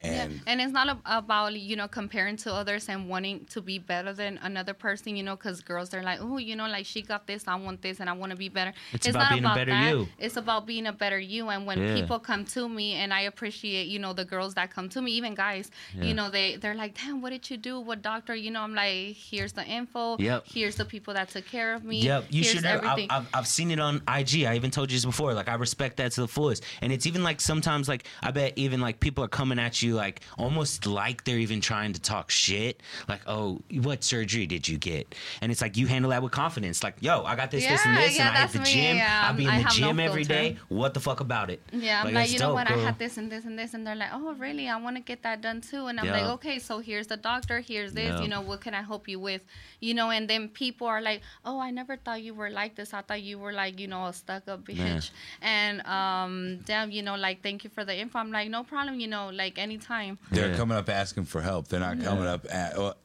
And 0.03 0.31
yeah. 0.33 0.39
and 0.47 0.61
it's 0.61 0.73
not 0.73 0.89
ab- 0.89 1.01
about 1.05 1.53
you 1.53 1.75
know 1.75 1.87
comparing 1.87 2.35
to 2.37 2.53
others 2.53 2.89
and 2.89 3.07
wanting 3.07 3.45
to 3.51 3.61
be 3.61 3.79
better 3.79 4.11
than 4.13 4.37
another 4.43 4.73
person 4.73 5.15
you 5.15 5.23
know 5.23 5.35
because 5.35 5.61
girls 5.61 5.89
they're 5.89 6.03
like 6.03 6.19
oh 6.21 6.37
you 6.37 6.55
know 6.57 6.67
like 6.67 6.85
she 6.85 7.01
got 7.01 7.25
this 7.25 7.47
i 7.47 7.55
want 7.55 7.81
this 7.81 7.99
and 8.01 8.09
i 8.09 8.13
want 8.13 8.29
to 8.31 8.35
be 8.35 8.49
better 8.49 8.73
It's 8.91 9.07
about 9.07 9.31
being 9.31 9.45
a 9.45 9.55
better 9.55 9.71
that 9.71 9.89
you. 9.95 10.07
it's 10.19 10.35
about 10.35 10.65
being 10.67 10.87
a 10.87 10.91
better 10.93 11.17
you 11.19 11.47
and 11.49 11.65
when 11.65 11.79
Yeah. 11.81 11.95
people 11.95 12.19
come 12.19 12.43
to 12.45 12.67
me 12.67 12.93
and 12.95 13.13
i 13.13 13.21
appreciate 13.21 13.87
you 13.87 13.99
know 13.99 14.11
the 14.13 14.25
girls 14.25 14.55
that 14.55 14.71
come 14.71 14.89
to 14.89 15.01
me 15.01 15.11
even 15.13 15.35
guys 15.35 15.71
Yeah. 15.95 16.03
you 16.03 16.13
know 16.13 16.29
they 16.29 16.57
they're 16.57 16.75
like 16.75 16.97
damn 16.97 17.21
what 17.21 17.29
did 17.29 17.49
you 17.49 17.55
do 17.57 17.79
what 17.79 18.01
doctor 18.01 18.35
you 18.35 18.51
know 18.51 18.61
i'm 18.61 18.75
like 18.75 19.15
here's 19.15 19.53
the 19.53 19.63
info 19.65 20.17
Yep. 20.19 20.43
here's 20.47 20.75
the 20.75 20.85
people 20.85 21.13
that 21.13 21.29
took 21.29 21.45
care 21.45 21.73
of 21.73 21.83
me 21.85 22.01
Yep, 22.01 22.25
you 22.29 22.41
here's 22.43 22.55
should. 22.55 22.65
Have, 22.65 22.79
I've, 22.81 22.85
everything 22.91 23.07
I've, 23.09 23.27
I've 23.33 23.47
seen 23.47 23.71
it 23.71 23.79
on 23.79 24.01
IG. 24.07 24.43
I 24.45 24.55
even 24.55 24.71
told 24.71 24.91
you 24.91 24.95
this 24.97 25.05
before. 25.05 25.33
Like 25.33 25.47
I 25.47 25.55
respect 25.55 25.97
that 25.97 26.11
to 26.13 26.21
the 26.21 26.27
fullest. 26.27 26.63
And 26.81 26.91
it's 26.91 27.05
even 27.05 27.23
like 27.23 27.39
sometimes 27.39 27.87
like 27.87 28.05
I 28.21 28.31
bet 28.31 28.53
even 28.57 28.81
like 28.81 28.99
people 28.99 29.23
are 29.23 29.27
coming 29.29 29.59
at 29.59 29.81
you 29.81 29.92
like 29.93 30.21
almost 30.37 30.85
like 30.85 31.23
they're 31.23 31.39
even 31.39 31.61
trying 31.61 31.93
to 31.93 32.01
talk 32.01 32.29
shit. 32.31 32.81
Like, 33.07 33.21
oh, 33.27 33.61
what 33.81 34.03
surgery 34.03 34.45
did 34.45 34.67
you 34.67 34.77
get? 34.77 35.13
And 35.41 35.51
it's 35.51 35.61
like 35.61 35.77
you 35.77 35.87
handle 35.87 36.11
that 36.11 36.21
with 36.23 36.31
confidence. 36.31 36.83
Like, 36.83 36.95
yo, 37.01 37.23
I 37.23 37.35
got 37.35 37.51
this, 37.51 37.65
this, 37.65 37.85
and 37.85 37.97
this, 37.97 38.17
yeah, 38.17 38.29
and 38.29 38.37
I 38.37 38.41
hit 38.41 38.51
the 38.51 38.59
me, 38.59 38.65
gym. 38.65 38.97
yeah. 38.97 39.25
I'll 39.27 39.33
be 39.33 39.43
in 39.43 39.49
I 39.49 39.57
the 39.57 39.63
have 39.63 39.79
no 39.79 39.87
gym 39.87 39.99
every 39.99 40.23
day. 40.23 40.57
What 40.69 40.93
the 40.93 40.99
fuck 40.99 41.19
about 41.19 41.49
it? 41.49 41.61
Yeah, 41.71 41.99
I'm 41.99 42.05
like, 42.05 42.13
that's 42.15 42.33
you 42.33 42.39
know 42.39 42.47
dope, 42.47 42.55
what? 42.55 42.71
I 42.71 42.77
had 42.77 42.97
this 42.99 43.17
and 43.17 43.31
this 43.31 43.45
and 43.45 43.57
this, 43.57 43.73
and 43.73 43.85
they're 43.85 43.95
like, 43.95 44.09
oh, 44.13 44.33
really? 44.33 44.67
I 44.67 44.77
want 44.77 44.95
to 44.97 45.01
get 45.01 45.23
that 45.23 45.41
done 45.41 45.61
too. 45.61 45.87
And 45.87 45.99
I'm 45.99 46.05
Yeah. 46.05 46.13
like, 46.21 46.29
okay, 46.35 46.59
so 46.59 46.79
here's 46.79 47.07
the 47.07 47.17
doctor. 47.17 47.59
Here's 47.59 47.93
this. 47.93 48.09
Yeah. 48.09 48.21
You 48.21 48.27
know, 48.27 48.41
what 48.41 48.61
can 48.61 48.73
I 48.73 48.81
help 48.81 49.07
you 49.07 49.19
with? 49.19 49.41
You 49.79 49.93
know, 49.93 50.09
and 50.09 50.29
then 50.29 50.49
people 50.49 50.87
are 50.87 51.01
like, 51.01 51.21
oh, 51.45 51.59
I 51.59 51.71
never 51.71 51.97
thought 51.97 52.21
you 52.21 52.33
were 52.33 52.49
like 52.49 52.75
this. 52.75 52.93
I 52.93 53.01
thought 53.01 53.21
you 53.21 53.37
were 53.37 53.53
like, 53.53 53.79
you 53.79 53.87
know, 53.87 54.05
a 54.05 54.13
stuck 54.13 54.47
up 54.47 54.65
bitch. 54.65 54.77
Yeah. 54.77 55.01
And 55.41 55.85
um, 55.87 56.59
damn, 56.65 56.89
you 56.91 57.01
know, 57.03 57.15
like, 57.15 57.43
thank 57.43 57.63
you 57.63 57.69
for 57.69 57.83
the 57.85 57.95
info. 57.97 58.19
I'm 58.19 58.31
like, 58.31 58.49
no 58.49 58.63
problem. 58.63 58.99
You 58.99 59.07
know, 59.07 59.29
like 59.29 59.57
anytime. 59.57 59.82
They're 60.31 60.49
Yeah. 60.51 60.57
coming 60.57 60.77
up 60.77 60.89
asking 60.89 61.25
for 61.25 61.41
help. 61.41 61.67
They're 61.67 61.79
not 61.79 62.01
coming 62.01 62.25
up 62.27 62.45
at, 62.51 62.77
well, 62.77 62.95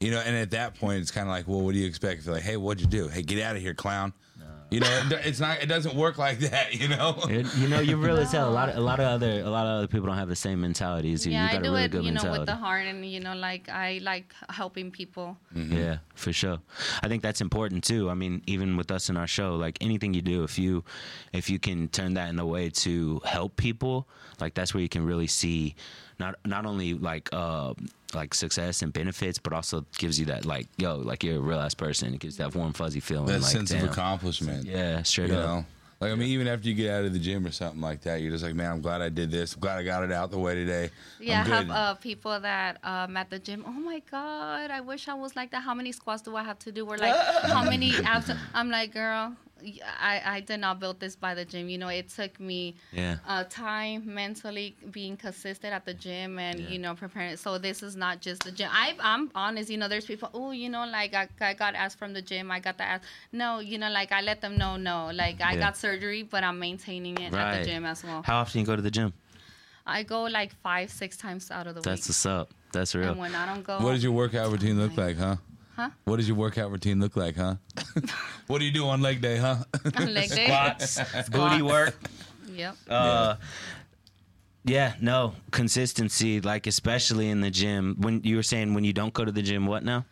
you 0.00 0.10
know. 0.10 0.20
And 0.20 0.36
at 0.36 0.50
that 0.52 0.74
point, 0.74 1.00
it's 1.00 1.10
kind 1.10 1.26
of 1.26 1.30
like, 1.32 1.46
well, 1.48 1.60
what 1.62 1.72
do 1.72 1.78
you 1.80 1.86
expect? 1.86 2.20
If 2.20 2.24
they're 2.26 2.34
like, 2.34 2.44
hey, 2.44 2.56
what'd 2.56 2.80
you 2.80 2.86
do? 2.86 3.08
Hey, 3.08 3.22
get 3.22 3.42
out 3.42 3.56
of 3.56 3.62
here, 3.62 3.74
clown. 3.74 4.12
You 4.68 4.80
know, 4.80 5.08
it's 5.24 5.38
not. 5.38 5.62
It 5.62 5.66
doesn't 5.66 5.94
work 5.94 6.18
like 6.18 6.40
that. 6.40 6.74
You 6.74 6.88
know. 6.88 7.16
It- 7.30 7.46
you 7.56 7.68
know, 7.68 7.78
you're 7.78 7.96
real 7.96 8.16
as. 8.16 8.34
A 8.34 8.44
lot, 8.46 8.68
of, 8.68 8.76
a 8.76 8.80
lot 8.80 8.98
of 8.98 9.06
other, 9.06 9.38
a 9.42 9.48
lot 9.48 9.64
of 9.64 9.78
other 9.78 9.86
people 9.86 10.08
don't 10.08 10.16
have 10.18 10.28
the 10.28 10.34
same 10.34 10.60
mentality 10.60 11.12
as 11.12 11.24
you. 11.24 11.30
yeah, 11.30 11.44
you 11.44 11.52
got 11.52 11.58
I 11.60 11.62
do 11.62 11.68
a 11.68 11.72
really 11.72 11.84
it, 11.84 11.90
good 11.92 12.04
you 12.04 12.10
know, 12.10 12.14
mentality. 12.14 12.40
with 12.40 12.46
the 12.48 12.56
heart, 12.56 12.84
and 12.84 13.06
you 13.06 13.20
know, 13.20 13.36
like 13.36 13.68
I 13.68 14.00
like 14.02 14.32
helping 14.50 14.90
people. 14.90 15.36
Mm-hmm. 15.54 15.72
Yeah, 15.76 15.98
for 16.16 16.32
sure. 16.32 16.58
I 17.00 17.06
think 17.06 17.22
that's 17.22 17.40
important 17.40 17.84
too. 17.84 18.10
I 18.10 18.14
mean, 18.14 18.42
even 18.48 18.76
with 18.76 18.90
us 18.90 19.08
in 19.08 19.16
our 19.16 19.28
show, 19.28 19.54
like 19.54 19.78
anything 19.80 20.14
you 20.14 20.22
do, 20.22 20.42
if 20.42 20.58
you 20.58 20.82
if 21.32 21.48
you 21.48 21.60
can 21.60 21.86
turn 21.86 22.14
that 22.14 22.28
in 22.30 22.38
a 22.40 22.44
way 22.46 22.68
to 22.70 23.20
help 23.24 23.56
people, 23.56 24.08
like 24.40 24.54
that's 24.54 24.74
where 24.74 24.82
you 24.82 24.88
can 24.88 25.06
really 25.06 25.28
see 25.28 25.76
not 26.18 26.36
not 26.44 26.66
only 26.66 26.94
like 26.94 27.28
uh 27.32 27.74
like 28.14 28.34
success 28.34 28.82
and 28.82 28.92
benefits, 28.92 29.38
but 29.38 29.52
also 29.52 29.84
gives 29.98 30.18
you 30.18 30.26
that 30.26 30.44
like 30.44 30.68
yo, 30.76 30.96
like 30.96 31.24
you're 31.24 31.36
a 31.36 31.40
real 31.40 31.60
ass 31.60 31.74
person. 31.74 32.14
It 32.14 32.20
gives 32.20 32.36
that 32.38 32.54
warm 32.54 32.72
fuzzy 32.72 33.00
feeling. 33.00 33.26
that 33.26 33.42
like, 33.42 33.50
sense 33.50 33.70
damn. 33.70 33.84
of 33.84 33.90
accomplishment. 33.90 34.66
Yeah, 34.66 35.02
straight 35.02 35.30
up. 35.30 35.36
You 35.36 35.38
up. 35.38 35.46
know. 35.46 35.66
Like 35.98 36.12
I 36.12 36.14
mean, 36.14 36.28
even 36.28 36.46
after 36.46 36.68
you 36.68 36.74
get 36.74 36.90
out 36.90 37.04
of 37.06 37.14
the 37.14 37.18
gym 37.18 37.46
or 37.46 37.50
something 37.50 37.80
like 37.80 38.02
that, 38.02 38.20
you're 38.20 38.30
just 38.30 38.44
like, 38.44 38.54
man, 38.54 38.70
I'm 38.70 38.80
glad 38.82 39.00
I 39.00 39.08
did 39.08 39.30
this. 39.30 39.54
I'm 39.54 39.60
glad 39.60 39.78
I 39.78 39.82
got 39.82 40.04
it 40.04 40.12
out 40.12 40.30
the 40.30 40.38
way 40.38 40.54
today. 40.54 40.90
Yeah, 41.18 41.40
I'm 41.40 41.46
have 41.46 41.70
uh, 41.70 41.94
people 41.94 42.38
that 42.38 42.78
um, 42.84 43.16
at 43.16 43.30
the 43.30 43.38
gym. 43.38 43.64
Oh 43.66 43.70
my 43.70 44.02
god, 44.10 44.70
I 44.70 44.82
wish 44.82 45.08
I 45.08 45.14
was 45.14 45.34
like 45.34 45.52
that. 45.52 45.62
How 45.62 45.72
many 45.72 45.92
squats 45.92 46.20
do 46.20 46.36
I 46.36 46.42
have 46.42 46.58
to 46.60 46.72
do? 46.72 46.86
Or 46.86 46.98
like 46.98 47.16
how 47.44 47.64
many 47.64 47.94
abs? 48.04 48.30
I'm 48.52 48.70
like, 48.70 48.92
girl, 48.92 49.36
I 49.62 50.20
I 50.24 50.40
did 50.40 50.60
not 50.60 50.80
build 50.80 51.00
this 51.00 51.16
by 51.16 51.34
the 51.34 51.44
gym. 51.44 51.68
You 51.68 51.78
know, 51.78 51.88
it 51.88 52.08
took 52.10 52.38
me 52.38 52.76
Yeah. 52.92 53.16
uh, 53.26 53.44
time, 53.48 54.14
mentally 54.14 54.76
being 54.90 55.16
consistent 55.16 55.72
at 55.72 55.84
the 55.84 55.94
gym, 55.94 56.38
and 56.38 56.60
Yeah. 56.60 56.68
you 56.68 56.78
know, 56.78 56.94
preparing. 56.94 57.36
So 57.36 57.58
this 57.58 57.82
is 57.82 57.96
not 57.96 58.20
just 58.20 58.42
the 58.44 58.52
gym. 58.52 58.68
I 58.70 58.94
I'm 59.00 59.30
honest. 59.34 59.70
You 59.70 59.78
know, 59.78 59.88
there's 59.88 60.04
people. 60.04 60.30
Oh, 60.34 60.50
you 60.50 60.68
know, 60.68 60.86
like 60.86 61.14
I, 61.14 61.28
I 61.40 61.54
got 61.54 61.74
asked 61.74 61.98
from 61.98 62.12
the 62.12 62.22
gym. 62.22 62.50
I 62.50 62.60
got 62.60 62.76
the 62.76 62.84
ask. 62.84 63.02
No, 63.32 63.60
you 63.60 63.78
know, 63.78 63.90
like 63.90 64.12
I 64.12 64.20
let 64.20 64.40
them 64.40 64.58
know. 64.58 64.76
No, 64.76 65.10
like 65.12 65.40
I 65.40 65.54
Yeah. 65.54 65.60
got 65.60 65.76
surgery, 65.76 66.22
but 66.22 66.44
I'm 66.44 66.58
maintaining 66.58 67.16
it 67.18 67.32
at 67.34 67.58
the 67.58 67.64
gym 67.64 67.84
as 67.86 68.04
well. 68.04 68.22
How 68.22 68.38
often 68.38 68.60
you 68.60 68.66
go 68.66 68.76
to 68.76 68.82
the 68.82 68.90
gym? 68.90 69.14
I 69.86 70.02
go 70.02 70.24
like 70.24 70.52
five, 70.62 70.90
six 70.90 71.16
times 71.16 71.50
out 71.50 71.66
of 71.66 71.76
the 71.76 71.80
That's 71.80 72.00
week. 72.00 72.08
That's 72.08 72.24
what's 72.24 72.26
up. 72.26 72.50
That's 72.72 72.94
real. 72.94 73.10
And 73.10 73.18
when 73.20 73.34
I 73.34 73.46
don't 73.46 73.62
go, 73.62 73.80
What 73.82 73.92
does 73.92 74.02
your 74.02 74.12
workout 74.12 74.50
routine 74.50 74.78
look 74.78 74.96
like, 74.96 75.16
huh? 75.16 75.36
Huh? 75.76 75.90
What 76.04 76.16
does 76.16 76.26
your 76.26 76.38
workout 76.38 76.70
routine 76.70 77.00
look 77.00 77.16
like, 77.16 77.36
huh? 77.36 77.56
what 78.46 78.60
do 78.60 78.64
you 78.64 78.70
do 78.72 78.86
on 78.86 79.02
leg 79.02 79.20
day, 79.20 79.36
huh? 79.36 79.56
on 79.96 80.14
leg 80.14 80.30
day? 80.30 80.46
Squats, 80.46 81.28
booty 81.28 81.60
work. 81.60 81.94
Yep. 82.50 82.76
Uh, 82.88 83.36
yeah, 84.64 84.94
no 85.02 85.34
consistency, 85.50 86.40
like 86.40 86.66
especially 86.66 87.28
in 87.28 87.42
the 87.42 87.50
gym. 87.50 87.96
When 87.98 88.22
you 88.24 88.36
were 88.36 88.42
saying 88.42 88.72
when 88.72 88.84
you 88.84 88.94
don't 88.94 89.12
go 89.12 89.26
to 89.26 89.30
the 89.30 89.42
gym, 89.42 89.66
what 89.66 89.84
now? 89.84 90.06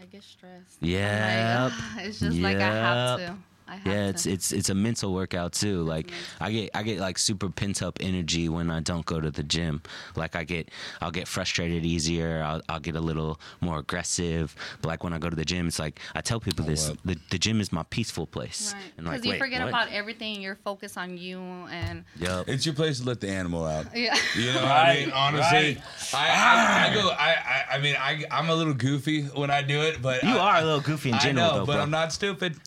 I 0.00 0.04
get 0.04 0.22
stressed. 0.22 0.78
Yeah, 0.80 1.70
like, 1.96 2.06
it's 2.06 2.20
just 2.20 2.38
like 2.38 2.58
I 2.58 2.60
have 2.60 3.18
to. 3.18 3.36
I 3.66 3.76
have 3.76 3.86
Yeah, 3.86 4.02
to. 4.04 4.08
it's 4.10 4.26
it's 4.26 4.52
it's 4.52 4.68
a 4.68 4.74
mental 4.74 5.12
workout 5.14 5.52
too. 5.52 5.82
Like 5.82 6.06
mental. 6.06 6.24
I 6.40 6.50
get 6.52 6.70
I 6.74 6.82
get 6.82 6.98
like 7.00 7.18
super 7.18 7.48
pent 7.48 7.82
up 7.82 7.98
energy 8.00 8.48
when 8.48 8.70
I 8.70 8.80
don't 8.80 9.04
go 9.06 9.20
to 9.20 9.30
the 9.30 9.42
gym. 9.42 9.82
Like 10.16 10.36
I 10.36 10.44
get 10.44 10.70
I'll 11.00 11.10
get 11.10 11.26
frustrated 11.28 11.84
easier. 11.84 12.42
I'll 12.44 12.62
I'll 12.68 12.80
get 12.80 12.96
a 12.96 13.00
little 13.00 13.40
more 13.60 13.78
aggressive. 13.78 14.54
But 14.82 14.88
like 14.88 15.04
when 15.04 15.12
I 15.12 15.18
go 15.18 15.30
to 15.30 15.36
the 15.36 15.44
gym, 15.44 15.66
it's 15.68 15.78
like 15.78 16.00
I 16.14 16.20
tell 16.20 16.40
people 16.40 16.64
oh, 16.64 16.68
this: 16.68 16.90
up. 16.90 16.98
the, 17.04 17.16
the 17.30 17.38
gym 17.38 17.60
is 17.60 17.72
my 17.72 17.84
peaceful 17.84 18.26
place. 18.26 18.72
Right. 18.74 18.82
And 18.98 19.06
Because 19.06 19.18
like, 19.20 19.24
you 19.24 19.30
wait, 19.32 19.38
forget 19.38 19.60
what? 19.62 19.68
about 19.68 19.88
everything. 19.90 20.42
You're 20.42 20.56
focused 20.56 20.98
on 20.98 21.16
you 21.16 21.38
and 21.40 22.04
Yup. 22.18 22.48
it's 22.48 22.66
your 22.66 22.74
place 22.74 23.00
to 23.00 23.06
let 23.06 23.20
the 23.20 23.28
animal 23.30 23.64
out. 23.64 23.86
yeah. 23.96 24.16
You 24.36 24.46
know, 24.52 24.62
what 24.62 24.70
I 24.70 24.94
mean, 25.00 25.10
honestly, 25.12 25.74
right. 25.74 25.82
I, 26.14 26.88
I, 26.88 26.90
I 26.90 26.94
go. 26.94 27.08
I, 27.10 27.30
I, 27.34 27.76
I 27.76 27.78
mean, 27.78 27.96
I, 27.98 28.24
I'm 28.30 28.50
a 28.50 28.54
little 28.54 28.74
goofy 28.74 29.22
when 29.22 29.50
I 29.50 29.62
do 29.62 29.80
it, 29.82 30.02
but 30.02 30.22
You 30.22 30.36
I, 30.36 30.58
are 30.58 30.62
a 30.62 30.64
little 30.64 30.80
goofy 30.80 31.08
in 31.10 31.14
I 31.14 31.18
general, 31.18 31.46
know, 31.48 31.58
though, 31.60 31.66
but 31.66 31.72
bro. 31.74 31.82
I'm 31.82 31.90
not 31.90 32.12
stupid. 32.12 32.56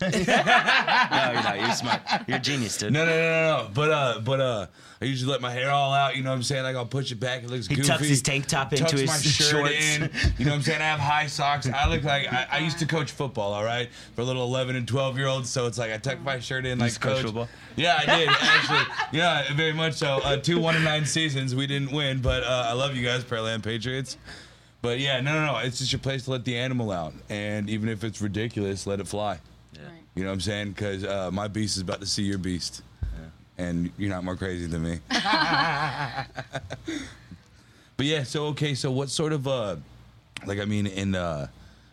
no, 1.10 1.32
you're 1.32 1.42
not. 1.42 1.60
You're 1.60 1.72
smart. 1.72 2.00
You're 2.26 2.36
a 2.38 2.40
genius, 2.40 2.76
dude. 2.78 2.92
No, 2.92 3.04
no, 3.04 3.10
no, 3.12 3.16
no, 3.20 3.62
no. 3.64 3.70
But 3.74 3.90
uh, 3.90 4.20
but 4.24 4.40
uh, 4.40 4.66
I 5.00 5.04
usually 5.04 5.30
let 5.32 5.40
my 5.40 5.50
hair 5.52 5.70
all 5.70 5.92
out. 5.92 6.16
You 6.16 6.22
know 6.22 6.30
what 6.30 6.36
I'm 6.36 6.42
saying? 6.42 6.62
Like 6.64 6.76
I'll 6.76 6.86
push 6.86 7.12
it 7.12 7.20
back. 7.20 7.42
It 7.42 7.50
looks 7.50 7.66
He 7.66 7.76
goofy. 7.76 7.88
tucks 7.88 8.06
his 8.08 8.22
tank 8.22 8.46
top 8.46 8.72
into 8.72 8.84
Tucks 8.84 9.00
his 9.00 9.06
my 9.08 9.16
shirt 9.16 9.50
shorts. 9.50 9.96
in. 9.96 10.10
You 10.38 10.44
know 10.46 10.50
what 10.52 10.56
I'm 10.56 10.62
saying? 10.62 10.80
I 10.80 10.84
have 10.84 11.00
high 11.00 11.26
socks. 11.26 11.68
I 11.68 11.88
look 11.88 12.02
like 12.04 12.32
I, 12.32 12.46
I 12.52 12.58
used 12.58 12.78
to 12.80 12.86
coach 12.86 13.10
football. 13.12 13.52
All 13.52 13.64
right, 13.64 13.88
for 14.14 14.24
little 14.24 14.44
11 14.44 14.76
and 14.76 14.86
12 14.88 15.16
year 15.18 15.26
olds. 15.28 15.50
So 15.50 15.66
it's 15.66 15.78
like 15.78 15.90
I 15.92 15.98
tuck 15.98 16.20
my 16.22 16.38
shirt 16.40 16.66
in 16.66 16.78
like 16.78 16.98
coach 17.00 17.16
coach. 17.16 17.24
football? 17.26 17.48
Yeah, 17.76 17.98
I 18.00 18.16
did 18.16 18.28
actually. 18.40 18.94
Yeah, 19.12 19.52
very 19.54 19.72
much 19.72 19.94
so. 19.94 20.20
Uh, 20.24 20.36
two 20.36 20.58
one 20.60 20.74
and 20.74 20.84
nine 20.84 21.04
seasons. 21.06 21.54
We 21.54 21.66
didn't 21.66 21.92
win, 21.92 22.20
but 22.20 22.42
uh, 22.42 22.66
I 22.68 22.72
love 22.72 22.96
you 22.96 23.04
guys, 23.04 23.24
Pearland 23.24 23.62
Patriots. 23.62 24.16
But 24.80 25.00
yeah, 25.00 25.20
no, 25.20 25.32
no, 25.34 25.44
no. 25.52 25.58
It's 25.58 25.78
just 25.80 25.90
your 25.92 25.98
place 25.98 26.24
to 26.24 26.30
let 26.30 26.44
the 26.44 26.56
animal 26.56 26.92
out, 26.92 27.12
and 27.28 27.68
even 27.68 27.88
if 27.88 28.04
it's 28.04 28.20
ridiculous, 28.22 28.86
let 28.86 29.00
it 29.00 29.08
fly. 29.08 29.40
Right. 30.18 30.18
You 30.18 30.24
know 30.24 30.30
what 30.30 30.34
I'm 30.34 30.40
saying? 30.40 30.72
Because 30.72 31.04
uh, 31.04 31.30
my 31.32 31.46
beast 31.48 31.76
is 31.76 31.82
about 31.82 32.00
to 32.00 32.06
see 32.06 32.22
your 32.24 32.38
beast, 32.38 32.82
and 33.56 33.90
you're 33.98 34.10
not 34.10 34.24
more 34.24 34.36
crazy 34.36 34.66
than 34.66 34.82
me. 34.82 34.98
but 35.08 36.26
yeah, 38.06 38.22
so 38.24 38.46
okay, 38.46 38.74
so 38.74 38.90
what 38.90 39.10
sort 39.10 39.32
of 39.32 39.46
uh, 39.48 39.76
like 40.46 40.58
I 40.58 40.64
mean, 40.64 40.86
in 40.86 41.14
uh, 41.14 41.48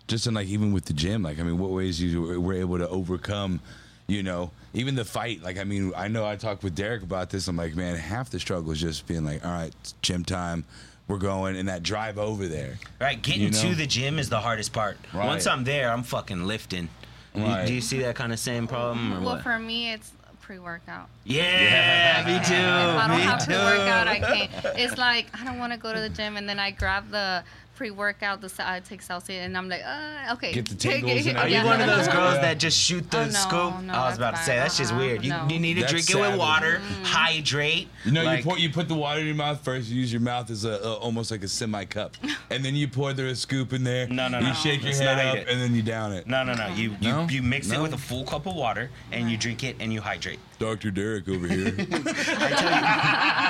just 0.07 0.27
in 0.27 0.33
like 0.33 0.47
even 0.47 0.73
with 0.73 0.85
the 0.85 0.93
gym, 0.93 1.23
like 1.23 1.39
I 1.39 1.43
mean, 1.43 1.57
what 1.57 1.71
ways 1.71 2.01
you 2.01 2.21
were- 2.21 2.39
were 2.39 2.53
able 2.53 2.77
to 2.77 2.87
overcome, 2.89 3.59
you 4.07 4.23
know, 4.23 4.51
even 4.73 4.95
the 4.95 5.05
fight. 5.05 5.41
Like 5.43 5.57
I 5.57 5.63
mean, 5.63 5.91
I 5.95 6.07
know 6.07 6.25
I 6.25 6.35
talked 6.35 6.63
with 6.63 6.75
Derek 6.75 7.03
about 7.03 7.29
this. 7.29 7.47
I'm 7.47 7.57
like, 7.57 7.75
man, 7.75 7.95
half 7.95 8.29
the 8.29 8.39
struggle 8.39 8.71
is 8.71 8.81
just 8.81 9.07
being 9.07 9.25
like, 9.25 9.45
all 9.45 9.51
right, 9.51 9.73
gym 10.01 10.23
time. 10.25 10.65
We're 11.07 11.19
going, 11.19 11.55
and 11.55 11.69
that 11.69 11.83
drive 11.83 12.17
over 12.17 12.47
there. 12.47 12.79
Right, 12.99 13.21
getting 13.21 13.41
You 13.43 13.51
know? 13.51 13.61
to 13.61 13.75
the 13.75 13.85
gym 13.85 14.17
is 14.17 14.29
the 14.29 14.39
hardest 14.39 14.73
part. 14.73 14.97
Right. 15.13 15.27
Once 15.27 15.45
I'm 15.45 15.63
there, 15.63 15.91
I'm 15.91 16.01
fucking 16.01 16.47
lifting. 16.47 16.89
You- 17.35 17.43
Right. 17.43 17.67
do 17.67 17.73
you 17.73 17.81
see 17.81 17.99
that 17.99 18.15
kind 18.15 18.31
of 18.33 18.39
same 18.39 18.67
problem 18.67 19.13
or 19.13 19.19
Well, 19.19 19.35
what? 19.35 19.43
for 19.43 19.59
me, 19.59 19.91
it's 19.91 20.11
pre-workout. 20.41 21.09
yeah, 21.23 22.23
me 22.25 22.33
too. 22.45 22.53
If 22.53 23.03
I 23.03 23.07
don't 23.07 23.17
me 23.17 23.23
have 23.23 23.39
too. 23.39 23.45
pre-workout, 23.45 24.07
I 24.07 24.19
can't. 24.19 24.51
It's 24.77 24.97
like 24.97 25.25
I 25.39 25.43
don't 25.43 25.57
want 25.59 25.73
to 25.73 25.79
go 25.79 25.93
to 25.93 25.99
the 25.99 26.09
gym, 26.09 26.37
and 26.37 26.47
then 26.47 26.59
I 26.59 26.71
grab 26.71 27.09
the 27.11 27.43
pre-workout. 27.75 28.41
The 28.41 28.51
I 28.59 28.79
take 28.79 29.01
Celsius, 29.01 29.45
and 29.45 29.57
I'm 29.57 29.69
like, 29.69 29.81
uh, 29.85 30.33
okay. 30.33 30.53
Get 30.53 30.67
the 30.67 30.75
take 30.87 31.01
tingles 31.05 31.25
it. 31.25 31.29
and 31.29 31.37
Are 31.37 31.47
you 31.47 31.55
Yeah. 31.55 31.65
one 31.65 31.81
of 31.81 31.87
those 31.87 32.07
girls 32.07 32.35
Yeah. 32.35 32.41
that 32.41 32.57
just 32.57 32.77
shoot 32.79 33.09
the 33.11 33.19
Oh, 33.21 33.25
no, 33.25 33.31
scoop? 33.31 33.51
no, 33.83 33.93
I 33.93 34.09
was 34.09 34.17
that's 34.17 34.17
about 34.17 34.35
to 34.37 34.43
say 34.43 34.55
that's 34.57 34.77
just 34.77 34.91
Uh-uh, 34.93 34.99
weird. 34.99 35.23
You, 35.23 35.29
no. 35.31 35.47
you 35.49 35.59
need 35.59 35.75
to 35.75 35.81
That's 35.81 35.91
drink 35.93 36.09
it 36.09 36.15
with 36.15 36.23
savage. 36.25 36.39
water, 36.39 36.81
hydrate. 37.03 37.87
You 38.05 38.11
know, 38.11 38.23
like- 38.23 38.43
you 38.45 38.49
put 38.51 38.59
you 38.59 38.69
put 38.69 38.87
the 38.87 38.95
water 38.95 39.19
in 39.19 39.25
your 39.27 39.35
mouth 39.35 39.63
first. 39.63 39.89
You 39.89 39.99
use 39.99 40.11
your 40.11 40.21
mouth 40.21 40.49
as 40.49 40.65
a, 40.65 40.71
a 40.71 40.93
almost 40.95 41.31
like 41.31 41.43
a 41.43 41.47
semi 41.47 41.85
cup, 41.85 42.15
and 42.49 42.63
then 42.63 42.75
you 42.75 42.87
pour 42.87 43.13
the 43.13 43.35
scoop 43.35 43.73
in 43.73 43.83
there. 43.83 44.07
No, 44.07 44.27
no, 44.27 44.39
You 44.39 44.47
no. 44.47 44.53
shake 44.53 44.83
your 44.83 44.93
head 44.95 45.25
up, 45.25 45.35
it. 45.35 45.47
and 45.47 45.61
then 45.61 45.73
you 45.75 45.81
down 45.81 46.11
it. 46.13 46.27
No, 46.27 46.43
no, 46.43 46.53
no. 46.53 46.67
You 46.67 46.95
you, 46.99 47.11
No? 47.11 47.27
you 47.29 47.41
mix 47.41 47.71
it 47.71 47.79
with 47.79 47.93
a 47.93 47.97
full 47.97 48.23
cup 48.25 48.45
of 48.45 48.55
water 48.55 48.89
and 49.11 49.29
you 49.29 49.37
drink 49.37 49.63
it 49.63 49.75
and 49.79 49.91
you 49.93 50.01
hydrate. 50.01 50.39
Dr. 50.59 50.91
Derek 50.91 51.27
over 51.27 51.47
here. 51.47 51.75
I 51.77 52.51
tell 52.55 52.71
you, 52.71 52.81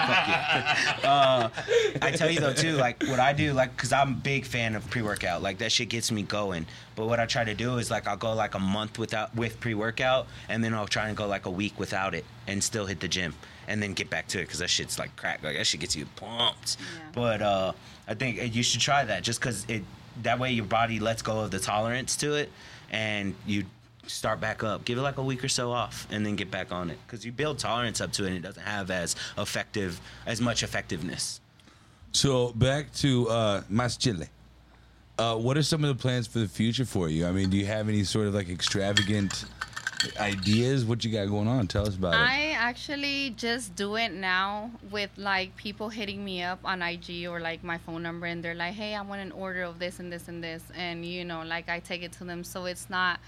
fuck 0.08 1.04
you. 1.04 1.10
Uh, 1.10 1.50
I 2.02 2.12
tell 2.12 2.30
you 2.30 2.40
though 2.40 2.54
too, 2.54 2.74
like 2.74 3.04
what 3.04 3.20
I 3.20 3.34
do, 3.34 3.54
like, 3.54 3.76
cause 3.78 3.94
I'm 3.94 4.10
a 4.10 4.16
big 4.16 4.46
fan 4.46 4.76
of 4.76 4.90
pre-workout. 4.90 5.42
Like 5.42 5.60
that 5.60 5.72
shit 5.72 5.90
gets 5.90 6.12
me 6.12 6.24
going. 6.24 6.66
But 6.96 7.08
what 7.08 7.20
I 7.20 7.26
try 7.26 7.44
to 7.44 7.54
do 7.54 7.78
is 7.78 7.92
like 7.92 8.08
I'll 8.08 8.18
go 8.18 8.34
like 8.34 8.56
a 8.56 8.60
month 8.60 8.98
without 8.98 9.36
with 9.36 9.60
pre-workout, 9.60 10.28
and 10.50 10.64
then 10.64 10.74
I'll 10.74 10.88
try 10.88 11.08
and 11.08 11.18
go 11.18 11.28
like 11.28 11.46
a 11.46 11.52
week 11.52 11.80
without 11.80 12.16
it, 12.16 12.26
and 12.48 12.64
still 12.64 12.86
hit 12.86 13.00
the 13.00 13.08
gym, 13.08 13.34
and 13.68 13.82
then 13.82 13.94
get 13.94 14.10
back 14.10 14.28
to 14.30 14.42
it, 14.42 14.50
cause 14.50 14.60
that 14.60 14.70
shit's 14.70 14.98
like 14.98 15.16
crack. 15.16 15.44
Like 15.44 15.58
that 15.58 15.68
shit 15.68 15.82
gets 15.82 15.96
you 15.96 16.06
pumped. 16.16 16.78
Yeah. 16.80 17.12
But 17.14 17.42
uh, 17.42 17.74
I 18.08 18.14
think 18.14 18.56
you 18.56 18.64
should 18.64 18.82
try 18.82 19.06
that, 19.06 19.24
just 19.24 19.42
cause 19.42 19.66
it 19.68 19.84
that 20.24 20.40
way 20.40 20.52
your 20.52 20.66
body 20.66 21.00
lets 21.00 21.22
go 21.22 21.40
of 21.42 21.52
the 21.52 21.60
tolerance 21.60 22.16
to 22.18 22.36
it, 22.36 22.52
and 22.90 23.36
you 23.46 23.66
start 24.08 24.40
back 24.40 24.64
up. 24.64 24.86
Give 24.86 24.98
it 24.98 25.02
like 25.02 25.18
a 25.18 25.24
week 25.24 25.44
or 25.44 25.50
so 25.50 25.72
off, 25.72 26.08
and 26.12 26.26
then 26.26 26.36
get 26.36 26.52
back 26.52 26.72
on 26.72 26.90
it. 26.90 26.98
Because 27.06 27.26
you 27.26 27.32
build 27.32 27.60
tolerance 27.60 28.02
up 28.02 28.12
to 28.14 28.24
it, 28.24 28.28
and 28.28 28.38
it 28.38 28.42
doesn't 28.42 28.64
have 28.64 28.92
as 28.92 29.16
effective, 29.38 30.00
as 30.26 30.42
much 30.42 30.64
effectiveness. 30.64 31.42
so 32.12 32.52
back 32.54 32.92
to 32.94 33.28
uh, 33.30 33.62
Mas 33.70 33.98
Chile. 33.98 34.28
Uh, 35.18 35.36
what 35.38 35.56
are 35.58 35.64
some 35.64 35.84
of 35.84 35.96
the 35.96 36.02
plans 36.02 36.28
for 36.28 36.40
the 36.40 36.48
future 36.48 36.86
for 36.86 37.08
you? 37.10 37.26
I 37.26 37.32
mean, 37.32 37.50
do 37.50 37.56
you 37.58 37.66
have 37.68 37.88
any 37.88 38.04
sort 38.04 38.28
of 38.28 38.34
like 38.34 38.50
extravagant 38.50 39.46
ideas? 40.20 40.84
What 40.84 41.06
you 41.06 41.12
got 41.12 41.28
going 41.30 41.48
on? 41.48 41.68
Tell 41.68 41.88
us 41.88 41.96
about 41.96 42.16
it. 42.16 42.20
I 42.20 42.52
actually 42.52 43.34
just 43.38 43.76
do 43.78 43.96
it 43.96 44.12
now 44.12 44.72
with 44.92 45.10
like 45.16 45.56
people 45.56 45.88
hitting 45.88 46.24
me 46.24 46.44
up 46.44 46.60
on 46.66 46.82
IG 46.82 47.28
or 47.28 47.40
like 47.40 47.64
my 47.64 47.78
phone 47.78 48.04
number 48.04 48.26
and 48.26 48.44
they're 48.44 48.56
like, 48.56 48.74
"Hey, 48.74 48.94
I 48.94 49.02
want 49.02 49.22
an 49.22 49.32
order 49.32 49.64
of 49.64 49.80
this 49.80 50.00
and 50.00 50.12
this 50.12 50.28
and 50.28 50.44
this." 50.44 50.64
And 50.76 51.06
you 51.06 51.24
know, 51.24 51.44
like 51.44 51.70
I 51.70 51.80
take 51.80 52.04
it 52.04 52.12
to 52.14 52.26
them 52.26 52.44
so 52.44 52.66
it's 52.66 52.90
not 52.90 53.20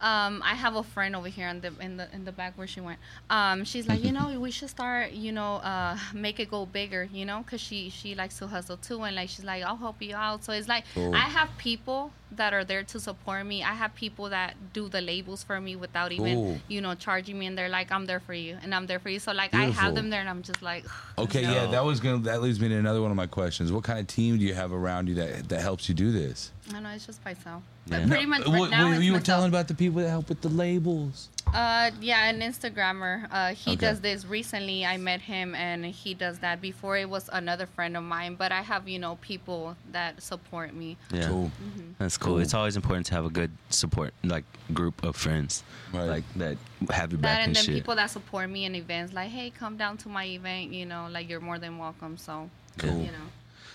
um, 0.00 0.42
I 0.44 0.54
have 0.54 0.76
a 0.76 0.82
friend 0.82 1.16
over 1.16 1.28
here 1.28 1.48
in 1.48 1.60
the 1.60 1.72
in 1.80 1.96
the 1.96 2.08
in 2.14 2.24
the 2.24 2.32
back 2.32 2.56
where 2.56 2.66
she 2.66 2.80
went. 2.80 2.98
Um, 3.30 3.64
she's 3.64 3.88
like, 3.88 4.04
you 4.04 4.12
know, 4.12 4.38
we 4.46 4.50
should 4.50 4.70
start, 4.70 5.12
you 5.12 5.32
know, 5.32 5.56
uh, 5.56 5.98
make 6.14 6.38
it 6.40 6.50
go 6.50 6.66
bigger, 6.66 7.08
you 7.12 7.24
know, 7.24 7.42
because 7.44 7.60
she 7.60 7.90
she 7.90 8.14
likes 8.14 8.38
to 8.38 8.46
hustle 8.46 8.76
too, 8.76 9.02
and 9.02 9.16
like 9.16 9.28
she's 9.28 9.44
like, 9.44 9.62
I'll 9.64 9.76
help 9.76 10.00
you 10.00 10.14
out. 10.14 10.44
So 10.44 10.52
it's 10.52 10.68
like 10.68 10.84
Cool. 10.94 11.14
I 11.14 11.20
have 11.20 11.50
people 11.58 12.12
that 12.32 12.52
are 12.52 12.62
there 12.64 12.82
to 12.84 13.00
support 13.00 13.46
me. 13.46 13.62
I 13.64 13.72
have 13.72 13.94
people 13.94 14.28
that 14.28 14.54
do 14.74 14.88
the 14.90 15.00
labels 15.00 15.42
for 15.42 15.58
me 15.60 15.76
without 15.76 16.12
even, 16.12 16.34
Cool. 16.34 16.58
you 16.68 16.80
know, 16.82 16.94
charging 16.94 17.38
me, 17.38 17.46
and 17.46 17.56
they're 17.56 17.70
like, 17.70 17.90
I'm 17.90 18.04
there 18.06 18.20
for 18.20 18.34
you, 18.34 18.58
and 18.62 18.74
I'm 18.74 18.86
there 18.86 18.98
for 18.98 19.08
you. 19.08 19.18
So 19.18 19.32
like 19.32 19.54
I 19.54 19.64
have 19.70 19.94
them 19.94 20.10
there, 20.10 20.20
and 20.20 20.28
I'm 20.28 20.42
just 20.42 20.62
like, 20.62 20.84
Okay, 21.16 21.42
No. 21.42 21.52
yeah, 21.52 21.66
that 21.66 21.84
was 21.84 21.98
gonna 22.00 22.18
that 22.18 22.40
leads 22.42 22.60
me 22.60 22.68
to 22.68 22.74
another 22.76 23.02
one 23.02 23.10
of 23.10 23.16
my 23.16 23.26
questions. 23.26 23.72
What 23.72 23.82
kind 23.84 23.98
of 23.98 24.06
team 24.06 24.38
do 24.38 24.44
you 24.44 24.54
have 24.54 24.72
around 24.72 25.08
you 25.08 25.14
that 25.16 25.48
that 25.48 25.60
helps 25.60 25.88
you 25.88 25.94
do 25.94 26.12
this? 26.12 26.52
I 26.74 26.80
know 26.80 26.90
it's 26.90 27.06
just 27.06 27.24
myself. 27.24 27.62
Yeah. 27.86 28.00
But 28.00 28.08
pretty 28.08 28.26
much 28.26 28.46
What- 28.46 28.70
now 28.70 28.88
what 28.88 28.96
it's 28.96 29.04
you 29.04 29.12
were 29.12 29.18
myself. 29.18 29.24
telling 29.24 29.48
about 29.48 29.68
the 29.68 29.74
people 29.74 30.02
that 30.02 30.08
help 30.10 30.28
with 30.28 30.40
the 30.42 30.48
labels. 30.50 31.28
Uh, 31.46 31.90
yeah, 32.02 32.26
an 32.28 32.40
Instagrammer. 32.40 33.26
Uh, 33.30 33.54
he 33.54 33.70
Okay. 33.72 33.76
does 33.76 34.00
this 34.02 34.26
recently. 34.26 34.84
I 34.84 34.98
met 34.98 35.22
him, 35.22 35.54
and 35.54 35.86
he 35.86 36.12
does 36.12 36.40
that. 36.40 36.60
Before 36.60 36.98
it 36.98 37.08
was 37.08 37.30
another 37.32 37.64
friend 37.64 37.96
of 37.96 38.02
mine, 38.02 38.34
but 38.34 38.52
I 38.52 38.60
have 38.60 38.86
you 38.86 38.98
know 38.98 39.16
people 39.22 39.74
that 39.92 40.22
support 40.22 40.74
me. 40.74 40.98
Yeah. 41.10 41.28
Cool. 41.28 41.50
That's 41.98 42.18
cool. 42.18 42.34
Cool. 42.34 42.38
It's 42.40 42.52
always 42.52 42.76
important 42.76 43.06
to 43.06 43.14
have 43.14 43.24
a 43.24 43.30
good 43.30 43.50
support, 43.70 44.12
like 44.22 44.44
group 44.74 45.02
of 45.02 45.16
friends, 45.16 45.62
Right. 45.92 46.04
like 46.04 46.24
that 46.36 46.58
have 46.90 47.12
your 47.12 47.20
That 47.20 47.22
back 47.22 47.38
and 47.38 47.46
and 47.48 47.56
then 47.56 47.64
shit. 47.64 47.74
people 47.76 47.96
that 47.96 48.10
support 48.10 48.50
me 48.50 48.66
in 48.66 48.74
events, 48.74 49.14
like, 49.14 49.30
hey, 49.30 49.48
come 49.48 49.78
down 49.78 49.96
to 49.98 50.10
my 50.10 50.26
event. 50.26 50.74
You 50.74 50.84
know, 50.84 51.08
like 51.10 51.30
you're 51.30 51.40
more 51.40 51.58
than 51.58 51.78
welcome. 51.78 52.18
So, 52.18 52.50
Cool. 52.76 52.90
you 53.00 53.06
know. 53.06 53.28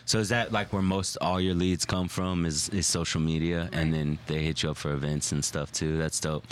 So 0.05 0.19
is 0.19 0.29
that 0.29 0.51
like 0.51 0.73
where 0.73 0.81
most 0.81 1.17
all 1.21 1.39
your 1.39 1.53
leads 1.55 1.85
come 1.85 2.07
from? 2.07 2.45
Is 2.45 2.69
is 2.69 2.85
social 2.87 3.21
media, 3.21 3.69
and 3.71 3.93
then 3.93 4.17
they 4.27 4.41
hit 4.43 4.63
you 4.63 4.71
up 4.71 4.77
for 4.77 4.91
events 4.93 5.31
and 5.31 5.43
stuff 5.43 5.71
too. 5.71 5.97
That's 5.97 6.19
dope. 6.19 6.45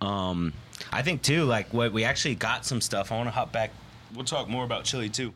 Um, 0.00 0.52
I 0.92 1.02
think 1.02 1.22
too, 1.22 1.44
like 1.44 1.72
what 1.72 1.92
we 1.92 2.04
actually 2.04 2.34
got 2.34 2.64
some 2.64 2.80
stuff. 2.80 3.12
I 3.12 3.16
want 3.16 3.26
to 3.28 3.32
hop 3.32 3.52
back. 3.52 3.70
We'll 4.14 4.24
talk 4.24 4.48
more 4.48 4.64
about 4.64 4.84
chili 4.84 5.08
too. 5.08 5.32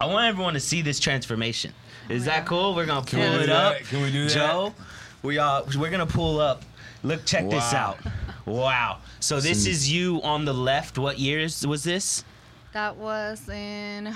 I 0.00 0.06
want 0.06 0.26
everyone 0.26 0.54
to 0.54 0.60
see 0.60 0.82
this 0.82 1.00
transformation. 1.00 1.72
Is 2.08 2.26
Yeah. 2.26 2.36
that 2.40 2.46
cool? 2.46 2.74
We're 2.74 2.86
gonna 2.86 3.06
pull 3.06 3.20
we 3.20 3.26
do 3.26 3.40
it 3.42 3.46
that? 3.46 3.76
up. 3.76 3.78
Can 3.88 4.02
we 4.02 4.12
do 4.12 4.24
that? 4.24 4.34
Joe? 4.34 4.74
We 5.22 5.38
are. 5.38 5.64
we're 5.76 5.90
gonna 5.90 6.06
pull 6.06 6.38
up. 6.40 6.62
Look, 7.02 7.24
check 7.24 7.48
this 7.48 7.72
out. 7.72 7.98
Wow. 8.44 8.98
So 9.20 9.40
this 9.40 9.66
is 9.66 9.90
you 9.90 10.20
on 10.22 10.44
the 10.44 10.52
left. 10.54 10.98
What 10.98 11.18
years 11.18 11.66
was 11.66 11.82
this? 11.82 12.24
That 12.72 12.96
was 12.96 13.48
in 13.48 14.14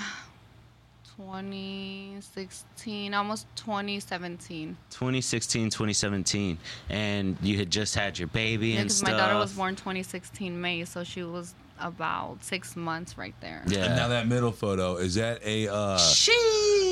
2016, 1.21 3.15
almost 3.15 3.47
2017. 3.57 4.77
2016, 4.91 5.71
2017, 5.71 6.59
and 6.89 7.37
you 7.43 7.59
had 7.59 7.71
just 7.71 7.95
had 7.95 8.19
your 8.19 8.29
baby 8.29 8.73
and 8.77 8.85
Because 8.85 8.99
stuff. 8.99 9.11
my 9.13 9.17
daughter 9.19 9.37
was 9.39 9.53
born 9.53 9.77
2016 9.77 10.59
May, 10.61 10.85
so 10.85 11.05
she 11.05 11.23
was 11.23 11.55
about 11.79 12.43
six 12.43 12.75
months 12.77 13.17
right 13.19 13.35
there. 13.41 13.63
Yeah. 13.67 13.85
And 13.87 13.97
now 13.97 14.09
that 14.09 14.29
middle 14.29 14.53
photo 14.53 14.97
is 14.97 15.15
that 15.17 15.41
a 15.45 15.69
uh, 15.69 15.97
Sheesh. 15.99 16.31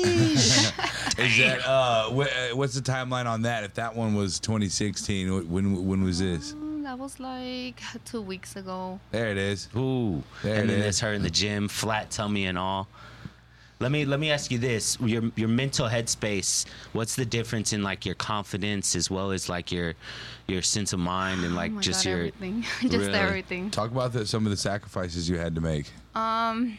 is 1.19 1.37
that 1.37 1.59
uh, 1.65 2.09
wh- 2.11 2.21
uh, 2.51 2.55
what's 2.55 2.73
the 2.75 2.81
timeline 2.81 3.25
on 3.25 3.43
that? 3.43 3.63
If 3.63 3.73
that 3.75 3.95
one 3.95 4.15
was 4.15 4.39
2016, 4.39 5.49
when 5.49 5.85
when 5.87 6.03
was 6.03 6.19
this? 6.19 6.53
Mm, 6.53 6.83
That 6.83 6.97
was 6.97 7.19
like 7.19 7.81
two 8.05 8.21
weeks 8.21 8.55
ago. 8.55 8.99
There 9.11 9.27
it 9.29 9.37
is. 9.37 9.69
Ooh. 9.75 10.23
There 10.43 10.55
and 10.55 10.63
it 10.63 10.67
then 10.67 10.77
is. 10.77 10.83
there's 10.83 10.99
her 11.01 11.13
in 11.13 11.21
the 11.23 11.29
gym, 11.29 11.67
flat 11.67 12.09
tummy 12.11 12.45
and 12.45 12.57
all. 12.57 12.87
Let 13.81 13.91
me 13.93 14.03
let 14.03 14.19
me 14.19 14.29
ask 14.29 14.51
you 14.51 14.57
this: 14.57 14.97
your 14.99 15.31
your 15.37 15.47
mental 15.47 15.87
headspace. 15.87 16.65
What's 16.91 17.15
the 17.15 17.25
difference 17.25 17.71
in 17.71 17.81
like 17.81 18.05
your 18.05 18.15
confidence 18.15 18.93
as 18.93 19.09
well 19.09 19.31
as 19.31 19.47
like 19.47 19.71
your 19.71 19.93
your 20.47 20.61
sense 20.61 20.91
of 20.91 20.99
mind 20.99 21.45
and 21.45 21.55
like 21.55 21.71
oh 21.73 21.75
my 21.75 21.81
just 21.81 22.03
God, 22.03 22.09
your 22.09 22.19
everything, 22.19 22.61
just 22.81 22.93
Really? 22.93 23.13
everything. 23.13 23.71
Talk 23.71 23.91
about 23.91 24.11
the, 24.11 24.25
some 24.25 24.45
of 24.45 24.49
the 24.51 24.57
sacrifices 24.57 25.29
you 25.29 25.37
had 25.37 25.55
to 25.55 25.61
make. 25.61 25.85
Um. 26.13 26.77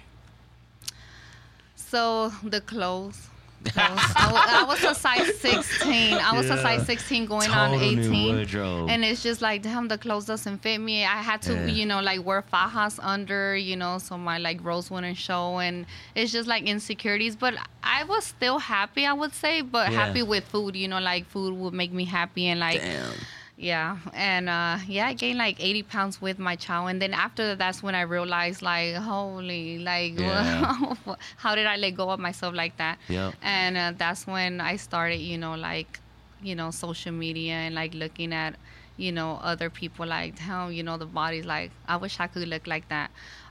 So 1.74 2.28
the 2.44 2.60
clothes. 2.60 3.29
Clothes. 3.64 4.12
I, 4.16 4.30
wa- 4.32 4.44
I 4.46 4.64
was 4.64 4.82
a 4.84 4.94
size 4.94 5.36
16. 5.38 6.14
I 6.14 6.32
was 6.36 6.48
a 6.50 6.56
size 6.60 6.86
16 6.86 7.26
going 7.26 7.50
on 7.50 7.70
Total 7.72 7.92
new 7.92 8.00
18. 8.46 8.88
And 8.88 9.04
it's 9.04 9.22
just 9.22 9.42
like, 9.42 9.62
damn, 9.62 9.88
the 9.88 9.98
clothes 9.98 10.26
doesn't 10.26 10.58
fit 10.58 10.78
me. 10.78 11.04
I 11.04 11.18
had 11.22 11.42
to, 11.42 11.54
Yeah. 11.54 11.66
you 11.66 11.86
know, 11.86 12.00
like 12.00 12.24
wear 12.24 12.42
fajas 12.42 12.98
under, 13.02 13.56
you 13.56 13.76
know, 13.76 13.98
so 13.98 14.16
my 14.18 14.38
like 14.38 14.62
rose 14.64 14.90
wouldn't 14.90 15.16
show. 15.16 15.58
And 15.58 15.86
it's 16.14 16.32
just 16.32 16.48
like 16.48 16.64
insecurities. 16.64 17.36
But 17.36 17.54
I 17.82 18.04
was 18.04 18.24
still 18.24 18.58
happy, 18.58 19.06
I 19.06 19.12
would 19.12 19.34
say, 19.34 19.60
but 19.60 19.90
Yeah. 19.90 20.06
happy 20.06 20.22
with 20.22 20.44
food, 20.44 20.76
you 20.76 20.88
know, 20.88 21.00
like 21.00 21.26
food 21.26 21.54
would 21.58 21.74
make 21.74 21.92
me 21.92 22.04
happy. 22.04 22.46
And 22.46 22.60
like, 22.60 22.80
damn. 22.80 23.12
Yeah, 23.60 23.98
and 24.14 24.48
uh, 24.48 24.78
yeah, 24.88 25.08
I 25.08 25.12
gained 25.12 25.38
like 25.38 25.62
80 25.62 25.82
pounds 25.82 26.20
with 26.20 26.38
my 26.38 26.56
chow, 26.56 26.86
and 26.86 27.00
then 27.00 27.12
after 27.12 27.46
that, 27.48 27.58
that's 27.58 27.82
when 27.82 27.94
I 27.94 28.00
realized, 28.02 28.62
like, 28.62 28.94
holy, 28.94 29.78
like, 29.78 30.14
Yeah. 30.18 30.94
how 31.36 31.54
did 31.54 31.66
I 31.66 31.76
let 31.76 31.90
go 31.90 32.08
of 32.08 32.18
myself 32.18 32.54
like 32.54 32.78
that? 32.78 32.98
Yeah, 33.08 33.32
And 33.42 33.76
uh, 33.76 33.92
that's 33.98 34.26
when 34.26 34.62
I 34.62 34.76
started, 34.76 35.20
you 35.20 35.36
know, 35.36 35.54
like, 35.56 36.00
you 36.42 36.54
know, 36.54 36.70
social 36.70 37.12
media 37.12 37.52
and 37.52 37.74
like 37.74 37.92
looking 37.92 38.32
at, 38.32 38.54
you 38.96 39.12
know, 39.12 39.38
other 39.42 39.68
people, 39.68 40.06
like, 40.06 40.38
how 40.38 40.68
you 40.68 40.82
know, 40.82 40.96
the 40.96 41.04
body's 41.04 41.44
like, 41.44 41.70
I 41.86 41.96
wish 41.98 42.18
I 42.18 42.28
could 42.28 42.48
look 42.48 42.66
like 42.66 42.88
that. 42.88 43.10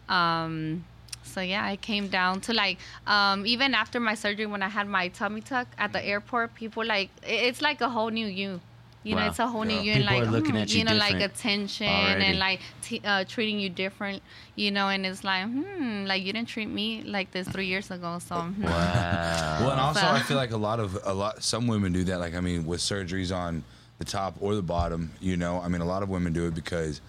Um, 0.09 0.85
so 1.21 1.41
yeah, 1.41 1.63
I 1.63 1.75
came 1.75 2.07
down 2.07 2.41
to 2.41 2.53
like 2.53 2.79
um, 3.05 3.45
even 3.45 3.75
after 3.75 3.99
my 3.99 4.15
surgery 4.15 4.47
when 4.47 4.63
I 4.63 4.69
had 4.69 4.87
my 4.87 5.09
tummy 5.09 5.41
tuck 5.41 5.67
at 5.77 5.93
the 5.93 6.03
airport, 6.03 6.55
people 6.55 6.83
like 6.83 7.11
it's 7.21 7.61
like 7.61 7.81
a 7.81 7.89
whole 7.89 8.09
new 8.09 8.25
you. 8.25 8.59
You 9.03 9.15
know, 9.15 9.27
it's 9.27 9.39
a 9.39 9.47
whole 9.47 9.63
new 9.63 9.75
Yeah. 9.75 9.81
you, 9.81 9.91
and 9.93 10.05
like 10.05 10.23
are 10.23 10.25
looking 10.25 10.51
hmm, 10.51 10.57
at 10.57 10.73
you 10.73 10.83
know, 10.83 10.93
like 10.93 11.21
attention 11.21 11.87
already. 11.87 12.25
and 12.25 12.39
like 12.39 12.59
t- 12.81 13.01
uh, 13.05 13.23
treating 13.23 13.57
you 13.59 13.69
different. 13.69 14.21
You 14.55 14.71
know, 14.71 14.89
and 14.89 15.05
it's 15.05 15.23
like, 15.23 15.45
hmm, 15.45 16.03
like 16.05 16.21
you 16.23 16.33
didn't 16.33 16.49
treat 16.49 16.67
me 16.67 17.03
like 17.03 17.31
this 17.31 17.47
three 17.47 17.67
years 17.67 17.89
ago. 17.91 18.19
So 18.19 18.35
hmm. 18.35 18.63
Wow. 18.63 19.57
Well, 19.61 19.71
and 19.71 19.79
also 19.79 20.01
So- 20.01 20.07
I 20.07 20.19
feel 20.19 20.35
like 20.37 20.51
a 20.51 20.57
lot 20.57 20.79
of 20.81 20.99
a 21.05 21.13
lot 21.13 21.41
some 21.43 21.65
women 21.67 21.93
do 21.93 22.03
that. 22.05 22.19
Like 22.19 22.35
I 22.35 22.41
mean, 22.41 22.65
with 22.65 22.81
surgeries 22.81 23.33
on 23.35 23.63
the 23.99 24.05
top 24.05 24.35
or 24.41 24.53
the 24.55 24.61
bottom, 24.61 25.11
you 25.21 25.37
know, 25.37 25.61
I 25.61 25.69
mean, 25.69 25.81
a 25.81 25.85
lot 25.85 26.03
of 26.03 26.09
women 26.09 26.33
do 26.33 26.45
it 26.47 26.53
because 26.55 26.99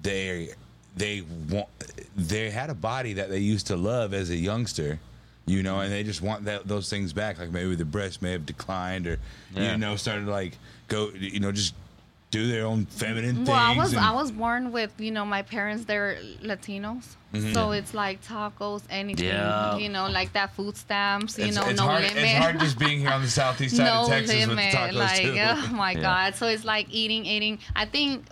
they 0.00 0.50
they 0.96 1.22
want 1.48 1.68
they 2.16 2.50
had 2.50 2.70
a 2.70 2.74
body 2.74 3.14
that 3.14 3.30
they 3.30 3.38
used 3.38 3.66
to 3.68 3.76
love 3.76 4.12
as 4.14 4.30
a 4.30 4.36
youngster, 4.36 4.98
you 5.46 5.62
know, 5.62 5.80
and 5.80 5.92
they 5.92 6.02
just 6.02 6.22
want 6.22 6.44
that 6.44 6.66
those 6.68 6.88
things 6.90 7.12
back. 7.12 7.38
Like 7.38 7.50
maybe 7.50 7.74
the 7.74 7.84
breast 7.84 8.22
may 8.22 8.32
have 8.32 8.46
declined 8.46 9.06
or 9.06 9.18
Yeah. 9.54 9.72
you 9.72 9.78
know 9.78 9.96
started 9.96 10.26
like 10.26 10.56
go, 10.90 11.08
you 11.18 11.40
know, 11.40 11.50
just 11.52 11.74
do 12.30 12.46
their 12.46 12.64
own 12.66 12.84
feminine 12.86 13.34
things. 13.36 13.48
Well, 13.48 13.56
I 13.58 13.74
was 13.76 13.92
and- 13.94 14.04
I 14.04 14.12
was 14.12 14.30
born 14.30 14.70
with 14.70 14.92
you 15.00 15.10
know 15.10 15.24
my 15.24 15.42
parents 15.42 15.84
they're 15.86 16.16
Latinos, 16.42 17.16
Mm-hmm. 17.32 17.52
so 17.54 17.70
it's 17.70 17.94
like 17.94 18.22
tacos, 18.24 18.82
anything. 18.90 19.26
Yeah. 19.26 19.76
You 19.78 19.88
know, 19.88 20.08
like 20.10 20.32
that 20.34 20.54
food 20.56 20.76
stamps. 20.76 21.38
You 21.38 21.44
it's, 21.46 21.56
know, 21.56 21.64
it's 21.68 21.78
no 21.80 21.86
hard, 21.86 22.02
limit. 22.02 22.16
It's 22.18 22.38
hard 22.44 22.58
just 22.60 22.76
being 22.86 22.98
here 22.98 23.10
on 23.10 23.22
the 23.22 23.28
southeast 23.28 23.76
side 23.76 23.84
no 23.84 24.02
of 24.02 24.08
Texas 24.08 24.34
limit. 24.34 24.56
with 24.56 24.72
the 24.72 24.76
tacos 24.76 24.94
like, 24.94 25.22
too. 25.22 25.36
oh 25.38 25.72
my 25.74 25.92
Yeah. 25.92 26.00
god. 26.00 26.34
So 26.34 26.46
it's 26.48 26.64
like 26.64 26.86
eating, 26.90 27.24
eating. 27.26 27.60
I 27.76 27.84
think, 27.86 28.26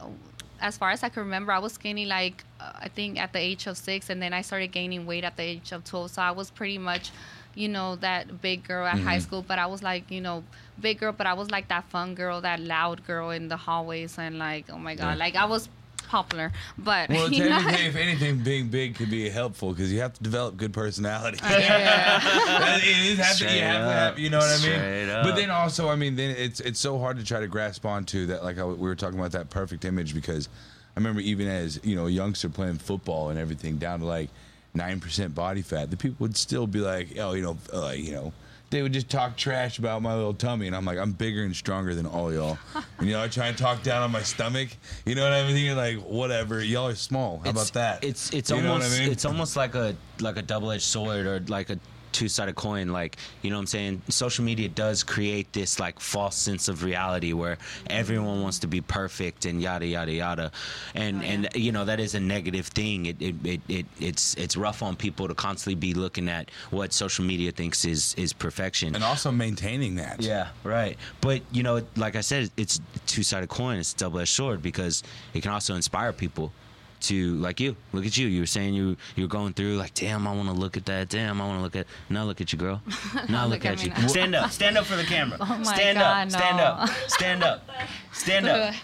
as 0.60 0.76
far 0.76 0.90
as 0.90 1.04
I 1.04 1.08
can 1.10 1.22
remember, 1.22 1.52
I 1.52 1.60
was 1.60 1.72
skinny 1.74 2.06
like 2.06 2.42
uh, 2.60 2.72
I 2.74 2.88
think 2.88 3.20
at 3.20 3.32
the 3.32 3.38
age 3.38 3.68
of 3.68 3.76
six, 3.76 4.10
and 4.10 4.20
then 4.20 4.32
I 4.32 4.42
started 4.42 4.72
gaining 4.72 5.06
weight 5.06 5.22
at 5.24 5.36
the 5.36 5.44
age 5.44 5.70
of 5.72 5.84
twelve. 5.84 6.10
So 6.10 6.20
I 6.22 6.32
was 6.32 6.50
pretty 6.50 6.78
much, 6.78 7.12
you 7.54 7.68
know, 7.68 7.96
that 7.96 8.40
big 8.40 8.66
girl 8.66 8.86
at 8.86 8.96
Mm-hmm. 8.96 9.06
high 9.06 9.18
school. 9.18 9.42
But 9.46 9.58
I 9.58 9.66
was 9.66 9.82
like, 9.82 10.10
you 10.10 10.20
know, 10.20 10.44
big 10.80 10.98
girl, 11.00 11.12
but 11.12 11.26
I 11.26 11.34
was 11.34 11.50
like 11.50 11.68
that 11.68 11.84
fun 11.90 12.14
girl, 12.14 12.40
that 12.42 12.60
loud 12.60 13.04
girl 13.06 13.30
in 13.30 13.48
the 13.48 13.56
hallways, 13.56 14.18
and 14.18 14.38
like, 14.38 14.66
oh 14.70 14.78
my 14.78 14.94
god, 14.94 15.10
Yeah. 15.10 15.14
like 15.16 15.34
I 15.36 15.44
was 15.46 15.68
popular. 16.08 16.52
But 16.78 17.10
Well, 17.10 17.30
you 17.32 17.40
know, 17.44 17.58
technically, 17.60 17.86
if 17.86 17.96
anything, 17.96 18.38
being 18.38 18.68
big 18.68 18.94
could 18.94 19.10
be 19.10 19.28
helpful 19.28 19.72
because 19.72 19.92
you 19.92 20.00
have 20.00 20.14
to 20.14 20.22
develop 20.22 20.56
good 20.56 20.72
personality. 20.72 21.38
yeah. 21.42 22.20
it 22.76 22.84
is 22.84 23.18
have 23.18 23.36
to, 23.38 23.44
you 23.44 23.50
Straight 23.50 23.60
have 23.60 23.80
to 23.82 23.86
up. 23.88 23.92
have, 23.92 24.18
you 24.18 24.30
know 24.30 24.38
what 24.38 24.60
I 24.60 24.62
mean? 24.66 25.10
Up. 25.10 25.24
But 25.24 25.36
then 25.36 25.50
also, 25.50 25.88
I 25.88 25.96
mean, 25.96 26.16
then 26.16 26.30
it's 26.30 26.60
it's 26.60 26.80
so 26.80 26.98
hard 26.98 27.18
to 27.18 27.24
try 27.24 27.40
to 27.40 27.46
grasp 27.48 27.84
onto 27.84 28.26
that. 28.26 28.42
Like 28.44 28.56
how 28.56 28.68
we 28.68 28.76
were 28.88 28.94
talking 28.94 29.18
about 29.18 29.32
that 29.32 29.50
perfect 29.50 29.84
image 29.84 30.14
because 30.14 30.48
I 30.96 31.00
remember 31.00 31.20
even 31.20 31.46
as 31.48 31.78
you 31.84 31.94
know 31.96 32.06
a 32.06 32.10
youngster 32.10 32.48
playing 32.48 32.78
football 32.78 33.28
and 33.30 33.38
everything 33.38 33.76
down 33.78 34.00
to 34.00 34.06
like 34.06 34.30
nine 34.78 35.00
percent 35.00 35.34
body 35.34 35.60
fat, 35.60 35.90
the 35.90 35.96
people 35.98 36.16
would 36.20 36.36
still 36.36 36.66
be 36.66 36.78
like, 36.80 37.18
oh, 37.18 37.34
you 37.34 37.42
know, 37.42 37.58
uh, 37.74 37.82
like 37.82 37.98
you 37.98 38.12
know. 38.12 38.32
They 38.70 38.82
would 38.82 38.92
just 38.92 39.08
talk 39.08 39.34
trash 39.34 39.78
about 39.78 40.02
my 40.02 40.14
little 40.14 40.34
tummy, 40.34 40.66
and 40.66 40.76
I'm 40.76 40.84
like, 40.84 40.98
I'm 40.98 41.12
bigger 41.12 41.42
and 41.42 41.56
stronger 41.56 41.94
than 41.94 42.04
all 42.04 42.30
y'all. 42.30 42.58
And, 42.98 43.08
you 43.08 43.14
know, 43.14 43.22
I 43.22 43.28
try 43.28 43.46
and 43.46 43.56
talk 43.56 43.82
down 43.82 44.02
on 44.02 44.12
my 44.12 44.20
stomach. 44.20 44.68
You 45.06 45.14
know 45.14 45.22
what 45.24 45.32
I 45.32 45.50
mean? 45.50 45.74
Like, 45.74 45.96
whatever. 46.00 46.62
Y'all 46.62 46.88
are 46.88 46.94
small. 46.94 47.40
How 47.42 47.48
about 47.52 47.72
that? 47.72 48.04
It's 48.04 48.30
it's 48.30 48.50
You 48.50 48.56
know 48.56 48.72
what 48.74 48.82
almost 48.82 49.00
I 49.00 49.04
mean? 49.04 49.10
it's 49.12 49.24
almost 49.24 49.56
like 49.56 49.74
a 49.74 49.96
like 50.20 50.36
a 50.36 50.42
double 50.42 50.70
edged 50.70 50.82
sword 50.82 51.24
or 51.24 51.40
like 51.48 51.70
a 51.70 51.78
two 52.12 52.28
sided 52.28 52.54
coin. 52.54 52.88
Like, 52.88 53.16
you 53.42 53.50
know 53.50 53.56
what 53.56 53.60
I'm 53.62 53.66
saying? 53.66 54.02
Social 54.08 54.44
media 54.44 54.68
does 54.68 55.02
create 55.04 55.52
this 55.52 55.78
like 55.80 56.00
false 56.00 56.36
sense 56.36 56.68
of 56.68 56.82
reality 56.84 57.32
where 57.32 57.58
everyone 57.88 58.42
wants 58.42 58.58
to 58.60 58.66
be 58.66 58.80
perfect 58.80 59.44
and 59.44 59.60
yada 59.62 59.86
yada 59.86 60.12
yada. 60.12 60.52
And 60.94 61.18
Oh, 61.18 61.20
yeah. 61.22 61.32
and 61.32 61.48
you 61.54 61.72
know, 61.72 61.84
that 61.84 62.00
is 62.00 62.14
a 62.14 62.20
negative 62.20 62.66
thing. 62.68 63.06
It, 63.06 63.20
it, 63.20 63.34
it, 63.44 63.60
it 63.68 63.86
it's 64.00 64.34
it's 64.34 64.56
rough 64.56 64.82
on 64.82 64.96
people 64.96 65.28
to 65.28 65.34
constantly 65.34 65.74
be 65.74 65.94
looking 65.94 66.28
at 66.28 66.50
what 66.70 66.92
social 66.92 67.24
media 67.24 67.52
thinks 67.52 67.84
is 67.84 68.14
is 68.16 68.32
perfection. 68.32 68.94
and 68.94 69.04
also 69.04 69.30
maintaining 69.32 69.96
that. 69.96 70.20
Yeah, 70.22 70.48
right. 70.64 70.96
But 71.20 71.42
you 71.52 71.62
know, 71.62 71.82
like 71.96 72.16
I 72.16 72.20
said, 72.20 72.50
it's 72.56 72.80
two 73.06 73.22
sided 73.22 73.48
coin. 73.48 73.78
It's 73.78 73.92
double 73.94 74.20
edged 74.20 74.30
sword 74.34 74.62
because 74.62 75.02
it 75.34 75.42
can 75.42 75.50
also 75.52 75.74
inspire 75.74 76.12
people 76.12 76.52
to 77.00 77.34
like 77.36 77.60
you. 77.60 77.76
Look 77.92 78.04
at 78.06 78.16
you. 78.16 78.26
You 78.28 78.40
were 78.40 78.46
saying 78.46 78.74
you 78.74 78.96
you're 79.16 79.28
going 79.28 79.52
through 79.54 79.76
like, 79.76 79.94
damn, 79.94 80.26
I 80.26 80.32
want 80.34 80.48
to 80.48 80.54
look 80.54 80.76
at 80.76 80.86
that. 80.86 81.08
Damn, 81.08 81.40
I 81.40 81.46
want 81.46 81.58
to 81.58 81.62
look 81.62 81.76
at. 81.76 81.86
Now 82.10 82.24
look 82.24 82.40
at 82.40 82.52
you, 82.52 82.58
girl. 82.58 82.80
Now 83.28 83.44
look, 83.46 83.64
Look 83.64 83.66
at 83.66 83.72
at, 83.74 83.84
you. 83.84 83.90
now. 83.90 84.06
Stand 84.06 84.34
up. 84.34 84.50
Stand 84.50 84.78
up 84.78 84.84
for 84.86 84.96
the 84.96 85.04
camera. 85.04 85.38
Oh 85.42 85.58
my 85.58 85.74
stand 85.74 85.98
God, 85.98 86.26
up. 86.26 86.30
Stand 86.30 86.56
no. 86.56 86.62
up. 86.64 86.88
Stand 87.08 87.42
up. 87.44 87.70
Stand 88.12 88.46
up. 88.48 88.74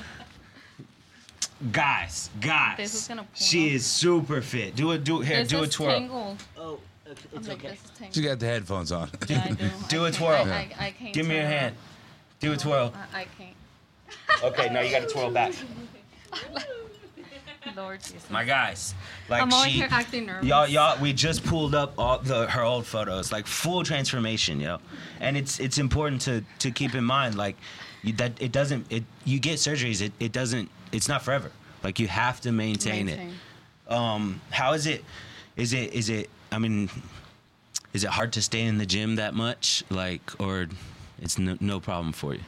Guys, 1.73 2.31
guys. 2.41 2.77
This 2.77 2.95
is 2.95 3.09
gonna 3.09 3.23
pull 3.23 3.29
she 3.35 3.69
off. 3.69 3.75
is 3.77 3.87
super 3.87 4.41
fit. 4.43 4.77
Do 4.77 4.91
a 4.91 4.99
Do 4.99 5.23
it 5.23 5.27
here. 5.27 5.39
This 5.39 5.49
do 5.49 5.63
a 5.63 5.67
twirl. 5.67 5.91
tangled. 5.99 6.43
Oh, 6.59 6.79
I'm 7.07 7.13
it's 7.39 7.49
like, 7.49 7.59
okay. 7.59 7.69
this 7.71 7.85
is 7.85 7.91
tangled. 7.91 8.15
She 8.15 8.23
got 8.23 8.39
the 8.39 8.47
headphones 8.47 8.93
on. 8.93 9.09
Yeah, 9.29 9.43
I 9.45 9.49
do. 9.53 9.71
Do 9.89 10.05
I 10.05 10.09
a 10.09 10.11
can't- 10.11 10.15
twirl. 10.17 10.35
I, 10.35 10.53
I, 10.79 10.87
I 10.87 10.91
can't 10.91 11.15
Give 11.15 11.27
me 11.27 11.37
your 11.37 11.45
hand. 11.47 11.75
Do 12.41 12.53
a 12.53 12.57
twirl. 12.57 12.93
I, 13.15 13.21
I 13.23 13.27
can't. 13.39 13.57
Okay, 14.43 14.69
now 14.73 14.81
you 14.81 14.91
got 14.91 15.01
to 15.09 15.13
twirl 15.13 15.31
back. 15.31 15.55
Lord 17.77 18.01
Jesus. 18.01 18.29
My 18.31 18.45
guys, 18.45 18.95
like 19.29 19.43
I'm 19.43 19.51
she, 19.51 19.71
here 19.71 19.89
acting 19.91 20.27
nervous. 20.27 20.47
y'all, 20.47 20.67
y'all, 20.67 21.01
we 21.01 21.13
just 21.13 21.45
pulled 21.45 21.75
up 21.75 21.95
all 21.99 22.19
the 22.19 22.47
her 22.47 22.63
old 22.63 22.87
photos, 22.87 23.33
like 23.33 23.47
full 23.47 23.83
transformation, 23.85 24.61
yo. 24.61 24.79
And 25.21 25.37
it's 25.37 25.61
it's 25.61 25.79
important 25.79 26.21
to 26.23 26.45
to 26.61 26.71
keep 26.71 26.95
in 26.95 27.05
mind, 27.05 27.35
like 27.37 27.57
you, 28.03 28.13
that 28.15 28.41
it 28.41 28.53
doesn't 28.53 28.91
it 28.91 29.05
you 29.25 29.39
get 29.41 29.55
surgeries, 29.57 30.01
it 30.03 30.13
it 30.21 30.33
doesn't 30.33 30.71
it's 30.93 31.09
not 31.09 31.23
forever. 31.23 31.51
Like 31.83 31.99
you 31.99 32.09
have 32.09 32.41
to 32.43 32.53
maintain, 32.53 33.07
Maintain. 33.07 33.35
it. 33.89 33.93
Um, 33.93 34.41
how 34.51 34.73
is 34.73 34.87
it? 34.87 35.05
Is 35.57 35.73
it 35.73 35.93
is 35.93 36.09
it? 36.09 36.31
I 36.51 36.59
mean, 36.59 36.89
is 37.93 38.05
it 38.05 38.11
hard 38.11 38.33
to 38.35 38.43
stay 38.43 38.63
in 38.63 38.79
the 38.79 38.87
gym 38.87 39.17
that 39.17 39.35
much, 39.35 39.85
like, 39.91 40.23
or 40.41 40.69
it's 41.21 41.39
no, 41.39 41.57
no 41.61 41.81
problem 41.81 42.13
for 42.13 42.35
you? 42.35 42.41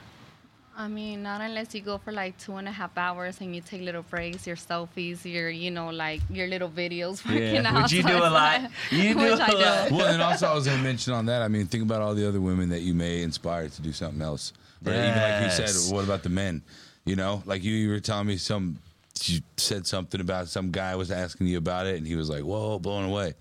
I 0.79 0.89
mean, 0.89 1.23
not 1.23 1.41
unless 1.41 1.75
you 1.75 1.81
go 1.81 1.97
for 1.97 2.13
like 2.13 2.37
two 2.37 2.57
and 2.57 2.69
a 2.69 2.71
half 2.71 2.97
hours 2.99 3.41
and 3.41 3.55
you 3.55 3.63
take 3.63 3.81
little 3.81 4.03
breaks, 4.03 4.47
your 4.47 4.57
selfies, 4.57 5.25
your, 5.25 5.49
you 5.49 5.71
know, 5.71 5.89
like 5.89 6.21
your 6.29 6.47
little 6.49 6.69
videos 6.69 7.25
working 7.29 7.65
out. 7.65 7.85
Which 7.85 7.93
you 7.93 8.03
so 8.03 8.09
do 8.13 8.19
a 8.19 8.29
lot. 8.29 8.61
You 8.91 9.15
do 9.15 9.17
Which 9.21 9.41
a 9.41 9.43
I 9.45 9.51
do. 9.51 9.57
lot. 9.57 9.91
well, 9.91 10.07
and 10.13 10.21
also 10.23 10.47
I 10.49 10.55
was 10.55 10.67
going 10.67 10.77
to 10.77 10.85
mention 10.85 11.15
on 11.15 11.25
that. 11.27 11.41
I 11.41 11.49
mean, 11.49 11.67
think 11.67 11.83
about 11.83 12.03
all 12.03 12.15
the 12.15 12.29
other 12.29 12.43
women 12.43 12.69
that 12.69 12.81
you 12.83 12.93
may 12.93 13.23
inspire 13.23 13.69
to 13.71 13.83
do 13.83 13.93
something 13.93 14.21
else. 14.21 14.53
Or 14.85 14.93
even 14.93 15.07
like 15.17 15.45
you 15.45 15.51
said, 15.51 15.95
what 15.95 16.05
about 16.05 16.23
the 16.23 16.29
men? 16.29 16.63
You 17.07 17.17
know, 17.17 17.43
like 17.47 17.65
you, 17.65 17.73
you 17.73 17.89
were 17.89 18.01
telling 18.01 18.27
me 18.27 18.37
some. 18.37 18.79
You 19.25 19.41
said 19.57 19.87
something 19.87 20.21
about 20.21 20.49
some 20.49 20.71
guy 20.71 20.95
was 20.95 21.11
asking 21.11 21.47
you 21.47 21.57
about 21.57 21.87
it, 21.87 21.97
and 21.97 22.07
he 22.07 22.17
was 22.17 22.29
like, 22.29 22.43
"Whoa, 22.43 22.79
blown 22.79 23.05
away." 23.05 23.33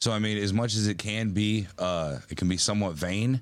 So 0.00 0.10
I 0.10 0.18
mean, 0.18 0.36
as 0.36 0.52
much 0.52 0.74
as 0.74 0.88
it 0.88 0.98
can 0.98 1.30
be, 1.30 1.68
uh, 1.78 2.18
it 2.28 2.36
can 2.36 2.48
be 2.48 2.56
somewhat 2.56 2.94
vain. 2.94 3.40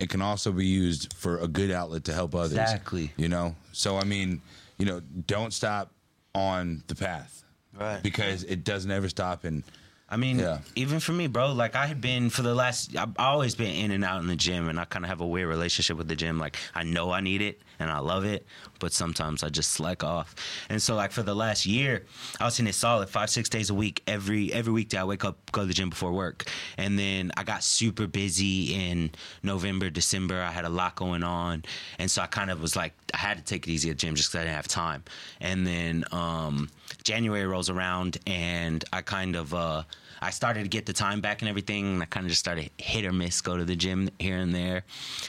It 0.00 0.08
can 0.08 0.22
also 0.22 0.50
be 0.50 0.66
used 0.66 1.12
for 1.12 1.38
a 1.38 1.46
good 1.46 1.70
outlet 1.70 2.04
to 2.04 2.12
help 2.12 2.34
others. 2.34 2.52
Exactly. 2.58 3.12
You 3.16 3.28
know. 3.28 3.54
So 3.72 3.96
I 3.98 4.04
mean, 4.04 4.40
you 4.78 4.86
know, 4.86 5.00
don't 5.26 5.52
stop 5.52 5.92
on 6.34 6.82
the 6.88 6.94
path. 6.94 7.44
Right. 7.78 8.02
Because 8.02 8.42
it 8.44 8.64
doesn't 8.64 8.90
ever 8.90 9.08
stop, 9.08 9.44
and 9.44 9.62
I 10.08 10.16
mean, 10.16 10.40
Yeah. 10.40 10.58
even 10.74 10.98
for 10.98 11.12
me, 11.12 11.28
bro, 11.28 11.52
like 11.52 11.76
I 11.76 11.86
had 11.86 12.00
been 12.00 12.28
for 12.30 12.42
the 12.42 12.54
last, 12.54 12.96
I've 12.96 13.16
always 13.16 13.54
been 13.54 13.72
in 13.72 13.92
and 13.92 14.04
out 14.04 14.20
in 14.20 14.26
the 14.26 14.34
gym, 14.34 14.68
and 14.68 14.80
I 14.80 14.84
kind 14.86 15.04
of 15.04 15.08
have 15.08 15.20
a 15.20 15.26
weird 15.26 15.48
relationship 15.48 15.96
with 15.96 16.08
the 16.08 16.16
gym. 16.16 16.38
Like 16.38 16.56
I 16.74 16.82
know 16.82 17.12
I 17.12 17.20
need 17.20 17.42
it 17.42 17.60
and 17.80 17.90
I 17.90 17.98
love 17.98 18.24
it, 18.24 18.46
but 18.78 18.92
sometimes 18.92 19.42
I 19.42 19.48
just 19.48 19.70
slack 19.72 20.04
off. 20.04 20.36
And 20.68 20.80
so, 20.80 20.94
like 20.94 21.10
for 21.10 21.22
the 21.22 21.34
last 21.34 21.66
year, 21.66 22.04
I 22.38 22.44
was 22.44 22.60
in 22.60 22.66
it 22.66 22.74
solid 22.74 23.08
five, 23.08 23.30
six 23.30 23.48
days 23.48 23.70
a 23.70 23.74
week. 23.74 24.02
Every 24.06 24.52
every 24.52 24.72
weekday, 24.72 24.98
I 24.98 25.04
wake 25.04 25.24
up, 25.24 25.38
go 25.50 25.62
to 25.62 25.66
the 25.66 25.74
gym 25.74 25.90
before 25.90 26.12
work, 26.12 26.44
and 26.76 26.98
then 26.98 27.32
I 27.36 27.42
got 27.42 27.64
super 27.64 28.06
busy 28.06 28.74
in 28.74 29.10
November, 29.42 29.90
December. 29.90 30.40
I 30.40 30.52
had 30.52 30.66
a 30.66 30.68
lot 30.68 30.94
going 30.94 31.24
on, 31.24 31.64
and 31.98 32.10
so 32.10 32.22
I 32.22 32.26
kind 32.26 32.50
of 32.50 32.60
was 32.60 32.76
like, 32.76 32.92
I 33.14 33.16
had 33.16 33.38
to 33.38 33.42
take 33.44 33.66
it 33.66 33.70
easy 33.72 33.90
at 33.90 33.96
the 33.96 34.06
gym 34.06 34.14
just 34.14 34.30
because 34.30 34.42
I 34.42 34.44
didn't 34.44 34.56
have 34.56 34.68
time. 34.68 35.02
And 35.40 35.66
then 35.66 36.04
um, 36.12 36.68
January 37.02 37.46
rolls 37.46 37.70
around, 37.70 38.18
and 38.26 38.84
I 38.92 39.00
kind 39.00 39.34
of. 39.34 39.54
Uh, 39.54 39.82
I 40.22 40.28
started 40.28 40.64
to 40.64 40.68
get 40.68 40.84
the 40.84 40.92
time 40.92 41.22
back 41.22 41.40
and 41.40 41.48
everything, 41.48 41.94
and 41.94 42.02
I 42.02 42.04
kind 42.04 42.26
of 42.26 42.30
just 42.30 42.40
started 42.40 42.70
hit 42.76 43.06
or 43.06 43.12
miss, 43.12 43.40
go 43.40 43.56
to 43.56 43.64
the 43.64 43.74
gym 43.74 44.10
here 44.18 44.36
and 44.36 44.54
there, 44.54 44.82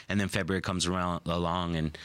and 0.08 0.20
then 0.20 0.28
February 0.28 0.60
comes 0.60 0.86
around 0.86 1.22
along, 1.24 1.76
and 1.76 1.96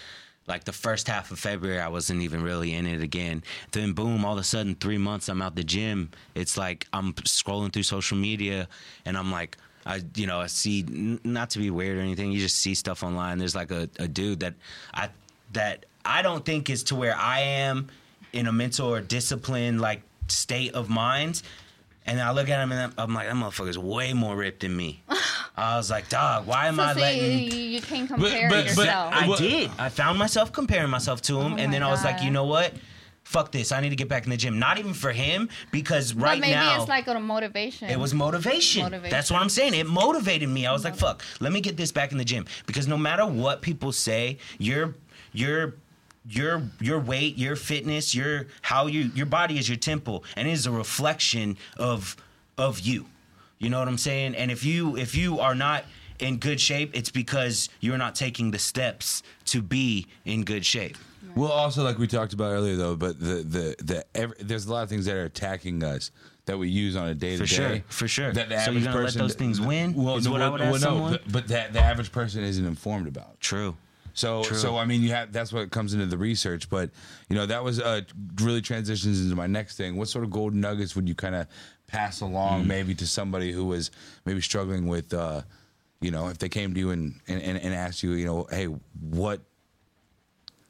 like 0.47 0.63
the 0.63 0.71
first 0.71 1.07
half 1.07 1.31
of 1.31 1.39
February, 1.39 1.79
I 1.79 1.89
wasn't 1.89 2.21
even 2.21 2.41
really 2.41 2.73
in 2.73 2.87
it 2.87 3.01
again. 3.01 3.43
Then 3.71 3.93
boom, 3.93 4.23
all 4.25 4.33
of 4.33 4.39
a 4.39 4.43
sudden, 4.43 4.75
three 4.75 4.97
months 4.97 5.29
I'm 5.29 5.41
out 5.41 5.55
the 5.55 5.63
gym. 5.63 6.09
It's 6.35 6.57
like 6.57 6.87
I'm 6.93 7.13
scrolling 7.13 7.71
through 7.71 7.83
social 7.83 8.17
media, 8.17 8.67
and 9.05 9.17
I'm 9.17 9.31
like. 9.31 9.57
I, 9.85 10.01
you 10.15 10.27
know, 10.27 10.41
I 10.41 10.47
see 10.47 10.83
not 11.23 11.51
to 11.51 11.59
be 11.59 11.69
weird 11.69 11.97
or 11.97 12.01
anything. 12.01 12.33
You 12.33 12.41
just 12.41 12.57
see 12.57 12.75
stuff 12.75 13.03
online. 13.03 13.37
There's 13.37 13.55
like 13.55 13.71
a, 13.71 13.87
a 13.99 14.05
dude 14.05 14.41
that 14.41 14.53
I 14.93 15.07
that 15.53 15.85
I 16.03 16.21
don't 16.21 16.43
think 16.43 16.69
is 16.69 16.83
to 16.83 16.95
where 16.95 17.15
I 17.15 17.39
am 17.39 17.87
in 18.33 18.47
a 18.47 18.51
mental 18.51 18.93
or 18.93 18.99
disciplined 18.99 19.79
like 19.79 20.01
state 20.27 20.73
of 20.73 20.89
mind. 20.89 21.41
And 22.07 22.19
I 22.21 22.31
look 22.31 22.49
at 22.49 22.59
him 22.61 22.71
and 22.71 22.79
I'm- 22.81 22.93
I'm 22.97 23.13
like, 23.13 23.27
that 23.27 23.35
motherfucker's 23.35 23.77
way 23.77 24.13
more 24.13 24.35
ripped 24.35 24.61
than 24.61 24.75
me. 24.75 25.03
I 25.57 25.75
was 25.77 25.89
like, 25.91 26.07
dog, 26.09 26.45
why 26.47 26.67
am 26.67 26.75
So 26.77 26.83
I 26.83 26.93
see, 26.93 26.99
letting? 27.01 27.39
you, 27.51 27.59
you 27.59 27.81
can't 27.81 28.07
compare 28.07 28.49
but- 28.49 28.65
but 28.75 28.85
yourself. 28.85 29.13
I 29.13 29.35
did. 29.35 29.71
I 29.77 29.89
found 29.89 30.17
myself 30.17 30.51
comparing 30.53 30.89
myself 30.89 31.21
to 31.23 31.39
him, 31.39 31.53
Oh 31.53 31.57
and 31.57 31.67
my 31.67 31.71
then 31.73 31.83
I 31.83 31.89
was 31.91 32.03
like, 32.03 32.21
you 32.23 32.31
know 32.31 32.45
what? 32.45 32.73
Fuck 33.23 33.51
this. 33.51 33.73
I 33.73 33.81
need 33.81 33.89
to 33.89 33.97
get 33.97 34.07
back 34.07 34.23
in 34.23 34.29
the 34.29 34.37
gym. 34.37 34.57
Not 34.57 34.77
even 34.77 34.93
for 34.93 35.11
him, 35.11 35.49
because 35.71 36.13
right 36.13 36.23
now. 36.23 36.31
but 36.35 36.39
maybe 36.39 36.53
now 36.53 36.79
it's 36.79 36.87
like 36.87 37.07
a 37.07 37.19
motivation. 37.19 37.89
it 37.89 37.99
was 37.99 38.13
motivation. 38.13 38.83
Motivation. 38.83 39.09
That's 39.11 39.29
what 39.29 39.41
I'm 39.41 39.49
saying. 39.49 39.73
It 39.73 39.85
motivated 39.85 40.47
me. 40.47 40.65
I 40.65 40.71
was 40.71 40.85
like, 40.85 40.95
fuck, 40.95 41.21
let 41.41 41.51
me 41.51 41.59
get 41.59 41.75
this 41.75 41.91
back 41.91 42.13
in 42.13 42.17
the 42.19 42.23
gym. 42.23 42.45
Because 42.67 42.87
no 42.87 42.95
matter 42.97 43.25
what 43.25 43.61
people 43.61 43.91
say, 43.91 44.37
your 44.59 44.95
your 45.33 45.75
your 46.29 46.63
your 46.79 46.99
weight, 46.99 47.37
your 47.37 47.55
fitness, 47.55 48.13
your 48.13 48.47
how 48.61 48.87
you 48.87 49.11
your 49.15 49.25
body 49.25 49.57
is 49.57 49.67
your 49.67 49.77
temple 49.77 50.23
and 50.35 50.47
it 50.47 50.51
is 50.51 50.65
a 50.65 50.71
reflection 50.71 51.57
of 51.77 52.15
of 52.57 52.79
you. 52.79 53.05
You 53.59 53.69
know 53.69 53.79
what 53.79 53.87
I'm 53.87 53.97
saying? 53.97 54.35
And 54.35 54.51
if 54.51 54.63
you 54.63 54.97
if 54.97 55.15
you 55.15 55.39
are 55.39 55.55
not 55.55 55.85
in 56.19 56.37
good 56.37 56.59
shape, 56.59 56.91
it's 56.93 57.11
because 57.11 57.69
you're 57.79 57.97
not 57.97 58.15
taking 58.15 58.51
the 58.51 58.59
steps 58.59 59.23
to 59.45 59.61
be 59.61 60.07
in 60.25 60.43
good 60.43 60.65
shape. 60.65 60.97
Well, 61.35 61.51
also 61.51 61.83
like 61.83 61.99
we 61.99 62.07
talked 62.07 62.33
about 62.33 62.51
earlier, 62.51 62.75
though, 62.75 62.95
but 62.95 63.19
the 63.19 63.43
the 63.43 63.75
the 63.83 64.05
every, 64.15 64.35
there's 64.39 64.65
a 64.65 64.73
lot 64.73 64.83
of 64.83 64.89
things 64.89 65.05
that 65.05 65.15
are 65.15 65.25
attacking 65.25 65.83
us 65.83 66.11
that 66.45 66.57
we 66.57 66.69
use 66.69 66.95
on 66.95 67.07
a 67.09 67.13
day 67.13 67.37
to 67.37 67.39
day. 67.39 67.45
For 67.45 67.47
sure, 67.47 67.83
for 67.89 68.07
sure. 68.07 68.33
That 68.33 68.49
the 68.49 68.59
So 68.61 68.71
you're 68.71 68.91
gonna 68.91 69.03
let 69.03 69.13
those 69.13 69.35
things 69.35 69.61
win? 69.61 69.93
Well, 69.93 70.19
no, 70.19 70.31
what 70.31 70.41
I 70.41 70.49
would 70.49 70.61
ask 70.61 70.81
no, 70.81 71.09
but, 71.11 71.31
but 71.31 71.47
that 71.49 71.73
the 71.73 71.81
average 71.81 72.11
person 72.11 72.43
isn't 72.43 72.65
informed 72.65 73.07
about. 73.07 73.39
True. 73.39 73.75
So, 74.17 74.43
True. 74.43 74.57
so 74.57 74.77
I 74.77 74.85
mean, 74.85 75.03
you 75.03 75.09
have 75.11 75.31
that's 75.31 75.53
what 75.53 75.69
comes 75.69 75.93
into 75.93 76.07
the 76.07 76.17
research. 76.17 76.71
But 76.71 76.89
you 77.29 77.35
know, 77.35 77.45
that 77.45 77.63
was 77.63 77.79
uh, 77.79 78.01
really 78.41 78.61
transitions 78.61 79.21
into 79.21 79.35
my 79.35 79.45
next 79.45 79.77
thing. 79.77 79.95
What 79.95 80.07
sort 80.07 80.23
of 80.23 80.31
golden 80.31 80.59
nuggets 80.59 80.95
would 80.95 81.07
you 81.07 81.13
kind 81.13 81.35
of 81.35 81.45
pass 81.85 82.21
along, 82.21 82.63
Mm. 82.63 82.67
maybe 82.67 82.95
to 82.95 83.05
somebody 83.05 83.51
who 83.51 83.65
was 83.65 83.91
maybe 84.25 84.41
struggling 84.41 84.87
with, 84.87 85.13
uh, 85.13 85.43
you 86.01 86.09
know, 86.09 86.29
if 86.29 86.39
they 86.39 86.49
came 86.49 86.73
to 86.73 86.79
you 86.79 86.89
and, 86.89 87.13
and 87.27 87.41
and 87.43 87.59
and 87.59 87.73
asked 87.75 88.01
you, 88.01 88.13
you 88.13 88.25
know, 88.25 88.47
hey, 88.49 88.65
what? 88.65 89.41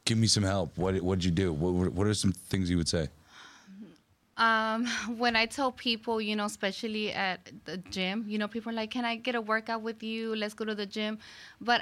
Give 0.04 0.18
me 0.18 0.28
some 0.28 0.44
help. 0.44 0.78
What 0.78 1.02
what'd 1.02 1.24
you 1.24 1.32
do? 1.32 1.54
What 1.54 1.94
what 1.94 2.06
are 2.06 2.14
some 2.14 2.34
things 2.34 2.70
you 2.70 2.76
would 2.78 2.90
say? 2.90 3.08
Um, 4.38 4.86
when 5.18 5.36
I 5.36 5.46
tell 5.46 5.72
people, 5.72 6.20
you 6.22 6.36
know, 6.36 6.46
especially 6.46 7.12
at 7.14 7.50
the 7.66 7.78
gym, 7.78 8.26
you 8.28 8.38
know, 8.38 8.48
people 8.48 8.72
are 8.72 8.76
like, 8.76 8.92
"Can 8.92 9.06
I 9.06 9.16
get 9.16 9.36
a 9.36 9.42
workout 9.42 9.82
with 9.82 10.04
you? 10.04 10.36
Let's 10.36 10.54
go 10.54 10.66
to 10.66 10.76
the 10.76 10.86
gym." 10.86 11.18
But 11.60 11.82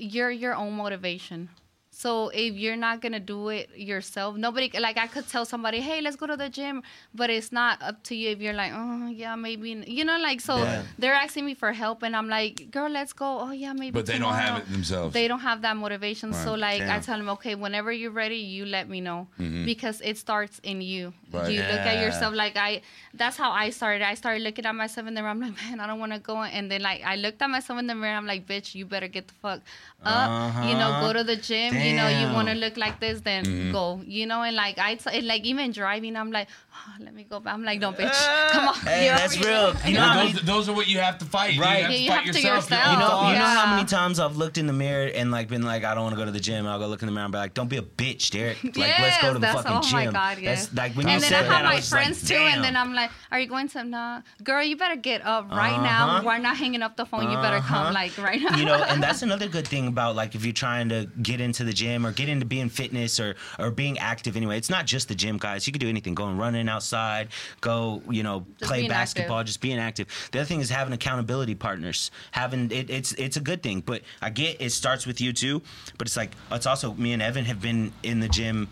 you're 0.00 0.30
your 0.30 0.54
own 0.54 0.72
motivation. 0.74 1.50
So 1.92 2.28
if 2.28 2.54
you're 2.54 2.76
not 2.76 3.00
gonna 3.02 3.20
do 3.20 3.48
it 3.48 3.68
yourself, 3.76 4.36
nobody 4.36 4.70
like 4.78 4.96
I 4.96 5.06
could 5.08 5.26
tell 5.28 5.44
somebody, 5.44 5.80
"Hey, 5.80 6.00
let's 6.00 6.16
go 6.16 6.26
to 6.26 6.36
the 6.36 6.48
gym," 6.48 6.82
but 7.12 7.30
it's 7.30 7.50
not 7.52 7.82
up 7.82 8.02
to 8.04 8.14
you 8.14 8.30
if 8.30 8.40
you're 8.40 8.54
like, 8.54 8.72
"Oh, 8.74 9.08
yeah, 9.08 9.34
maybe," 9.34 9.70
you 9.86 10.04
know, 10.04 10.16
like 10.18 10.40
so 10.40 10.58
Yeah. 10.64 10.82
they're 10.98 11.14
asking 11.14 11.44
me 11.46 11.54
for 11.54 11.72
help, 11.72 12.02
and 12.04 12.14
I'm 12.16 12.28
like, 12.28 12.70
"Girl, 12.70 12.88
let's 12.88 13.12
go." 13.12 13.40
Oh 13.40 13.50
yeah, 13.50 13.72
maybe. 13.72 13.90
But 13.90 14.06
they 14.06 14.18
don't 14.18 14.32
have 14.34 14.58
it 14.62 14.70
themselves. 14.70 15.12
They 15.12 15.26
don't 15.28 15.40
have 15.40 15.62
that 15.62 15.76
motivation. 15.76 16.32
So 16.32 16.52
Right. 16.52 16.60
like 16.80 16.82
I 16.88 17.00
tell 17.00 17.18
them, 17.18 17.28
okay, 17.30 17.54
whenever 17.56 17.90
you're 17.92 18.12
ready, 18.12 18.36
you 18.38 18.64
let 18.66 18.88
me 18.88 19.00
know 19.00 19.26
Mm-hmm. 19.38 19.64
because 19.64 20.00
it 20.00 20.16
starts 20.16 20.60
in 20.62 20.80
you. 20.80 21.12
Right. 21.32 21.50
You 21.50 21.62
look 21.62 21.84
at 21.92 21.98
yourself 21.98 22.34
like 22.34 22.56
I. 22.56 22.82
That's 23.14 23.36
how 23.36 23.50
I 23.50 23.70
started. 23.70 24.02
I 24.02 24.14
started 24.14 24.42
looking 24.42 24.64
at 24.64 24.74
myself 24.74 25.06
in 25.08 25.14
the 25.14 25.20
mirror. 25.22 25.30
I'm 25.32 25.40
like, 25.40 25.56
man, 25.62 25.80
I 25.80 25.86
don't 25.88 25.98
want 25.98 26.12
to 26.12 26.18
go. 26.20 26.40
And 26.42 26.70
then 26.70 26.82
like 26.82 27.02
I 27.04 27.16
looked 27.16 27.42
at 27.42 27.50
myself 27.50 27.78
in 27.80 27.86
the 27.88 27.94
mirror. 27.96 28.14
I'm 28.16 28.26
like, 28.26 28.46
bitch, 28.46 28.74
you 28.76 28.86
better 28.86 29.08
get 29.08 29.26
the 29.28 29.34
fuck 29.42 29.60
up. 30.04 30.30
You 30.64 30.76
know, 30.80 30.90
Uh-huh. 30.90 31.00
go 31.00 31.12
to 31.12 31.24
the 31.24 31.36
gym. 31.36 31.74
You 31.90 31.96
know, 31.96 32.08
you 32.08 32.26
want 32.32 32.48
to 32.48 32.54
look 32.54 32.76
like 32.76 33.00
this, 33.00 33.20
then 33.20 33.44
Mm-hmm. 33.44 33.72
go. 33.72 34.00
You 34.06 34.26
know, 34.26 34.42
and 34.42 34.54
like 34.56 34.78
I, 34.78 34.94
t- 34.96 35.20
like 35.22 35.44
even 35.44 35.72
driving, 35.72 36.16
I'm 36.16 36.30
like, 36.30 36.48
oh, 36.74 36.92
let 37.04 37.14
me 37.14 37.24
go 37.24 37.40
back. 37.40 37.54
I'm 37.54 37.64
like, 37.64 37.80
no, 37.80 37.92
bitch, 37.92 38.50
come 38.52 38.68
on. 38.68 38.74
Hey, 38.74 39.06
You're 39.06 39.14
that's 39.16 39.36
over 39.36 39.46
real. 39.48 39.74
You 39.86 39.94
know 39.94 40.00
Well, 40.00 40.08
how 40.08 40.22
those, 40.32 40.42
those 40.42 40.68
are 40.68 40.74
what 40.74 40.88
you 40.88 40.98
have 40.98 41.18
to 41.18 41.24
fight. 41.24 41.58
Right. 41.58 41.78
You 41.78 41.82
have 41.84 41.90
Yeah, 41.90 41.96
to 41.96 42.02
you 42.02 42.08
fight 42.08 42.14
have 42.26 42.34
to 42.34 42.40
yourself. 42.40 42.64
yourself. 42.70 42.92
You 42.92 42.98
know, 42.98 43.08
Oh, 43.20 43.32
you 43.32 43.38
know 43.38 43.44
how 43.44 43.74
many 43.74 43.86
times 43.86 44.20
I've 44.20 44.36
looked 44.36 44.58
in 44.58 44.66
the 44.66 44.72
mirror 44.72 45.10
and 45.14 45.30
like 45.30 45.48
been 45.48 45.62
like, 45.62 45.84
I 45.84 45.94
don't 45.94 46.04
want 46.04 46.14
to 46.14 46.20
go 46.20 46.24
to 46.24 46.30
the 46.32 46.40
gym. 46.40 46.66
I'll 46.66 46.78
go 46.78 46.86
look 46.86 47.02
in 47.02 47.06
the 47.06 47.12
mirror 47.12 47.24
and 47.24 47.32
be 47.32 47.38
like, 47.38 47.54
don't 47.54 47.68
be 47.68 47.76
a 47.78 47.82
bitch, 47.82 48.30
Derek. 48.30 48.62
Like, 48.64 48.98
let's 48.98 49.20
go 49.22 49.32
to 49.32 49.38
the 49.38 49.46
Yes, 49.46 49.54
fucking 49.56 49.74
that's, 49.74 49.90
gym. 49.90 49.98
Oh 49.98 50.04
my 50.06 50.12
god, 50.12 50.38
yes. 50.40 50.66
That's 50.68 50.76
like 50.76 50.92
when 50.96 51.06
you 51.08 51.14
and 51.14 51.22
then 51.22 51.30
said 51.30 51.44
I 51.44 51.48
that, 51.48 51.52
have 51.56 51.64
my 51.64 51.72
I 51.72 51.76
was 51.76 51.88
friends 51.88 52.22
like, 52.22 52.38
too, 52.38 52.44
and 52.44 52.62
then 52.64 52.76
I'm 52.76 52.92
like, 52.94 53.10
"Are 53.30 53.40
you 53.40 53.46
going 53.46 53.68
to? 53.68 53.84
Nah, 53.84 54.22
girl, 54.44 54.62
you 54.62 54.76
better 54.76 54.96
get 54.96 55.24
up 55.24 55.50
right 55.50 55.80
now. 55.82 56.08
Uh-huh. 56.08 56.22
We're 56.26 56.38
not 56.38 56.56
hanging 56.56 56.82
up 56.82 56.96
the 56.96 57.04
phone. 57.06 57.30
You 57.30 57.36
better 57.38 57.56
Uh-huh. 57.56 57.84
come 57.84 57.94
like 57.94 58.16
right 58.18 58.40
now." 58.40 58.56
you 58.56 58.64
know 58.64 58.74
and 58.90 59.02
that's 59.02 59.22
another 59.22 59.48
good 59.48 59.66
thing 59.66 59.86
about 59.88 60.14
like 60.16 60.34
if 60.34 60.44
you're 60.44 60.52
trying 60.52 60.88
to 60.90 61.08
get 61.22 61.40
into 61.40 61.64
the 61.70 61.76
gym 61.82 62.04
or 62.06 62.12
get 62.12 62.28
into 62.28 62.44
being 62.46 62.68
fitness 62.68 63.18
or 63.20 63.36
or 63.58 63.70
being 63.70 63.98
active 63.98 64.36
anyway. 64.36 64.56
It's 64.58 64.70
not 64.70 64.84
just 64.86 65.08
the 65.08 65.14
gym 65.14 65.38
guys. 65.38 65.66
You 65.66 65.72
can 65.72 65.80
do 65.80 65.88
anything. 65.88 66.14
Going 66.14 66.36
running 66.36 66.68
outside 66.68 67.28
go 67.60 68.02
you 68.10 68.22
know 68.22 68.44
Just 68.58 68.68
play 68.68 68.88
basketball 68.88 69.38
active. 69.38 69.46
just 69.46 69.60
being 69.60 69.78
active. 69.78 70.06
The 70.32 70.40
other 70.40 70.46
thing 70.46 70.60
is 70.60 70.70
having 70.70 70.92
accountability 70.92 71.54
partners. 71.54 72.10
Having 72.32 72.70
it, 72.72 72.90
it's 72.90 73.12
it's 73.12 73.36
a 73.36 73.40
good 73.40 73.62
thing 73.62 73.80
but 73.80 74.02
i 74.20 74.30
get 74.30 74.56
it 74.60 74.70
starts 74.70 75.06
with 75.06 75.20
you 75.20 75.32
too 75.32 75.62
but 75.98 76.06
it's 76.06 76.16
like 76.16 76.32
it's 76.50 76.66
also 76.66 76.94
me 76.94 77.12
and 77.12 77.22
evan 77.22 77.44
have 77.44 77.60
been 77.60 77.92
in 78.02 78.20
the 78.20 78.28
gym 78.28 78.68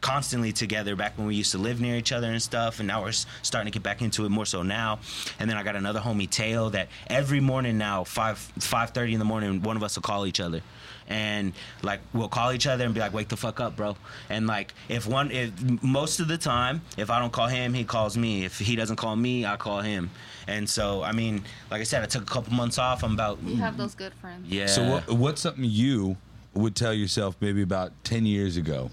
constantly 0.00 0.52
together 0.52 0.96
back 0.96 1.16
when 1.18 1.26
we 1.26 1.34
used 1.34 1.52
to 1.52 1.58
live 1.58 1.80
near 1.80 1.96
each 1.96 2.12
other 2.12 2.30
and 2.30 2.42
stuff 2.42 2.78
and 2.78 2.88
now 2.88 3.02
we're 3.02 3.12
starting 3.12 3.70
to 3.70 3.76
get 3.76 3.82
back 3.82 4.02
into 4.02 4.24
it 4.24 4.30
more 4.30 4.46
so 4.46 4.62
now. 4.62 4.98
And 5.38 5.48
then 5.48 5.56
i 5.56 5.62
got 5.62 5.76
another 5.76 6.00
homie 6.00 6.28
Teo 6.28 6.68
that 6.70 6.88
every 7.08 7.40
morning 7.40 7.78
now 7.78 8.04
5 8.04 8.52
5.30 8.58 9.12
in 9.12 9.18
the 9.18 9.24
morning 9.24 9.62
one 9.62 9.76
of 9.76 9.82
us 9.82 9.96
will 9.96 10.02
call 10.02 10.26
each 10.26 10.40
other. 10.40 10.62
And 11.08 11.52
like 11.82 12.00
we'll 12.14 12.28
call 12.28 12.52
each 12.52 12.66
other 12.66 12.84
and 12.84 12.94
be 12.94 13.00
like 13.00 13.12
wake 13.12 13.28
the 13.28 13.36
fuck 13.36 13.60
up 13.60 13.76
bro. 13.76 13.96
And 14.28 14.46
like 14.46 14.72
if 14.88 15.06
one 15.06 15.30
if 15.30 15.52
most 15.82 16.20
of 16.20 16.28
the 16.28 16.38
time 16.38 16.82
if 16.96 17.10
i 17.10 17.18
don't 17.18 17.32
call 17.32 17.48
him 17.48 17.74
he 17.74 17.84
calls 17.84 18.16
me. 18.16 18.44
If 18.44 18.58
he 18.58 18.76
doesn't 18.76 18.96
call 18.96 19.16
me 19.16 19.44
i 19.44 19.56
call 19.56 19.80
him. 19.80 20.10
And 20.46 20.68
so 20.68 21.02
i 21.02 21.12
mean 21.12 21.42
like 21.70 21.80
i 21.80 21.84
said 21.84 22.02
i 22.02 22.06
took 22.06 22.22
a 22.22 22.32
couple 22.32 22.52
months 22.54 22.78
off. 22.78 23.02
I'm 23.02 23.14
about 23.14 23.42
you 23.42 23.56
have 23.56 23.76
those 23.76 23.94
good 23.94 24.14
friends. 24.14 24.48
yeah. 24.48 24.66
So 24.66 24.88
what, 24.88 25.10
what's 25.10 25.40
something 25.42 25.64
you 25.64 26.16
would 26.54 26.74
tell 26.74 26.92
yourself 26.94 27.36
maybe 27.40 27.62
about 27.62 27.92
10 28.04 28.26
years 28.26 28.56
ago 28.56 28.90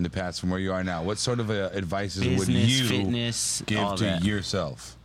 in 0.00 0.04
the 0.04 0.08
past 0.10 0.40
from 0.40 0.48
where 0.48 0.58
you 0.58 0.72
are 0.72 0.82
now? 0.82 1.02
What 1.02 1.18
sort 1.18 1.40
of 1.40 1.50
uh, 1.50 1.68
advices 1.74 2.26
would 2.38 2.48
you 2.48 2.84
fitness 2.88 3.62
give 3.66 3.96
to 3.96 4.04
that. 4.04 4.24
yourself? 4.24 4.96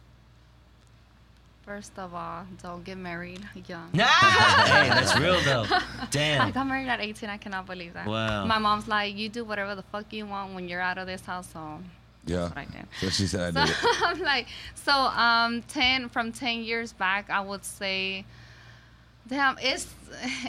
First 1.65 1.97
of 1.97 2.13
all, 2.13 2.45
don't 2.63 2.83
get 2.85 2.97
married 2.97 3.43
young. 3.67 3.89
hey 3.93 4.87
that's 4.89 5.17
real 5.19 5.39
though 5.41 5.65
Damn. 6.11 6.47
I 6.47 6.51
got 6.51 6.65
married 6.65 6.87
at 6.87 7.01
18. 7.01 7.27
I 7.29 7.37
cannot 7.37 7.65
believe 7.65 7.93
that. 7.93 8.07
Wow. 8.07 8.45
My 8.45 8.57
mom's 8.59 8.87
like, 8.87 9.17
you 9.17 9.27
do 9.27 9.43
whatever 9.43 9.75
the 9.75 9.81
fuck 9.81 10.13
you 10.13 10.25
want 10.27 10.53
when 10.55 10.69
you're 10.69 10.79
out 10.79 10.97
of 10.97 11.07
this 11.07 11.21
house. 11.25 11.47
So 11.51 11.79
Yeah. 12.25 12.43
what 12.43 12.57
I 12.57 12.65
did. 12.65 12.85
So 13.01 13.09
she 13.09 13.27
said 13.27 13.53
So 13.55 13.59
I 13.59 13.65
did 13.65 13.71
it. 13.75 13.77
I'm 14.05 14.19
like, 14.21 14.47
so 14.75 14.93
um, 14.93 15.61
ten 15.63 16.07
from 16.07 16.31
ten 16.31 16.63
years 16.63 16.93
back, 16.93 17.29
I 17.29 17.41
would 17.41 17.65
say, 17.65 18.23
damn, 19.27 19.57
it's 19.61 19.87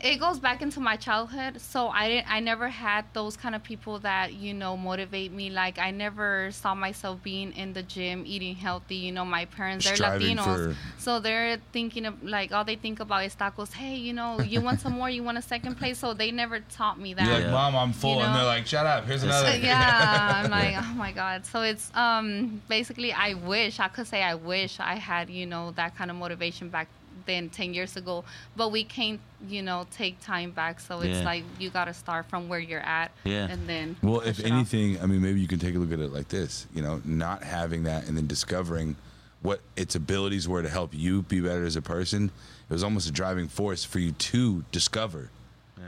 it 0.05 0.21
goes 0.21 0.39
back 0.39 0.63
into 0.63 0.79
my 0.81 0.97
childhood. 0.97 1.61
So 1.61 1.89
I 1.89 2.09
didn't, 2.09 2.31
I 2.31 2.39
never 2.41 2.69
had 2.69 3.05
those 3.15 3.37
kind 3.37 3.55
of 3.55 3.63
people 3.65 3.99
that 4.01 4.35
you 4.35 4.55
know 4.55 4.77
motivate 4.77 5.33
me. 5.33 5.51
Like 5.51 5.79
I 5.79 5.91
never 5.91 6.51
saw 6.53 6.75
myself 6.75 7.23
being 7.23 7.53
in 7.53 7.73
the 7.73 7.83
gym, 7.83 8.25
eating 8.27 8.55
healthy. 8.55 8.97
You 8.97 9.13
know, 9.13 9.25
my 9.25 9.47
parents 9.47 9.85
they're 9.87 9.97
Striving 9.97 10.37
Latinos, 10.37 10.45
for- 10.73 10.77
so 10.99 11.19
they're 11.21 11.59
thinking 11.73 12.07
of 12.07 12.23
like 12.23 12.53
all 12.53 12.65
they 12.65 12.77
think 12.77 13.01
about 13.01 13.25
is 13.25 13.35
tacos. 13.35 13.73
Hey, 13.73 13.97
you 13.97 14.13
know, 14.13 14.41
you 14.53 14.61
want 14.61 14.81
some 14.81 14.93
more? 14.93 15.11
You 15.11 15.23
want 15.23 15.39
a 15.39 15.43
second 15.43 15.77
place? 15.77 15.99
So 15.99 16.15
they 16.15 16.31
never 16.31 16.61
taught 16.61 17.01
me 17.01 17.15
that. 17.15 17.25
You're 17.25 17.35
like, 17.35 17.45
Yeah. 17.45 17.51
Mom, 17.51 17.75
I'm 17.77 17.93
full. 17.93 18.17
You 18.17 18.21
And 18.23 18.37
they're 18.37 18.45
like, 18.45 18.67
shut 18.67 18.87
up. 18.87 19.07
Here's 19.07 19.25
It's- 19.25 19.41
another. 19.41 19.57
yeah 19.67 20.43
i'm 20.45 20.51
like 20.51 20.75
oh 20.79 20.95
my 20.95 21.11
god 21.13 21.45
so 21.47 21.63
it's 21.63 21.91
um 21.95 22.61
basically 22.69 23.13
i 23.13 23.33
wish 23.35 23.81
i 23.81 23.89
could 23.89 24.07
say 24.07 24.23
i 24.23 24.35
wish 24.35 24.79
i 24.81 24.95
had 24.95 25.31
you 25.31 25.47
know 25.47 25.71
that 25.73 25.97
kind 25.97 26.11
of 26.11 26.17
motivation 26.17 26.69
back 26.69 26.89
then 27.27 27.51
10 27.51 27.75
years 27.75 27.97
ago 27.97 28.25
but 28.57 28.71
we 28.73 28.85
can't 28.85 29.21
you 29.49 29.61
know 29.63 29.87
take 29.91 30.19
time 30.21 30.51
back 30.53 30.81
so 30.81 31.01
it's 31.01 31.19
Yeah. 31.19 31.25
like 31.25 31.45
you 31.59 31.69
got 31.71 31.87
to 31.87 31.95
start 31.95 32.27
from 32.31 32.49
where 32.49 32.59
you're 32.61 32.81
at 32.81 33.11
Yeah. 33.25 33.49
and 33.51 33.69
then 33.69 33.97
Well, 34.03 34.21
if 34.21 34.39
it 34.39 34.47
off. 34.47 34.53
anything, 34.53 35.01
I 35.03 35.07
mean, 35.07 35.21
maybe 35.21 35.41
you 35.41 35.49
can 35.49 35.59
take 35.59 35.75
a 35.75 35.79
look 35.79 35.93
at 35.93 36.01
it 36.01 36.13
like 36.13 36.29
this. 36.29 36.67
You 36.75 36.83
know, 36.83 37.03
not 37.05 37.43
having 37.43 37.83
that 37.85 38.07
and 38.07 38.17
then 38.17 38.27
discovering 38.27 38.97
what 39.43 39.61
its 39.77 39.95
abilities 39.95 40.49
were 40.49 40.63
to 40.63 40.69
help 40.69 40.95
you 40.95 41.23
be 41.23 41.41
better 41.41 41.65
as 41.65 41.77
a 41.77 41.83
person. 41.83 42.31
It 42.69 42.73
was 42.73 42.83
almost 42.83 43.09
a 43.09 43.13
driving 43.13 43.49
force 43.49 43.85
for 43.85 43.99
you 43.99 44.13
to 44.13 44.65
discover. 44.73 45.31
Yeah. 45.79 45.85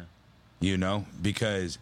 You 0.61 0.77
know, 0.77 1.07
because 1.23 1.79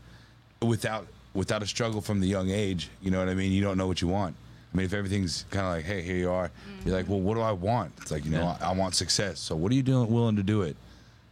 without 0.63 1.07
without 1.35 1.63
a 1.63 1.67
struggle 1.67 2.01
from 2.01 2.21
the 2.21 2.29
young 2.29 2.51
age, 2.51 2.89
you 3.03 3.11
know 3.11 3.19
what 3.19 3.29
I 3.29 3.35
mean. 3.35 3.53
You 3.53 3.63
don't 3.63 3.77
know 3.77 3.87
what 3.87 4.01
you 4.01 4.09
want. 4.09 4.37
I 4.77 4.79
mean, 4.79 4.85
if 4.85 4.93
everything's 4.93 5.47
kind 5.51 5.67
of 5.67 5.73
like, 5.73 5.85
hey, 5.87 6.03
here 6.03 6.17
you 6.17 6.31
are, 6.31 6.51
you're 6.85 6.95
like, 6.95 7.09
well, 7.09 7.21
what 7.21 7.35
do 7.35 7.41
I 7.41 7.53
want? 7.53 7.93
It's 8.03 8.11
like, 8.11 8.27
you 8.27 8.31
know, 8.31 8.41
Yeah. 8.41 8.59
I, 8.61 8.73
I 8.73 8.75
want 8.75 8.95
success. 8.95 9.41
So 9.41 9.57
what 9.57 9.73
are 9.73 9.75
you 9.75 9.83
doing, 9.83 10.11
willing 10.11 10.37
to 10.37 10.43
do 10.43 10.61
it? 10.63 10.77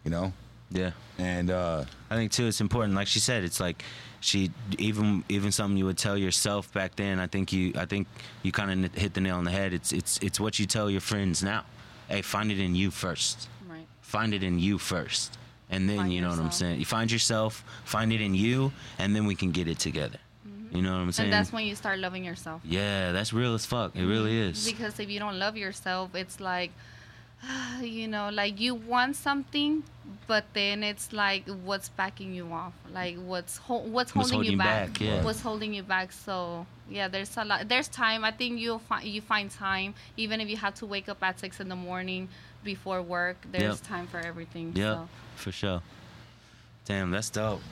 You 0.02 0.10
know, 0.10 0.32
yeah 0.70 0.92
and 1.18 1.50
uh, 1.50 1.84
I 2.10 2.16
think 2.16 2.32
too 2.32 2.46
it's 2.46 2.60
important. 2.60 2.94
Like 2.94 3.06
she 3.06 3.20
said, 3.20 3.44
it's 3.44 3.60
like 3.60 3.82
she 4.20 4.50
even 4.78 5.24
even 5.28 5.52
something 5.52 5.76
you 5.76 5.84
would 5.84 5.98
tell 5.98 6.16
yourself 6.16 6.72
back 6.72 6.96
then. 6.96 7.20
I 7.20 7.26
think 7.26 7.52
you 7.52 7.72
I 7.76 7.84
think 7.84 8.08
you 8.42 8.50
kind 8.50 8.84
of 8.86 8.94
hit 8.94 9.14
the 9.14 9.20
nail 9.20 9.36
on 9.36 9.44
the 9.44 9.50
head. 9.50 9.72
It's 9.72 9.92
it's 9.92 10.18
it's 10.18 10.40
what 10.40 10.58
you 10.58 10.66
tell 10.66 10.90
your 10.90 11.00
friends 11.00 11.42
now. 11.42 11.64
Hey, 12.08 12.22
find 12.22 12.50
it 12.50 12.58
in 12.58 12.74
you 12.74 12.90
first. 12.90 13.48
right 13.68 13.86
Find 14.00 14.34
it 14.34 14.42
in 14.42 14.58
you 14.58 14.78
first, 14.78 15.38
and 15.70 15.88
then 15.88 15.98
Find 15.98 16.12
you 16.12 16.20
know 16.20 16.30
what 16.30 16.38
I'm 16.38 16.50
saying. 16.50 16.78
You 16.78 16.84
find 16.86 17.10
yourself, 17.10 17.64
find 17.84 18.12
it 18.12 18.20
in 18.20 18.34
you, 18.34 18.72
and 18.98 19.14
then 19.14 19.26
we 19.26 19.34
can 19.34 19.52
get 19.52 19.68
it 19.68 19.78
together. 19.78 20.18
You 20.74 20.82
know 20.82 20.92
what 20.92 20.98
I'm 20.98 21.12
saying? 21.12 21.26
and 21.28 21.32
that's 21.32 21.52
when 21.52 21.64
you 21.66 21.74
start 21.76 21.98
loving 22.00 22.24
yourself 22.24 22.60
yeah, 22.64 23.12
that's 23.12 23.32
real 23.32 23.54
as 23.54 23.64
fuck. 23.64 23.94
It 23.96 24.04
really 24.04 24.32
mm-hmm. 24.32 24.50
is. 24.50 24.70
because 24.70 24.98
if 24.98 25.08
you 25.08 25.18
don't 25.18 25.38
love 25.38 25.56
yourself 25.56 26.14
it's 26.14 26.40
like 26.40 26.72
you 27.80 28.08
know 28.08 28.30
like 28.32 28.60
you 28.60 28.74
want 28.74 29.16
something 29.16 29.82
but 30.26 30.44
then 30.52 30.82
it's 30.82 31.12
like 31.12 31.46
what's 31.64 31.88
backing 31.90 32.34
you 32.34 32.46
off 32.52 32.72
like 32.92 33.16
what's 33.16 33.56
ho- 33.58 33.78
what's 33.86 34.10
holding, 34.10 34.32
holding 34.32 34.46
you 34.46 34.52
you 34.52 34.58
back, 34.58 34.92
back, 34.92 35.00
yeah. 35.00 35.22
what's 35.24 35.40
holding 35.40 35.72
you 35.74 35.82
back 35.82 36.12
so 36.12 36.66
yeah 36.90 37.08
there's 37.08 37.36
a 37.36 37.44
lot 37.44 37.68
there's 37.68 37.88
time 37.88 38.24
i 38.24 38.30
think 38.30 38.58
you'll 38.60 38.78
find 38.78 39.04
you 39.06 39.20
find 39.20 39.50
time 39.50 39.94
even 40.16 40.40
if 40.40 40.48
you 40.48 40.56
have 40.56 40.74
to 40.74 40.86
wake 40.86 41.08
up 41.08 41.22
at 41.22 41.38
six 41.40 41.60
in 41.60 41.68
the 41.68 41.76
morning 41.76 42.28
before 42.62 43.00
work 43.02 43.36
there's 43.52 43.78
Yep. 43.80 43.86
time 43.86 44.06
for 44.06 44.18
everything 44.18 44.72
Yeah, 44.74 44.94
so. 44.94 45.08
for 45.36 45.52
sure. 45.52 45.82
Damn, 46.86 47.10
that's 47.10 47.30
dope. 47.30 47.62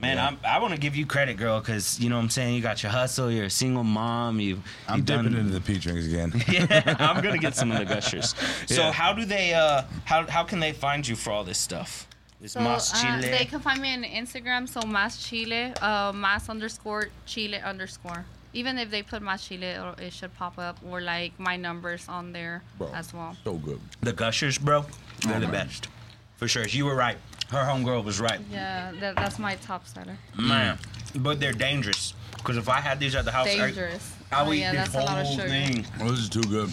Man, 0.00 0.16
Yeah. 0.16 0.26
I'm, 0.26 0.38
I 0.44 0.58
want 0.58 0.74
to 0.74 0.80
give 0.80 0.94
you 0.94 1.06
credit, 1.06 1.36
girl, 1.38 1.60
because 1.60 1.98
you 2.00 2.08
know 2.10 2.16
what 2.16 2.22
I'm 2.22 2.30
saying. 2.30 2.54
You 2.54 2.60
got 2.60 2.82
your 2.82 2.92
hustle. 2.92 3.30
You're 3.30 3.46
a 3.46 3.50
single 3.50 3.84
mom. 3.84 4.40
You, 4.40 4.62
I'm 4.88 4.98
you've 4.98 5.06
dipping 5.06 5.24
done, 5.32 5.36
into 5.36 5.52
the 5.52 5.60
peach 5.60 5.86
rings 5.86 6.06
again. 6.06 6.32
yeah, 6.48 6.96
I'm 6.98 7.22
gonna 7.22 7.38
get 7.38 7.54
some 7.54 7.70
of 7.72 7.78
the 7.78 7.84
gushers. 7.86 8.34
So 8.66 8.82
Yeah. 8.82 8.92
how 8.92 9.12
do 9.12 9.24
they? 9.24 9.54
Uh, 9.54 9.82
how 10.04 10.26
how 10.28 10.44
can 10.44 10.60
they 10.60 10.72
find 10.72 11.06
you 11.06 11.16
for 11.16 11.30
all 11.30 11.44
this 11.44 11.58
stuff? 11.58 12.06
This 12.40 12.52
So 12.52 12.60
Mas 12.60 12.92
uh, 12.92 13.18
they 13.22 13.46
can 13.46 13.60
find 13.60 13.80
me 13.80 13.94
on 13.94 14.02
Instagram. 14.04 14.68
So 14.68 14.80
Mas 14.86 15.16
Chile, 15.26 15.72
uh, 15.80 16.12
Mas 16.14 16.48
underscore 16.50 17.08
Chile 17.24 17.58
underscore. 17.58 18.24
Even 18.52 18.78
if 18.78 18.90
they 18.90 19.02
put 19.02 19.22
Mas 19.22 19.46
Chile, 19.46 19.66
it'll- 19.66 20.10
should 20.10 20.34
pop 20.34 20.58
up 20.58 20.78
or 20.88 21.00
like 21.00 21.32
my 21.38 21.56
numbers 21.56 22.06
on 22.08 22.32
there 22.32 22.62
Bro, 22.78 22.90
as 22.94 23.12
well. 23.14 23.36
So 23.44 23.54
good. 23.54 23.80
the 24.02 24.12
gushers, 24.12 24.58
bro. 24.58 24.84
They're 25.26 25.40
the 25.40 25.46
best. 25.48 25.88
For 26.36 26.48
sure. 26.48 26.66
You 26.66 26.84
were 26.86 26.94
right. 26.94 27.16
Her 27.50 27.58
homegirl 27.58 28.04
was 28.04 28.20
right. 28.20 28.40
Yeah, 28.50 28.92
that, 29.00 29.16
that's 29.16 29.38
my 29.38 29.54
top 29.56 29.86
seller. 29.86 30.16
Man, 30.36 30.78
but 31.14 31.38
they're 31.38 31.52
dangerous. 31.52 32.14
Because 32.36 32.56
if 32.56 32.68
I 32.68 32.80
had 32.80 32.98
these 33.00 33.14
at 33.14 33.24
the 33.24 33.32
house, 33.32 33.48
I, 33.48 33.56
Dangerous. 33.56 34.14
I 34.32 34.42
oh 34.42 34.48
would 34.48 34.58
yeah, 34.58 34.72
eat 34.72 34.76
that's 34.76 34.92
this 34.92 35.02
a 35.02 35.04
lot 35.04 35.18
of 35.18 35.26
whole 35.26 35.36
sugar. 35.36 35.48
thing. 35.48 35.86
Oh, 36.00 36.10
this 36.10 36.20
is 36.20 36.28
too 36.28 36.42
good. 36.42 36.70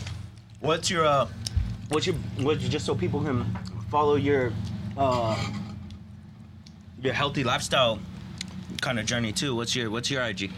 What's 0.59 0.89
your 0.89 1.05
uh 1.05 1.28
what's 1.89 2.07
your 2.07 2.15
what's 2.38 2.67
just 2.67 2.86
so 2.86 2.95
people 2.95 3.21
can 3.24 3.45
follow 3.89 4.15
your 4.15 4.51
uh 4.97 5.36
your 7.01 7.13
healthy 7.13 7.43
lifestyle 7.43 7.99
kind 8.82 8.99
of 8.99 9.05
journey 9.05 9.32
too. 9.32 9.55
What's 9.55 9.76
your 9.76 9.89
what's 9.91 10.09
your 10.09 10.24
IG? 10.24 10.51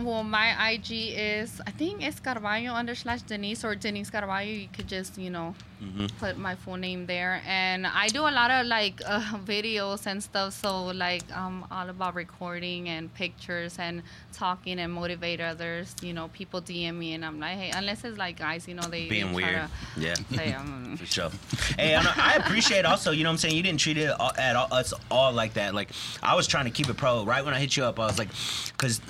Well, 0.00 0.24
my 0.24 0.70
IG 0.72 0.90
is 1.16 1.60
I 1.66 1.70
think 1.70 2.02
it's 2.02 2.18
Carvalho 2.20 2.72
under 2.72 2.94
slash 2.94 3.22
Denise 3.22 3.64
or 3.64 3.74
Denise 3.74 4.10
Carvalho. 4.10 4.48
You 4.50 4.68
could 4.72 4.88
just 4.88 5.18
you 5.18 5.30
know 5.30 5.54
Mm-hmm. 5.82 6.06
put 6.20 6.38
my 6.38 6.54
full 6.54 6.76
name 6.76 7.06
there, 7.06 7.42
and 7.44 7.88
I 7.88 8.06
do 8.06 8.20
a 8.20 8.30
lot 8.30 8.52
of 8.52 8.66
like 8.68 9.00
uh, 9.06 9.20
videos 9.44 10.06
and 10.06 10.22
stuff. 10.22 10.52
So 10.52 10.84
like 10.86 11.24
I'm 11.34 11.64
all 11.72 11.88
about 11.88 12.14
recording 12.14 12.88
and 12.88 13.12
pictures 13.12 13.76
and 13.80 14.04
talking 14.32 14.78
and 14.78 14.92
motivate 14.92 15.40
others. 15.40 15.96
You 16.00 16.12
know, 16.12 16.28
people 16.28 16.62
DM 16.62 16.94
me 16.94 17.14
and 17.14 17.24
I'm 17.24 17.40
like, 17.40 17.58
hey, 17.58 17.72
unless 17.74 18.04
it's 18.04 18.16
like 18.16 18.38
guys, 18.38 18.68
you 18.68 18.74
know, 18.74 18.82
they 18.82 19.08
Being 19.08 19.30
they 19.30 19.34
weird. 19.34 19.68
Yeah. 19.96 20.14
To 20.30 20.34
say, 20.36 20.52
um, 20.52 20.96
For 21.00 21.06
sure. 21.06 21.30
Hey, 21.76 21.96
I, 21.96 22.04
I 22.16 22.34
appreciate 22.36 22.84
also, 22.84 23.10
you 23.10 23.24
know 23.24 23.30
what 23.30 23.32
I'm 23.32 23.38
saying? 23.38 23.56
You 23.56 23.62
didn't 23.64 23.80
treat 23.80 23.98
it 23.98 24.10
all, 24.20 24.32
at 24.38 24.54
all, 24.54 24.72
us 24.72 24.94
all 25.10 25.32
like 25.32 25.54
that. 25.54 25.74
Like, 25.74 25.90
I 26.22 26.36
was 26.36 26.46
trying 26.46 26.66
to 26.66 26.70
keep 26.70 26.88
it 26.90 26.96
pro. 26.96 27.24
Right 27.24 27.44
when 27.44 27.54
I 27.54 27.58
hit 27.58 27.76
you 27.76 27.82
up, 27.82 27.98
I 27.98 28.06
was 28.06 28.20
like, 28.20 28.28
because 28.68 29.00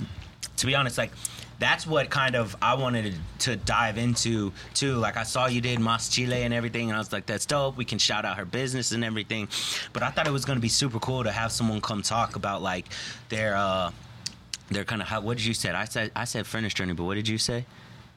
to 0.59 0.67
be 0.67 0.75
honest, 0.75 0.99
like 0.99 1.13
that's 1.59 1.87
what 1.87 2.11
kind 2.11 2.35
of 2.35 2.57
I 2.61 2.75
wanted 2.75 3.15
to 3.41 3.55
dive 3.57 3.97
into 3.99 4.53
too. 4.75 4.95
Like 4.97 5.17
I 5.17 5.23
saw 5.23 5.47
you 5.47 5.61
did 5.61 5.79
Mas 5.79 6.09
Chile 6.09 6.43
and 6.43 6.53
everything, 6.53 6.89
and 6.91 6.97
I 6.97 6.99
was 6.99 7.13
like, 7.13 7.27
that's 7.27 7.47
dope. 7.47 7.77
We 7.77 7.85
can 7.85 7.99
shout 7.99 8.25
out 8.25 8.37
her 8.37 8.45
business 8.45 8.93
and 8.93 9.05
everything. 9.05 9.49
But 9.93 10.03
I 10.03 10.11
thought 10.11 10.27
it 10.27 10.33
was 10.33 10.45
gonna 10.45 10.61
be 10.61 10.69
super 10.69 10.99
cool 10.99 11.23
to 11.25 11.31
have 11.33 11.53
someone 11.53 11.81
come 11.81 12.03
talk 12.03 12.37
about 12.37 12.63
like 12.63 12.87
their 13.29 13.57
uh 13.57 13.91
their 14.71 14.85
kind 14.85 15.03
of 15.03 15.09
how. 15.09 15.21
What 15.21 15.37
did 15.37 15.47
you 15.47 15.55
say? 15.55 15.71
I 15.71 15.85
said 15.85 16.11
I 16.17 16.25
said 16.25 16.47
furnace 16.47 16.75
journey, 16.75 16.95
but 16.95 17.05
what 17.05 17.15
did 17.15 17.29
you 17.29 17.39
say? 17.39 17.65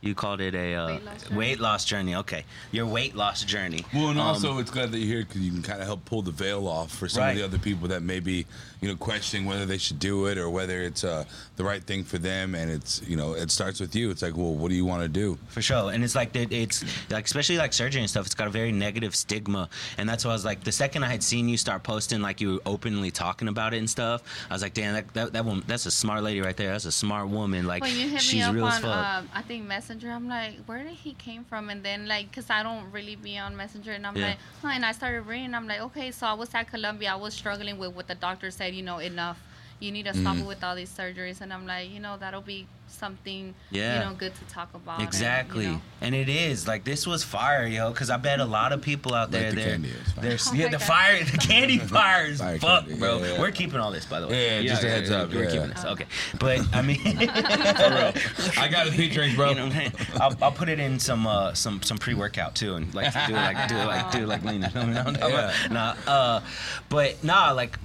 You 0.02 0.14
called 0.14 0.40
it 0.40 0.54
a 0.54 0.76
uh, 0.76 0.88
Weight 0.88 1.04
loss 1.04 1.24
journey. 1.24 1.36
weight 1.38 1.60
loss 1.60 1.86
journey. 1.86 2.16
Okay, 2.16 2.46
your 2.72 2.86
weight 2.86 3.16
loss 3.16 3.44
journey. 3.44 3.84
Well, 3.92 4.10
and 4.10 4.20
Um, 4.20 4.28
also 4.28 4.60
it's 4.60 4.70
glad 4.70 4.92
that 4.92 5.00
you're 5.00 5.08
here 5.18 5.26
because 5.26 5.42
you 5.42 5.52
can 5.52 5.64
kind 5.64 5.82
of 5.82 5.88
help 5.88 6.06
pull 6.06 6.22
the 6.22 6.32
veil 6.32 6.68
off 6.68 6.92
for 6.92 7.08
some 7.10 7.24
Right. 7.24 7.32
of 7.32 7.38
the 7.38 7.44
other 7.46 7.58
people 7.58 7.88
that 7.88 8.04
may 8.04 8.20
be, 8.20 8.46
you 8.82 8.88
know, 8.88 8.96
questioning 8.98 9.48
whether 9.48 9.66
they 9.66 9.80
should 9.80 9.98
do 9.98 10.28
it 10.28 10.38
or 10.38 10.48
whether 10.52 10.84
it's 10.84 11.04
uh, 11.04 11.26
the 11.56 11.64
right 11.64 11.84
thing 11.84 12.04
for 12.04 12.18
them. 12.18 12.56
And 12.56 12.70
it's, 12.72 13.02
you 13.08 13.16
know, 13.16 13.34
it 13.34 13.50
starts 13.52 13.80
with 13.80 13.96
you. 13.96 14.10
It's 14.12 14.22
like, 14.22 14.36
well, 14.36 14.54
what 14.54 14.70
do 14.70 14.76
you 14.76 14.86
want 14.86 15.04
to 15.04 15.10
do? 15.10 15.38
for 15.48 15.62
sure 15.62 15.92
and 15.92 16.04
it's 16.04 16.16
like 16.16 16.36
it, 16.36 16.52
it's 16.52 16.84
like 17.10 17.26
especially 17.26 17.58
like 17.58 17.72
surgery 17.72 18.02
and 18.02 18.10
stuff 18.10 18.26
it's 18.26 18.36
got 18.36 18.48
a 18.48 18.52
very 18.52 18.72
negative 18.72 19.16
stigma 19.16 19.70
and 19.98 20.08
that's 20.10 20.26
why 20.26 20.32
i 20.32 20.34
was 20.34 20.44
like 20.44 20.64
the 20.64 20.72
second 20.72 21.04
i 21.04 21.08
had 21.08 21.24
seen 21.24 21.48
you 21.48 21.56
start 21.56 21.82
posting 21.84 22.22
like 22.22 22.42
you 22.42 22.54
were 22.56 22.60
openly 22.66 23.10
talking 23.10 23.48
about 23.48 23.74
it 23.74 23.78
and 23.78 23.90
stuff 23.90 24.22
i 24.50 24.54
was 24.54 24.62
like 24.62 24.74
damn 24.74 24.94
that, 24.94 25.14
that, 25.14 25.34
that 25.34 25.46
woman 25.46 25.64
that's 25.68 25.86
a 25.86 25.92
smart 25.92 26.24
lady 26.24 26.42
right 26.42 26.58
there 26.58 26.72
that's 26.72 26.86
a 26.86 26.92
smart 26.92 27.30
woman 27.30 27.66
like 27.66 27.82
when 27.82 27.96
you 27.96 28.10
hit 28.10 28.34
me 28.34 28.42
up 28.42 28.54
real 28.54 28.68
as 28.68 28.76
on, 28.76 28.82
fuck 28.82 29.06
um, 29.06 29.30
I 29.34 29.42
think 29.42 29.66
Messenger, 29.66 30.12
I'm 30.12 30.28
like, 30.28 30.56
where 30.66 30.84
did 30.84 30.94
he 30.94 31.14
came 31.14 31.44
from? 31.46 31.70
And 31.70 31.82
then 31.84 32.08
like, 32.08 32.32
cause 32.34 32.50
I 32.50 32.64
don't 32.64 32.92
really 32.92 33.16
be 33.16 33.38
on 33.38 33.56
Messenger, 33.56 33.92
and 33.94 34.06
I'm 34.06 34.16
Yeah. 34.18 34.28
like, 34.30 34.38
huh, 34.62 34.70
and 34.74 34.86
I 34.86 34.92
started 34.92 35.22
reading. 35.22 35.54
I'm 35.54 35.68
like, 35.68 35.82
okay, 35.82 36.12
so 36.12 36.28
I 36.28 36.34
was 36.34 36.54
at 36.54 36.70
Colombia. 36.70 37.14
I 37.14 37.16
was 37.16 37.34
struggling 37.34 37.78
with 37.78 37.94
what 37.96 38.08
the 38.08 38.16
doctor 38.16 38.52
said. 38.52 38.74
You 38.74 38.84
know, 38.84 38.98
enough. 39.00 39.40
You 39.80 39.92
need 39.92 40.06
to 40.06 40.14
stop 40.14 40.38
Mm. 40.38 40.42
it 40.42 40.46
with 40.48 40.64
all 40.64 40.74
these 40.76 40.90
surgeries. 40.90 41.42
And 41.42 41.52
I'm 41.52 41.68
like, 41.68 41.90
you 41.92 42.00
know, 42.00 42.16
that'll 42.18 42.40
be 42.42 42.66
something, 42.88 43.54
Yeah. 43.72 44.00
you 44.00 44.06
know, 44.10 44.16
good 44.16 44.34
to 44.34 44.46
talk 44.46 44.74
about. 44.74 44.94
and, 44.96 45.02
you 45.02 45.08
Exactly, 45.08 45.66
know. 45.68 45.82
and 46.00 46.16
it 46.16 46.30
is 46.30 46.66
like 46.66 46.86
this 46.86 47.06
was 47.06 47.24
fire, 47.26 47.68
yo. 47.68 47.90
Because 47.92 48.10
I 48.10 48.16
bet 48.16 48.40
a 48.40 48.46
lot 48.46 48.72
of 48.72 48.82
people 48.82 49.14
out 49.14 49.32
there, 49.32 49.50
the 49.50 49.56
they're, 49.58 49.66
candy 49.72 49.90
is 49.90 50.12
fire. 50.14 50.24
they're 50.24 50.38
Oh 50.48 50.54
yeah, 50.54 50.66
the 50.70 50.78
God. 50.78 50.82
fire, 50.82 51.24
the 51.26 51.38
candy 51.38 51.78
fire 51.98 52.26
is 52.26 52.40
Fire 52.40 52.58
fuck, 52.58 52.86
candy, 52.86 53.00
bro. 53.00 53.18
yeah, 53.20 53.34
yeah. 53.34 53.40
We're 53.42 53.52
keeping 53.52 53.80
all 53.82 53.92
this, 53.92 54.06
by 54.06 54.22
the 54.22 54.28
way. 54.28 54.62
Yeah, 54.64 54.70
just 54.70 54.84
a 54.86 54.90
heads 54.90 55.12
up, 55.12 55.34
We're 55.34 55.52
keeping 55.52 55.70
this, 55.70 55.84
okay. 55.84 56.06
But 56.40 56.62
I 56.74 56.82
mean, 56.82 57.02
I 57.06 58.68
got 58.72 58.88
a 58.88 58.92
peach 58.92 59.14
drink, 59.14 59.36
bro. 59.36 59.50
You 59.50 59.56
know 59.56 59.66
what 59.66 59.76
I'm 59.76 59.78
saying? 59.78 59.94
I'll, 60.22 60.36
I'll 60.42 60.52
put 60.52 60.70
it 60.70 60.80
in 60.80 61.00
some 61.00 61.28
uh, 61.28 61.54
some 61.54 61.82
some 61.82 61.98
pre 61.98 62.14
workout 62.14 62.56
too, 62.56 62.76
and 62.76 62.94
like 62.96 63.12
do 63.14 63.20
it 63.34 63.38
like 63.38 63.68
do 63.68 63.76
it 63.76 63.86
like 63.86 64.12
do 64.12 64.18
it 64.24 64.28
like 64.28 64.44
Lena. 64.44 64.72
No, 64.74 64.86
no, 64.86 65.04
no, 65.12 65.52
nah, 65.70 65.96
uh, 66.08 66.42
but 66.90 67.22
nah, 67.24 67.52
like. 67.52 67.78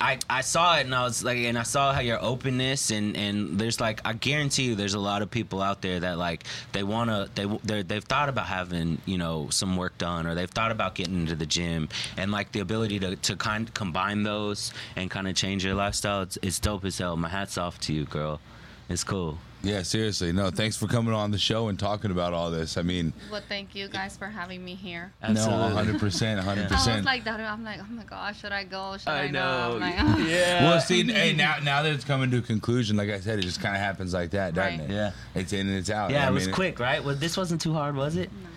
I, 0.00 0.18
I 0.30 0.40
saw 0.40 0.78
it 0.78 0.86
and 0.86 0.94
I 0.94 1.02
was 1.02 1.22
like 1.22 1.38
and 1.38 1.58
I 1.58 1.62
saw 1.62 1.92
how 1.92 2.00
your 2.00 2.22
openness 2.22 2.90
and, 2.90 3.16
and 3.16 3.58
there's 3.58 3.80
like 3.80 4.00
I 4.04 4.14
guarantee 4.14 4.64
you 4.64 4.74
there's 4.74 4.94
a 4.94 4.98
lot 4.98 5.20
of 5.20 5.30
people 5.30 5.60
out 5.60 5.82
there 5.82 6.00
that 6.00 6.16
like 6.16 6.44
they 6.72 6.82
wanna 6.82 7.28
they 7.34 7.82
they've 7.82 8.04
thought 8.04 8.30
about 8.30 8.46
having 8.46 8.98
you 9.04 9.18
know 9.18 9.48
some 9.50 9.76
work 9.76 9.98
done 9.98 10.26
or 10.26 10.34
they've 10.34 10.50
thought 10.50 10.70
about 10.70 10.94
getting 10.94 11.20
into 11.20 11.34
the 11.34 11.46
gym 11.46 11.88
and 12.16 12.32
like 12.32 12.52
the 12.52 12.60
ability 12.60 12.98
to, 13.00 13.16
to 13.16 13.36
kind 13.36 13.72
combine 13.74 14.22
those 14.22 14.72
and 14.96 15.10
kind 15.10 15.28
of 15.28 15.34
change 15.34 15.64
your 15.64 15.74
lifestyle 15.74 16.22
it's, 16.22 16.38
it's 16.40 16.58
dope 16.58 16.84
as 16.84 16.96
hell. 16.96 17.16
My 17.16 17.28
hats 17.28 17.58
off 17.58 17.78
to 17.80 17.92
you 17.92 18.04
girl. 18.04 18.40
It's 18.88 19.04
cool 19.04 19.38
Yeah, 19.62 19.82
seriously. 19.82 20.32
No, 20.32 20.48
thanks 20.50 20.76
for 20.76 20.86
coming 20.86 21.12
on 21.12 21.30
the 21.32 21.38
show 21.38 21.68
and 21.68 21.78
talking 21.78 22.10
about 22.10 22.32
all 22.32 22.50
this. 22.50 22.78
I 22.78 22.82
mean, 22.82 23.12
Well, 23.30 23.42
thank 23.46 23.74
you 23.74 23.88
guys 23.88 24.16
for 24.16 24.26
having 24.26 24.64
me 24.64 24.74
here. 24.74 25.12
no, 25.22 25.28
100%, 25.34 25.98
100%. 26.00 26.72
I 26.88 26.96
was 26.96 27.04
like 27.04 27.24
that. 27.24 27.40
I'm 27.40 27.62
like, 27.62 27.78
oh 27.80 27.86
my 27.92 28.04
gosh, 28.04 28.40
should 28.40 28.52
I 28.52 28.64
go? 28.64 28.96
Should 28.96 29.08
I, 29.08 29.24
I 29.24 29.30
know. 29.30 29.78
not? 29.78 29.82
I'm 29.98 30.12
like, 30.20 30.28
yeah 30.30 30.62
Well, 30.70 30.80
see, 30.80 31.04
hey, 31.04 31.34
now 31.34 31.56
now 31.62 31.82
that 31.82 31.92
it's 31.92 32.04
coming 32.04 32.30
to 32.30 32.38
a 32.38 32.42
conclusion, 32.42 32.96
like 32.96 33.10
I 33.10 33.20
said, 33.20 33.38
it 33.38 33.42
just 33.42 33.60
kind 33.60 33.74
of 33.74 33.82
happens 33.82 34.14
like 34.14 34.30
that, 34.30 34.54
doesn't 34.54 34.80
Right. 34.80 34.90
it? 34.90 34.94
Yeah. 34.94 35.12
It's 35.34 35.52
in 35.52 35.68
and 35.68 35.76
it's 35.76 35.90
out. 35.90 36.10
Yeah, 36.10 36.24
I 36.26 36.28
it 36.30 36.32
was 36.32 36.48
quick, 36.48 36.78
right? 36.80 37.04
Well, 37.04 37.14
this 37.14 37.36
wasn't 37.36 37.60
too 37.60 37.74
hard, 37.74 37.96
was 37.96 38.16
it? 38.16 38.30
No. 38.32 38.48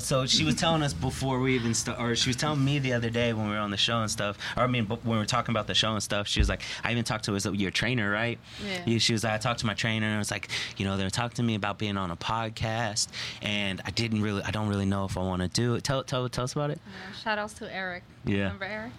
So 0.00 0.26
she 0.26 0.44
was 0.44 0.54
telling 0.54 0.82
us 0.82 0.92
before 0.92 1.40
we 1.40 1.54
even 1.54 1.74
start, 1.74 2.00
or 2.00 2.14
she 2.16 2.28
was 2.30 2.36
telling 2.36 2.64
me 2.64 2.78
the 2.78 2.92
other 2.92 3.10
day 3.10 3.32
when 3.32 3.46
we 3.48 3.52
were 3.52 3.58
on 3.60 3.70
the 3.70 3.76
show 3.76 4.00
and 4.00 4.10
stuff. 4.10 4.38
Or 4.56 4.64
I 4.64 4.66
mean, 4.66 4.86
when 4.86 5.00
we 5.04 5.16
were 5.16 5.26
talking 5.26 5.52
about 5.52 5.66
the 5.66 5.74
show 5.74 5.92
and 5.92 6.02
stuff, 6.02 6.28
she 6.28 6.40
was 6.40 6.48
like, 6.48 6.62
I 6.84 6.92
even 6.92 7.04
talked 7.04 7.24
to 7.26 7.32
his, 7.32 7.46
your 7.46 7.70
trainer, 7.70 8.10
right? 8.10 8.38
Yeah. 8.86 8.98
She 8.98 9.12
was 9.12 9.24
like, 9.24 9.32
I 9.34 9.38
talked 9.38 9.60
to 9.60 9.66
my 9.66 9.74
trainer 9.74 10.06
and 10.06 10.14
I 10.14 10.18
was 10.18 10.30
like, 10.30 10.48
you 10.76 10.84
know, 10.84 10.96
they 10.96 11.04
were 11.04 11.10
talking 11.10 11.36
to 11.36 11.42
me 11.42 11.54
about 11.54 11.78
being 11.78 11.96
on 11.96 12.10
a 12.10 12.16
podcast, 12.16 13.08
and 13.42 13.80
I 13.84 13.90
didn't 13.90 14.22
really, 14.22 14.42
I 14.42 14.50
don't 14.50 14.68
really 14.68 14.86
know 14.86 15.04
if 15.04 15.16
I 15.16 15.20
want 15.20 15.42
to 15.42 15.48
do 15.48 15.74
it. 15.74 15.84
Tell, 15.84 16.02
tell, 16.02 16.28
tell 16.28 16.44
us 16.44 16.52
about 16.52 16.70
it. 16.70 16.80
Yeah, 16.86 17.16
Shout 17.22 17.38
outs 17.38 17.54
to 17.54 17.74
Eric. 17.74 18.02
Yeah. 18.24 18.44
Remember 18.44 18.64
Eric? 18.64 18.92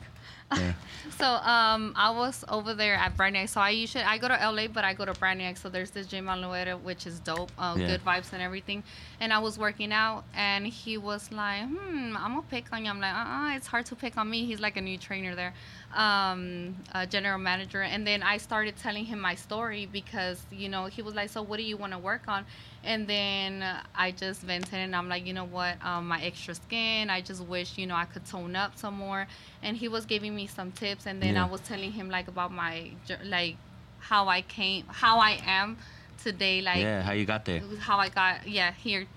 Yeah. 0.56 0.74
So 1.18 1.26
um, 1.26 1.94
I 1.96 2.12
was 2.12 2.44
over 2.48 2.74
there 2.76 2.94
at 2.96 3.18
Brainiac. 3.18 3.50
So 3.50 3.60
I 3.60 3.70
usually 3.72 4.04
I 4.04 4.18
go 4.20 4.28
to 4.28 4.36
LA, 4.52 4.68
but 4.68 4.84
I 4.84 4.94
go 4.94 5.04
to 5.06 5.14
Brainiac. 5.14 5.58
So 5.58 5.68
there's 5.68 5.90
this 5.90 6.06
gym 6.06 6.30
on 6.30 6.42
Loera, 6.42 6.80
which 6.80 7.08
is 7.08 7.20
dope, 7.20 7.50
uh, 7.58 7.76
Yeah. 7.78 7.88
good 7.88 8.06
vibes 8.06 8.34
and 8.34 8.42
everything. 8.42 8.84
And 9.20 9.34
I 9.34 9.40
was 9.40 9.58
working 9.58 9.92
out, 9.92 10.26
and 10.36 10.68
he 10.68 10.98
was 10.98 11.32
like, 11.32 11.64
"Hmm, 11.64 12.16
I'm 12.18 12.34
gonna 12.36 12.42
pick 12.52 12.66
on 12.72 12.84
you." 12.86 12.92
I'm 12.92 13.00
like, 13.00 13.16
"Uh-uh, 13.16 13.56
it's 13.56 13.66
hard 13.68 13.86
to 13.88 13.96
pick 13.96 14.16
on 14.18 14.30
me." 14.30 14.46
He's 14.46 14.60
like 14.60 14.78
a 14.78 14.82
new 14.82 14.98
trainer 14.98 15.34
there, 15.34 15.54
um, 15.96 16.76
a 16.94 17.08
general 17.08 17.40
manager. 17.40 17.82
And 17.82 18.06
then 18.06 18.22
I 18.22 18.38
started 18.38 18.78
telling 18.78 19.06
him 19.06 19.20
my 19.20 19.34
story 19.36 19.88
because 19.92 20.46
you 20.52 20.70
know 20.70 20.86
he 20.86 21.02
was 21.02 21.16
like, 21.16 21.30
"So 21.30 21.42
what 21.42 21.58
do 21.58 21.64
you 21.64 21.78
want 21.78 21.94
to 21.94 22.00
work 22.00 22.24
on?" 22.28 22.46
And 22.84 23.08
then 23.08 23.64
uh, 23.64 23.82
I 23.96 24.12
just 24.12 24.42
vented, 24.42 24.74
and 24.76 24.96
I'm 24.96 25.10
like, 25.10 25.26
you 25.26 25.34
know 25.34 25.46
what, 25.46 25.84
um, 25.84 26.08
my 26.08 26.22
extra 26.22 26.54
skin. 26.56 27.10
I 27.10 27.22
just 27.22 27.44
wish 27.46 27.78
you 27.78 27.88
know 27.88 27.96
I 27.96 28.06
could 28.06 28.26
tone 28.26 28.56
up 28.56 28.78
some 28.78 28.94
more. 28.96 29.26
And 29.64 29.76
he 29.76 29.88
was 29.88 30.06
giving 30.06 30.36
me 30.36 30.37
some 30.46 30.72
tips, 30.72 31.08
and 31.08 31.24
then 31.24 31.34
Yeah. 31.36 31.46
I 31.46 31.50
was 31.50 31.62
telling 31.62 31.92
him 31.94 32.10
like 32.10 32.28
about 32.28 32.52
my 32.52 32.92
like 33.24 33.56
how 34.00 34.28
I 34.28 34.42
came, 34.42 34.86
how 34.88 35.18
I 35.20 35.40
am 35.46 35.78
today, 36.22 36.62
like 36.62 36.78
yeah, 36.82 37.02
how 37.02 37.14
you 37.14 37.26
got 37.26 37.46
there? 37.46 37.62
how 37.80 37.98
I 37.98 38.10
got 38.10 38.48
yeah 38.48 38.72
here 38.74 39.08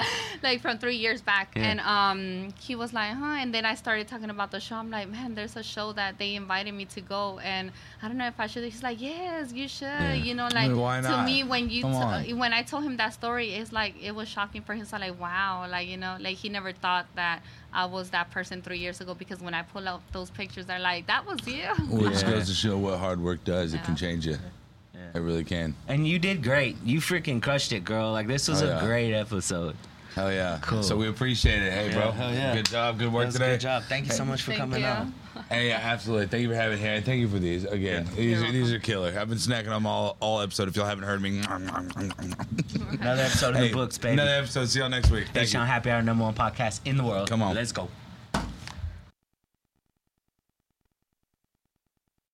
like 0.42 0.60
from 0.60 0.78
three 0.78 0.96
years 0.96 1.20
back 1.20 1.52
Yeah. 1.56 1.62
and 1.70 1.80
um 1.80 2.54
he 2.58 2.74
was 2.74 2.92
like 2.92 3.12
huh 3.12 3.36
and 3.40 3.52
then 3.54 3.64
I 3.64 3.74
started 3.74 4.08
talking 4.08 4.30
about 4.30 4.50
the 4.50 4.60
show 4.60 4.76
I'm 4.76 4.90
like 4.90 5.08
man 5.08 5.34
there's 5.34 5.56
a 5.56 5.62
show 5.62 5.92
that 5.94 6.18
they 6.18 6.34
invited 6.34 6.72
me 6.72 6.84
to 6.86 7.00
go 7.00 7.38
and 7.40 7.70
I 8.02 8.08
don't 8.08 8.16
know 8.16 8.26
if 8.26 8.38
I 8.40 8.46
should 8.46 8.64
he's 8.64 8.82
like 8.82 9.00
yes 9.00 9.52
you 9.52 9.68
should 9.68 9.86
Yeah. 9.86 10.14
you 10.14 10.34
know 10.34 10.48
like 10.52 10.74
Why 10.74 11.00
to 11.00 11.22
me 11.24 11.44
when 11.44 11.68
you 11.70 11.82
t- 11.82 12.32
when 12.34 12.52
I 12.52 12.62
told 12.62 12.84
him 12.84 12.96
that 12.98 13.12
story 13.14 13.54
it's 13.54 13.72
like 13.72 13.94
it 14.02 14.14
was 14.14 14.28
shocking 14.28 14.62
for 14.62 14.74
him 14.74 14.84
so 14.84 14.96
like 14.98 15.18
wow 15.20 15.66
like 15.70 15.88
you 15.88 15.96
know 15.96 16.16
like 16.20 16.36
he 16.36 16.48
never 16.48 16.72
thought 16.72 17.06
that 17.16 17.42
I 17.72 17.86
was 17.86 18.10
that 18.10 18.30
person 18.30 18.62
three 18.62 18.78
years 18.78 19.00
ago 19.00 19.14
because 19.14 19.40
when 19.40 19.54
I 19.54 19.62
pull 19.62 19.86
out 19.88 20.02
those 20.12 20.30
pictures 20.30 20.66
they're 20.66 20.78
like 20.80 21.06
that 21.06 21.26
was 21.26 21.38
you 21.46 21.62
Well, 21.88 22.06
it 22.06 22.10
just 22.12 22.24
Yeah. 22.26 22.32
goes 22.32 22.46
to 22.48 22.54
show 22.54 22.76
what 22.78 22.98
hard 22.98 23.20
work 23.20 23.44
does. 23.44 23.74
It 23.74 23.82
can 23.84 23.94
change 23.96 24.26
you. 24.26 24.36
Yeah. 24.94 25.00
It 25.14 25.20
really 25.20 25.44
can. 25.44 25.74
And 25.88 26.06
you 26.06 26.18
did 26.18 26.42
great. 26.42 26.76
You 26.84 27.00
freaking 27.00 27.40
crushed 27.42 27.72
it, 27.72 27.84
girl. 27.84 28.12
Like 28.12 28.26
this 28.26 28.48
was 28.48 28.62
Oh, 28.62 28.66
a 28.66 28.68
yeah. 28.74 28.80
great 28.84 29.14
episode. 29.14 29.76
Hell 30.14 30.32
yeah. 30.32 30.58
Cool. 30.62 30.82
So 30.82 30.96
we 30.96 31.08
appreciate 31.08 31.62
it. 31.62 31.72
Hey, 31.72 31.88
Yeah, 31.88 31.94
bro. 31.94 32.10
hell 32.10 32.32
yeah. 32.32 32.54
Good 32.56 32.66
job. 32.70 32.98
Good 32.98 33.12
work 33.12 33.30
today. 33.30 33.52
Good 33.52 33.60
job. 33.60 33.82
Thank 33.88 34.06
you 34.06 34.12
so 34.12 34.24
much 34.24 34.42
for 34.42 34.50
Thank 34.50 34.60
coming 34.60 34.80
you. 34.82 34.86
on. 34.88 35.14
Hey, 35.48 35.68
yeah, 35.68 35.80
absolutely. 35.82 36.26
Thank 36.26 36.42
you 36.42 36.48
for 36.48 36.54
having 36.56 36.78
me 36.78 36.84
here. 36.84 37.00
Thank 37.00 37.20
you 37.20 37.28
for 37.28 37.38
these 37.38 37.64
again. 37.64 38.06
These, 38.16 38.42
are, 38.42 38.50
these 38.52 38.72
are 38.72 38.78
killer. 38.80 39.14
I've 39.18 39.28
been 39.28 39.38
snacking 39.38 39.66
on 39.68 39.74
them 39.74 39.86
all 39.86 40.16
all 40.20 40.40
episode. 40.40 40.68
If 40.68 40.76
y'all 40.76 40.86
haven't 40.86 41.04
heard 41.04 41.22
me, 41.22 41.38
Another 41.40 43.22
episode 43.22 43.50
of 43.50 43.56
Hey, 43.56 43.68
the 43.68 43.74
books, 43.74 43.98
baby. 43.98 44.14
Another 44.14 44.32
episode. 44.32 44.68
See 44.68 44.80
y'all 44.80 44.88
next 44.88 45.10
week. 45.10 45.26
Hey, 45.28 45.32
Thank 45.32 45.46
you. 45.46 45.52
Sean, 45.52 45.66
happy 45.66 45.90
hour 45.90 46.02
number 46.02 46.24
one 46.24 46.34
podcast 46.34 46.80
in 46.84 46.96
the 46.96 47.04
world. 47.04 47.28
Come 47.28 47.42
on. 47.42 47.54
Let's 47.54 47.72
go. 47.72 47.88